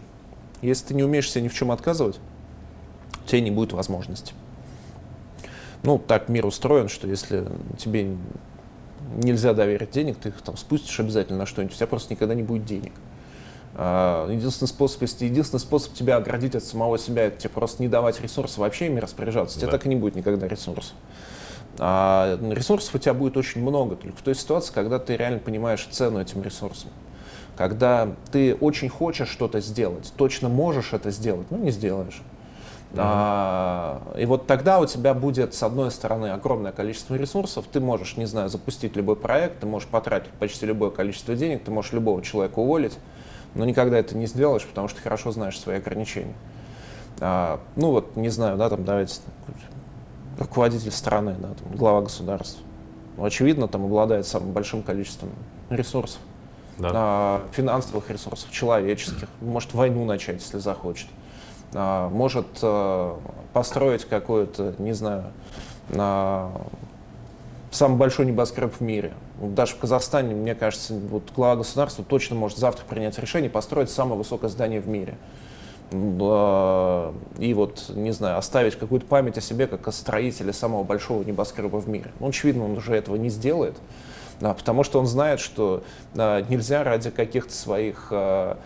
Если 0.61 0.87
ты 0.87 0.93
не 0.93 1.03
умеешь 1.03 1.29
себе 1.29 1.43
ни 1.43 1.47
в 1.47 1.53
чем 1.53 1.71
отказывать, 1.71 2.19
у 3.23 3.27
тебя 3.27 3.41
не 3.41 3.51
будет 3.51 3.73
возможности. 3.73 4.33
Ну, 5.83 5.97
так 5.97 6.29
мир 6.29 6.45
устроен, 6.45 6.89
что 6.89 7.07
если 7.07 7.47
тебе 7.77 8.15
нельзя 9.15 9.53
доверить 9.53 9.91
денег, 9.91 10.17
ты 10.17 10.29
их 10.29 10.41
там 10.41 10.57
спустишь 10.57 10.99
обязательно 10.99 11.39
на 11.39 11.45
что-нибудь, 11.45 11.73
у 11.73 11.77
тебя 11.77 11.87
просто 11.87 12.13
никогда 12.13 12.35
не 12.35 12.43
будет 12.43 12.65
денег. 12.65 12.93
А, 13.73 14.29
единственный 14.29 14.67
способ, 14.67 15.01
если 15.01 15.25
единственный 15.25 15.59
способ 15.59 15.93
тебя 15.93 16.17
оградить 16.17 16.55
от 16.55 16.63
самого 16.63 16.97
себя, 16.97 17.23
это 17.23 17.39
тебе 17.39 17.49
просто 17.49 17.81
не 17.81 17.89
давать 17.89 18.21
ресурсы, 18.21 18.59
вообще 18.59 18.87
ими 18.87 18.99
распоряжаться, 18.99 19.55
да. 19.55 19.61
тебе 19.61 19.71
так 19.71 19.85
и 19.85 19.89
не 19.89 19.95
будет 19.95 20.15
никогда 20.15 20.47
ресурсов. 20.47 20.93
А 21.77 22.37
ресурсов 22.51 22.93
у 22.95 22.97
тебя 22.97 23.13
будет 23.13 23.37
очень 23.37 23.61
много, 23.61 23.95
только 23.95 24.17
в 24.17 24.21
той 24.21 24.35
ситуации, 24.35 24.73
когда 24.73 24.99
ты 24.99 25.15
реально 25.15 25.39
понимаешь 25.39 25.87
цену 25.89 26.19
этим 26.19 26.43
ресурсам. 26.43 26.89
Когда 27.61 28.07
ты 28.31 28.55
очень 28.55 28.89
хочешь 28.89 29.29
что-то 29.29 29.61
сделать, 29.61 30.11
точно 30.17 30.49
можешь 30.49 30.93
это 30.93 31.11
сделать, 31.11 31.45
но 31.51 31.57
не 31.57 31.69
сделаешь. 31.69 32.23
А, 32.95 34.01
и 34.17 34.25
вот 34.25 34.47
тогда 34.47 34.79
у 34.79 34.87
тебя 34.87 35.13
будет, 35.13 35.53
с 35.53 35.61
одной 35.61 35.91
стороны, 35.91 36.31
огромное 36.31 36.71
количество 36.71 37.13
ресурсов, 37.13 37.65
ты 37.71 37.79
можешь, 37.79 38.17
не 38.17 38.25
знаю, 38.25 38.49
запустить 38.49 38.95
любой 38.95 39.15
проект, 39.15 39.59
ты 39.59 39.67
можешь 39.67 39.87
потратить 39.87 40.31
почти 40.39 40.65
любое 40.65 40.89
количество 40.89 41.35
денег, 41.35 41.63
ты 41.63 41.69
можешь 41.69 41.93
любого 41.93 42.23
человека 42.23 42.57
уволить, 42.57 42.97
но 43.53 43.63
никогда 43.63 43.99
это 43.99 44.17
не 44.17 44.25
сделаешь, 44.25 44.65
потому 44.65 44.87
что 44.87 44.97
ты 44.97 45.03
хорошо 45.03 45.29
знаешь 45.31 45.59
свои 45.59 45.77
ограничения. 45.77 46.33
А, 47.19 47.59
ну 47.75 47.91
вот, 47.91 48.15
не 48.15 48.29
знаю, 48.29 48.57
да, 48.57 48.69
там 48.71 48.83
давайте 48.83 49.19
руководитель 50.39 50.91
страны, 50.91 51.35
да, 51.37 51.49
там, 51.49 51.77
глава 51.77 52.01
государства. 52.01 52.63
Ну, 53.17 53.23
очевидно, 53.23 53.67
там 53.67 53.85
обладает 53.85 54.25
самым 54.25 54.51
большим 54.51 54.81
количеством 54.81 55.29
ресурсов. 55.69 56.21
Да. 56.77 56.91
А, 56.93 57.47
финансовых 57.51 58.09
ресурсов, 58.09 58.51
человеческих. 58.51 59.27
Может 59.41 59.73
войну 59.73 60.05
начать, 60.05 60.41
если 60.41 60.57
захочет. 60.59 61.07
А, 61.73 62.09
может 62.09 62.47
а, 62.61 63.19
построить 63.53 64.05
какую-то, 64.05 64.75
не 64.79 64.93
знаю, 64.93 65.25
а, 65.91 66.51
самый 67.71 67.97
большой 67.97 68.25
небоскреб 68.25 68.73
в 68.73 68.81
мире. 68.81 69.13
Даже 69.39 69.75
в 69.75 69.79
Казахстане, 69.79 70.35
мне 70.35 70.55
кажется, 70.55 70.93
вот 70.93 71.31
глава 71.35 71.57
государства 71.57 72.03
точно 72.03 72.35
может 72.35 72.57
завтра 72.57 72.85
принять 72.85 73.17
решение 73.17 73.49
построить 73.49 73.89
самое 73.89 74.17
высокое 74.17 74.49
здание 74.49 74.81
в 74.81 74.87
мире. 74.87 75.17
И 75.91 77.53
вот, 77.53 77.85
не 77.89 78.11
знаю, 78.11 78.37
оставить 78.37 78.77
какую-то 78.77 79.05
память 79.05 79.37
о 79.37 79.41
себе 79.41 79.67
как 79.67 79.85
о 79.89 79.91
строителе 79.91 80.53
самого 80.53 80.83
большого 80.83 81.23
небоскреба 81.23 81.77
в 81.77 81.89
мире. 81.89 82.11
Ну, 82.21 82.29
очевидно, 82.29 82.63
он 82.63 82.77
уже 82.77 82.95
этого 82.95 83.17
не 83.17 83.29
сделает 83.29 83.75
потому 84.41 84.83
что 84.83 84.99
он 84.99 85.07
знает, 85.07 85.39
что 85.39 85.83
а, 86.15 86.41
нельзя 86.49 86.83
ради 86.83 87.09
каких-то 87.09 87.53
своих, 87.53 88.07
а, 88.11 88.57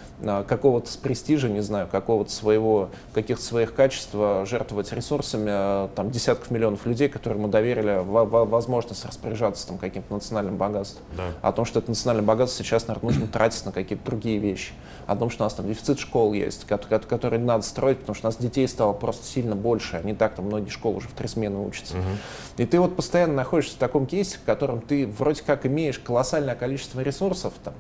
какого-то 0.48 0.90
престижа, 1.00 1.50
не 1.50 1.62
знаю, 1.62 1.88
какого-то 1.88 2.32
своего, 2.32 2.90
каких-то 3.14 3.44
своих 3.44 3.74
качеств 3.76 4.14
жертвовать 4.46 4.92
ресурсами 4.94 5.90
там, 5.96 6.12
десятков 6.12 6.50
миллионов 6.52 6.86
людей, 6.86 7.10
которым 7.10 7.42
мы 7.42 7.48
доверили 7.50 8.02
возможность 8.06 9.06
распоряжаться 9.06 9.68
там, 9.68 9.78
каким-то 9.78 10.14
национальным 10.14 10.58
богатством. 10.58 11.04
Да. 11.16 11.24
О 11.42 11.52
том, 11.52 11.66
что 11.66 11.80
это 11.80 11.90
национальное 11.90 12.26
богатство 12.26 12.64
сейчас, 12.64 12.88
наверное, 12.88 13.12
нужно 13.12 13.28
тратить 13.28 13.66
на 13.66 13.72
какие-то 13.72 14.06
другие 14.06 14.38
вещи. 14.38 14.74
О 15.08 15.16
том, 15.16 15.30
что 15.30 15.44
у 15.44 15.46
нас 15.46 15.54
там 15.54 15.68
дефицит 15.68 16.00
школ 16.00 16.34
есть, 16.34 16.66
которые 16.66 17.40
надо 17.40 17.64
строить, 17.64 18.00
потому 18.00 18.16
что 18.16 18.28
у 18.28 18.30
нас 18.30 18.38
детей 18.38 18.68
стало 18.68 18.94
просто 18.94 19.26
сильно 19.26 19.56
больше, 19.56 19.98
они 19.98 20.14
так 20.14 20.36
там 20.36 20.46
многие 20.46 20.70
школы 20.70 20.98
уже 20.98 21.10
в 21.10 21.14
три 21.14 21.28
смены 21.28 21.60
учатся. 21.60 21.96
Угу. 21.96 22.04
И 22.58 22.66
ты 22.66 22.80
вот 22.80 22.96
постоянно 22.96 23.34
находишься 23.34 23.76
в 23.76 23.80
таком 23.80 24.06
кейсе, 24.06 24.38
в 24.38 24.44
котором 24.44 24.82
ты 24.82 25.06
вроде 25.06 25.44
как 25.44 25.65
имеешь 25.68 26.00
колоссальное 26.00 26.56
количество 26.56 27.02
ресурсов, 27.02 27.54
там, 27.64 27.74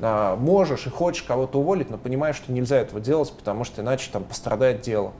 а, 0.00 0.36
можешь 0.36 0.86
и 0.86 0.90
хочешь 0.90 1.22
кого-то 1.22 1.60
уволить, 1.60 1.90
но 1.90 1.98
понимаешь, 1.98 2.36
что 2.36 2.52
нельзя 2.52 2.78
этого 2.78 3.00
делать, 3.00 3.32
потому 3.32 3.64
что 3.64 3.82
иначе 3.82 4.10
там 4.12 4.24
пострадает 4.24 4.80
дело. 4.80 5.12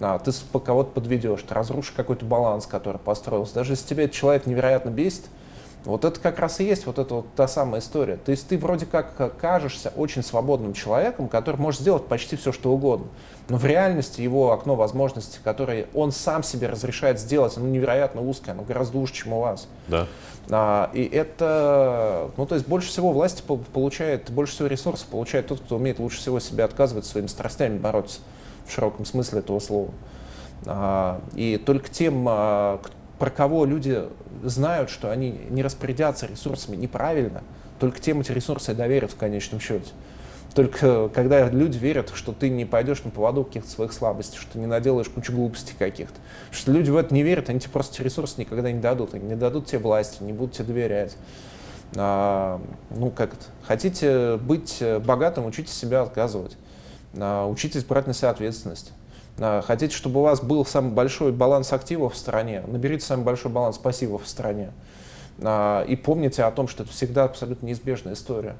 А, 0.00 0.18
ты 0.18 0.32
кого-то 0.52 0.90
подведешь, 0.90 1.42
ты 1.42 1.54
разрушишь 1.54 1.92
какой-то 1.92 2.24
баланс, 2.24 2.66
который 2.66 2.98
построился. 2.98 3.54
Даже 3.54 3.72
если 3.72 3.86
тебе 3.86 4.04
этот 4.04 4.16
человек 4.16 4.46
невероятно 4.46 4.90
бесит, 4.90 5.24
Вот 5.84 6.06
это 6.06 6.18
как 6.18 6.38
раз 6.38 6.60
и 6.60 6.64
есть 6.64 6.86
вот 6.86 6.98
эта 6.98 7.16
вот 7.16 7.26
та 7.36 7.46
самая 7.46 7.80
история. 7.80 8.16
То 8.16 8.30
есть 8.30 8.48
ты 8.48 8.56
вроде 8.56 8.86
как 8.86 9.36
кажешься 9.38 9.92
очень 9.96 10.22
свободным 10.22 10.72
человеком, 10.72 11.28
который 11.28 11.60
может 11.60 11.82
сделать 11.82 12.06
почти 12.06 12.36
все, 12.36 12.52
что 12.52 12.72
угодно. 12.72 13.06
Но 13.50 13.58
в 13.58 13.66
реальности 13.66 14.22
его 14.22 14.52
окно 14.52 14.76
возможностей, 14.76 15.40
которые 15.44 15.86
он 15.92 16.10
сам 16.10 16.42
себе 16.42 16.68
разрешает 16.68 17.20
сделать, 17.20 17.58
оно 17.58 17.68
невероятно 17.68 18.22
узкое, 18.22 18.52
оно 18.52 18.62
гораздо 18.62 18.96
уже, 18.96 19.12
чем 19.12 19.34
у 19.34 19.40
вас. 19.40 19.68
Да. 19.88 20.06
А, 20.50 20.90
и 20.94 21.04
это, 21.04 22.30
ну 22.38 22.46
то 22.46 22.54
есть 22.54 22.66
больше 22.66 22.88
всего 22.88 23.12
власти 23.12 23.42
получает, 23.72 24.30
больше 24.30 24.54
всего 24.54 24.68
ресурсов 24.68 25.06
получает 25.08 25.48
тот, 25.48 25.60
кто 25.60 25.76
умеет 25.76 25.98
лучше 25.98 26.18
всего 26.18 26.40
себя 26.40 26.64
отказывать 26.64 27.04
своими 27.04 27.26
страстями 27.26 27.76
бороться 27.76 28.20
в 28.66 28.72
широком 28.72 29.04
смысле 29.04 29.40
этого 29.40 29.58
слова. 29.58 29.90
А, 30.66 31.20
и 31.34 31.58
только 31.58 31.90
тем, 31.90 32.24
а, 32.26 32.80
про 33.24 33.30
кого 33.30 33.64
люди 33.64 34.04
знают, 34.42 34.90
что 34.90 35.10
они 35.10 35.30
не 35.48 35.62
распорядятся 35.62 36.26
ресурсами 36.26 36.76
неправильно, 36.76 37.42
только 37.80 37.98
тем 37.98 38.20
эти 38.20 38.32
ресурсы 38.32 38.74
доверят 38.74 39.12
в 39.12 39.16
конечном 39.16 39.60
счете. 39.60 39.92
Только 40.54 41.08
когда 41.08 41.48
люди 41.48 41.78
верят, 41.78 42.12
что 42.14 42.32
ты 42.32 42.50
не 42.50 42.66
пойдешь 42.66 43.02
на 43.02 43.10
поводу 43.10 43.44
каких-то 43.44 43.70
своих 43.70 43.94
слабостей, 43.94 44.36
что 44.38 44.52
ты 44.52 44.58
не 44.58 44.66
наделаешь 44.66 45.08
кучу 45.08 45.32
глупостей 45.32 45.72
каких-то, 45.78 46.20
что 46.50 46.70
люди 46.70 46.90
в 46.90 46.98
это 46.98 47.14
не 47.14 47.22
верят, 47.22 47.48
они 47.48 47.60
тебе 47.60 47.72
просто 47.72 48.02
ресурсы 48.02 48.34
никогда 48.40 48.70
не 48.70 48.80
дадут, 48.80 49.14
они 49.14 49.26
не 49.26 49.36
дадут 49.36 49.68
тебе 49.68 49.78
власти, 49.78 50.22
не 50.22 50.34
будут 50.34 50.56
тебе 50.56 50.66
доверять. 50.66 51.16
А, 51.96 52.60
ну, 52.90 53.10
как 53.10 53.32
это? 53.32 53.46
Хотите 53.62 54.36
быть 54.36 54.82
богатым, 55.02 55.46
учитесь 55.46 55.72
себя 55.72 56.02
отказывать. 56.02 56.58
А, 57.16 57.46
учитесь 57.46 57.84
брать 57.84 58.06
на 58.06 58.12
себя 58.12 58.28
ответственность. 58.28 58.92
А, 59.38 59.62
хотите, 59.62 59.94
чтобы 59.94 60.20
у 60.20 60.22
вас 60.22 60.40
был 60.40 60.64
самый 60.64 60.92
большой 60.92 61.32
баланс 61.32 61.72
активов 61.72 62.14
в 62.14 62.16
стране, 62.16 62.62
наберите 62.66 63.04
самый 63.04 63.24
большой 63.24 63.50
баланс 63.50 63.78
пассивов 63.78 64.24
в 64.24 64.28
стране. 64.28 64.70
А, 65.40 65.84
и 65.84 65.96
помните 65.96 66.44
о 66.44 66.50
том, 66.50 66.68
что 66.68 66.84
это 66.84 66.92
всегда 66.92 67.24
абсолютно 67.24 67.66
неизбежная 67.66 68.14
история. 68.14 68.56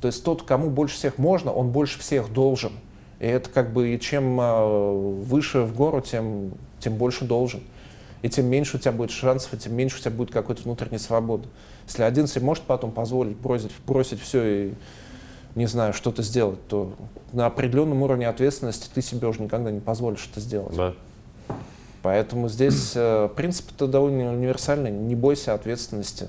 То 0.00 0.08
есть 0.08 0.24
тот, 0.24 0.42
кому 0.42 0.70
больше 0.70 0.96
всех 0.96 1.18
можно, 1.18 1.52
он 1.52 1.70
больше 1.70 1.98
всех 2.00 2.32
должен. 2.32 2.72
И 3.18 3.26
это 3.26 3.48
как 3.48 3.72
бы, 3.72 3.98
чем 3.98 4.38
а, 4.40 4.92
выше 4.92 5.60
в 5.60 5.74
гору, 5.74 6.00
тем, 6.00 6.52
тем 6.80 6.94
больше 6.96 7.24
должен. 7.24 7.62
И 8.22 8.28
тем 8.28 8.46
меньше 8.46 8.76
у 8.76 8.80
тебя 8.80 8.92
будет 8.92 9.10
шансов, 9.10 9.54
и 9.54 9.58
тем 9.58 9.74
меньше 9.74 9.98
у 9.98 10.00
тебя 10.00 10.10
будет 10.10 10.32
какой-то 10.32 10.62
внутренней 10.62 10.98
свободы. 10.98 11.48
Если 11.86 12.02
один 12.02 12.26
себе 12.26 12.44
может 12.44 12.64
потом 12.64 12.90
позволить 12.90 13.36
бросить, 13.36 13.70
бросить 13.86 14.20
все 14.20 14.42
и, 14.44 14.74
не 15.56 15.66
знаю, 15.66 15.92
что-то 15.94 16.22
сделать, 16.22 16.58
то 16.68 16.92
на 17.32 17.46
определенном 17.46 18.02
уровне 18.02 18.28
ответственности 18.28 18.88
ты 18.94 19.02
себе 19.02 19.26
уже 19.26 19.42
никогда 19.42 19.70
не 19.70 19.80
позволишь 19.80 20.28
это 20.30 20.40
сделать. 20.40 20.76
Да. 20.76 20.92
Поэтому 22.02 22.48
здесь 22.48 22.92
э, 22.94 23.28
принцип-то 23.34 23.88
довольно 23.88 24.32
универсальный. 24.32 24.92
Не 24.92 25.16
бойся 25.16 25.54
ответственности. 25.54 26.28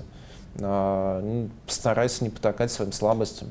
Э, 0.58 1.46
старайся 1.66 2.24
не 2.24 2.30
потакать 2.30 2.72
своим 2.72 2.90
слабостям. 2.90 3.50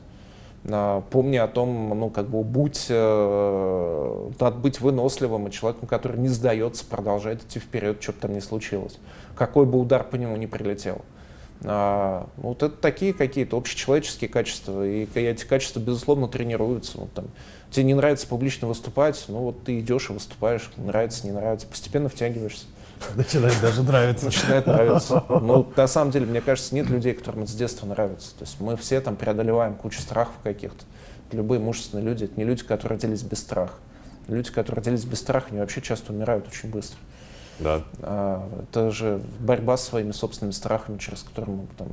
Э, 0.66 1.02
помни 1.12 1.38
о 1.38 1.48
том, 1.48 1.98
ну, 1.98 2.10
как 2.10 2.28
бы, 2.28 2.44
будь, 2.44 2.88
э, 2.90 4.30
надо 4.40 4.58
быть 4.58 4.82
выносливым 4.82 5.48
и 5.48 5.52
человеком, 5.52 5.88
который 5.88 6.20
не 6.20 6.28
сдается, 6.28 6.84
продолжает 6.86 7.44
идти 7.44 7.60
вперед, 7.60 8.02
что 8.02 8.14
бы 8.14 8.20
там 8.20 8.34
ни 8.34 8.40
случилось. 8.40 8.98
Какой 9.36 9.68
бы 9.68 9.80
удар 9.80 10.04
по 10.04 10.16
нему 10.16 10.36
ни 10.38 10.48
прилетел. 10.48 11.02
А, 11.64 12.28
вот 12.38 12.64
это 12.64 12.76
такие 12.76 13.14
какие-то 13.14 13.58
общечеловеческие 13.58 14.30
качества, 14.30 14.86
и 14.86 15.08
эти 15.16 15.46
качества, 15.46 15.80
безусловно, 15.80 16.28
тренируются. 16.28 17.00
Вот, 17.00 17.14
там, 17.14 17.26
тебе 17.72 17.86
не 17.86 17.94
нравится 17.94 18.28
публично 18.28 18.68
выступать, 18.68 19.24
ну 19.28 19.40
вот 19.40 19.64
ты 19.64 19.80
идешь 19.80 20.10
и 20.10 20.14
выступаешь, 20.14 20.70
нравится, 20.78 21.26
не 21.26 21.32
нравится, 21.32 21.68
постепенно 21.68 22.10
втягиваешься. 22.10 22.66
Начинает 23.16 23.60
даже 23.62 23.84
нравиться. 23.84 24.26
Начинает 24.26 24.66
нравиться. 24.66 25.24
Ну, 25.30 25.68
на 25.76 25.88
самом 25.88 26.12
деле, 26.12 26.26
мне 26.26 26.42
кажется, 26.42 26.74
нет 26.74 26.90
людей, 26.90 27.14
которым 27.14 27.44
это 27.44 27.52
с 27.52 27.56
детства 27.56 27.86
нравится. 27.86 28.32
То 28.38 28.44
есть 28.46 28.60
мы 28.60 28.76
все 28.76 29.00
там 29.02 29.16
преодолеваем 29.16 29.76
кучу 29.76 30.02
страхов 30.02 30.34
каких-то. 30.44 30.84
Любые 31.32 31.60
мужественные 31.60 32.06
люди, 32.06 32.26
это 32.26 32.34
не 32.38 32.44
люди, 32.44 32.64
которые 32.64 32.98
родились 32.98 33.22
без 33.22 33.40
страха. 33.40 33.76
Люди, 34.28 34.52
которые 34.52 34.78
родились 34.78 35.06
без 35.06 35.20
страха, 35.20 35.48
они 35.52 35.60
вообще 35.60 35.82
часто 35.82 36.12
умирают 36.12 36.48
очень 36.48 36.70
быстро. 36.70 36.98
Да. 37.60 37.84
А, 38.02 38.48
это 38.64 38.92
же 38.92 39.22
борьба 39.40 39.78
с 39.78 39.86
своими 39.86 40.12
собственными 40.12 40.54
страхами, 40.54 40.98
через 40.98 41.24
которые 41.24 41.56
мы 41.56 41.68
там 41.78 41.88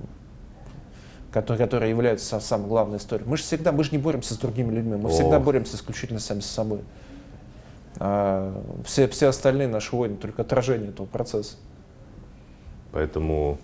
которые, 1.33 1.67
которые 1.67 1.91
являются 1.91 2.39
самой 2.39 2.69
главной 2.69 2.99
историей. 2.99 3.29
Мы 3.29 3.37
же 3.37 3.43
всегда, 3.43 3.73
мы 3.73 3.83
же 3.83 3.91
не 3.91 3.99
боремся 3.99 4.35
с 4.35 4.39
другими 4.39 4.73
людьми, 4.73 4.95
мы 4.95 5.09
О. 5.09 5.13
всегда 5.13 5.41
боремся 5.41 5.75
исключительно 5.75 6.21
сами 6.21 6.39
с 6.39 6.47
собой. 6.47 6.79
А 7.99 8.63
все, 8.85 9.09
все 9.09 9.27
остальные 9.27 9.67
наши 9.67 9.97
войны 9.97 10.17
только 10.17 10.43
отражение 10.43 10.91
этого 10.91 11.07
процесса. 11.07 11.57
Поэтому 12.93 13.59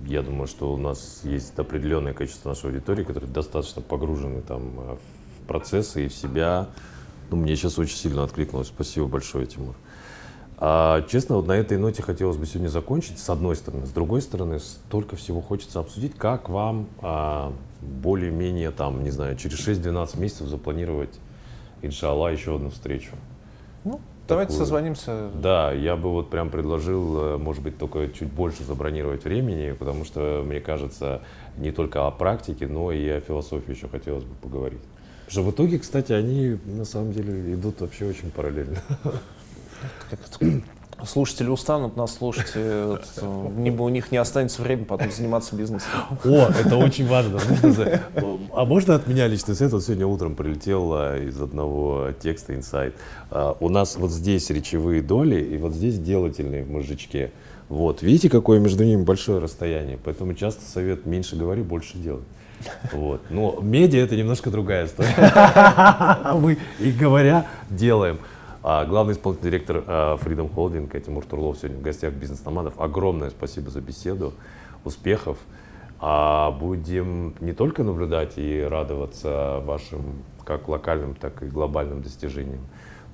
я 0.00 0.20
думаю, 0.20 0.46
что 0.46 0.72
у 0.72 0.76
нас 0.76 1.20
есть 1.24 1.58
определенное 1.58 2.12
количество 2.12 2.50
нашей 2.50 2.66
аудитории, 2.66 3.04
которые 3.04 3.30
достаточно 3.30 3.80
погружены 3.80 4.42
там 4.42 4.70
в 4.76 5.46
процессы 5.46 6.04
и 6.04 6.08
в 6.08 6.14
себя. 6.14 6.68
Ну, 7.30 7.36
мне 7.36 7.56
сейчас 7.56 7.78
очень 7.78 7.96
сильно 7.96 8.24
откликнулось. 8.24 8.68
Спасибо 8.68 9.06
большое, 9.06 9.46
Тимур. 9.46 9.74
А, 10.62 11.02
честно, 11.08 11.36
вот 11.36 11.46
на 11.46 11.52
этой 11.52 11.78
ноте 11.78 12.02
хотелось 12.02 12.36
бы 12.36 12.44
сегодня 12.44 12.68
закончить, 12.68 13.18
с 13.18 13.30
одной 13.30 13.56
стороны. 13.56 13.86
С 13.86 13.90
другой 13.90 14.20
стороны, 14.20 14.60
столько 14.60 15.16
всего 15.16 15.40
хочется 15.40 15.80
обсудить, 15.80 16.14
как 16.16 16.50
вам 16.50 16.86
а, 17.00 17.54
более-менее, 17.80 18.70
там, 18.70 19.02
не 19.02 19.10
знаю, 19.10 19.36
через 19.36 19.66
6-12 19.66 20.20
месяцев 20.20 20.48
запланировать, 20.48 21.18
иншалла, 21.80 22.30
еще 22.30 22.56
одну 22.56 22.68
встречу. 22.68 23.12
Ну, 23.84 24.00
давайте 24.28 24.52
созвонимся. 24.52 25.30
Да, 25.34 25.72
я 25.72 25.96
бы 25.96 26.10
вот 26.10 26.28
прям 26.28 26.50
предложил, 26.50 27.18
э, 27.18 27.36
может 27.38 27.62
быть, 27.62 27.78
только 27.78 28.08
чуть 28.08 28.30
больше 28.30 28.62
забронировать 28.62 29.24
времени, 29.24 29.72
потому 29.72 30.04
что, 30.04 30.42
мне 30.44 30.60
кажется, 30.60 31.22
не 31.56 31.72
только 31.72 32.06
о 32.06 32.10
практике, 32.10 32.66
но 32.66 32.92
и 32.92 33.08
о 33.08 33.20
философии 33.20 33.70
еще 33.70 33.88
хотелось 33.88 34.24
бы 34.24 34.34
поговорить. 34.34 34.82
Потому 35.24 35.30
что 35.30 35.42
в 35.42 35.54
итоге, 35.54 35.78
кстати, 35.78 36.12
они 36.12 36.58
на 36.66 36.84
самом 36.84 37.12
деле 37.12 37.54
идут 37.54 37.80
вообще 37.80 38.04
очень 38.04 38.30
параллельно. 38.30 38.76
слушатели 41.06 41.48
устанут 41.48 41.96
нас 41.96 42.14
слушать, 42.14 42.52
вот, 42.54 43.04
у 43.22 43.88
них 43.88 44.12
не 44.12 44.18
останется 44.18 44.62
времени 44.62 44.84
потом 44.84 45.10
заниматься 45.10 45.56
бизнесом. 45.56 45.88
О, 46.24 46.48
это 46.48 46.76
очень 46.76 47.06
важно. 47.06 47.40
А 48.52 48.64
можно 48.64 48.94
от 48.94 49.06
меня 49.06 49.26
лично 49.26 49.54
совет? 49.54 49.72
Вот 49.72 49.84
сегодня 49.84 50.06
утром 50.06 50.34
прилетел 50.34 50.92
из 51.16 51.40
одного 51.40 52.08
текста 52.20 52.54
инсайт. 52.54 52.94
А, 53.30 53.56
у 53.60 53.68
нас 53.68 53.96
вот 53.96 54.10
здесь 54.10 54.50
речевые 54.50 55.02
доли 55.02 55.40
и 55.40 55.56
вот 55.56 55.72
здесь 55.72 55.98
делательные 55.98 56.64
в 56.64 56.70
мозжечке. 56.70 57.32
Вот, 57.68 58.02
видите, 58.02 58.28
какое 58.28 58.58
между 58.58 58.84
ними 58.84 59.02
большое 59.02 59.38
расстояние. 59.38 59.98
Поэтому 60.02 60.34
часто 60.34 60.64
совет 60.64 61.06
меньше 61.06 61.36
говори, 61.36 61.62
больше 61.62 61.96
делай. 61.98 62.22
Вот. 62.92 63.22
Но 63.30 63.58
медиа 63.62 64.00
это 64.00 64.16
немножко 64.16 64.50
другая 64.50 64.86
история. 64.86 66.34
Мы, 66.34 66.58
и 66.78 66.90
говоря, 66.90 67.46
делаем. 67.70 68.18
А 68.62 68.84
главный 68.84 69.14
исполнительный 69.14 69.52
директор 69.52 69.84
а, 69.86 70.16
Freedom 70.16 70.52
Holding 70.54 71.00
Тимур 71.00 71.24
Турлов 71.24 71.56
сегодня 71.56 71.78
в 71.78 71.82
гостях 71.82 72.12
бизнес-номадов. 72.12 72.78
Огромное 72.78 73.30
спасибо 73.30 73.70
за 73.70 73.80
беседу, 73.80 74.34
успехов. 74.84 75.38
А 75.98 76.50
будем 76.50 77.34
не 77.40 77.52
только 77.52 77.82
наблюдать 77.82 78.34
и 78.36 78.60
радоваться 78.60 79.60
вашим 79.64 80.22
как 80.44 80.68
локальным, 80.68 81.14
так 81.14 81.42
и 81.42 81.46
глобальным 81.46 82.02
достижениям, 82.02 82.66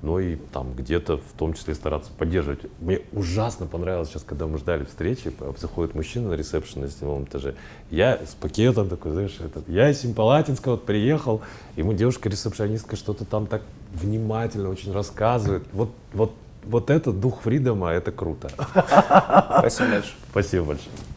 но 0.02 0.20
и 0.20 0.36
там 0.36 0.74
где-то 0.74 1.18
в 1.18 1.38
том 1.38 1.54
числе 1.54 1.74
стараться 1.74 2.10
поддерживать. 2.16 2.60
Мне 2.80 3.00
ужасно 3.12 3.66
понравилось 3.66 4.08
сейчас, 4.08 4.22
когда 4.22 4.46
мы 4.46 4.58
ждали 4.58 4.84
встречи, 4.84 5.32
заходит 5.58 5.94
мужчина 5.94 6.30
на 6.30 6.34
ресепшн 6.34 6.80
на 6.80 6.88
седьмом 6.88 7.24
этаже, 7.24 7.54
я 7.90 8.20
с 8.24 8.34
пакетом 8.34 8.88
такой, 8.88 9.12
знаешь, 9.12 9.36
этот, 9.40 9.68
я 9.68 9.90
из 9.90 10.00
Симпалатинска 10.00 10.70
вот 10.70 10.84
приехал, 10.84 11.40
ему 11.76 11.92
девушка-ресепшонистка 11.92 12.96
что-то 12.96 13.24
там 13.24 13.46
так 13.46 13.62
внимательно 13.92 14.68
очень 14.68 14.92
рассказывает. 14.92 15.64
Вот, 15.72 15.90
вот, 16.12 16.32
вот 16.64 16.90
это 16.90 17.12
дух 17.12 17.40
фридома, 17.42 17.90
это 17.90 18.12
круто. 18.12 18.50
Спасибо 19.58 19.90
большое. 19.90 20.14
Спасибо 20.30 20.64
большое. 20.64 21.15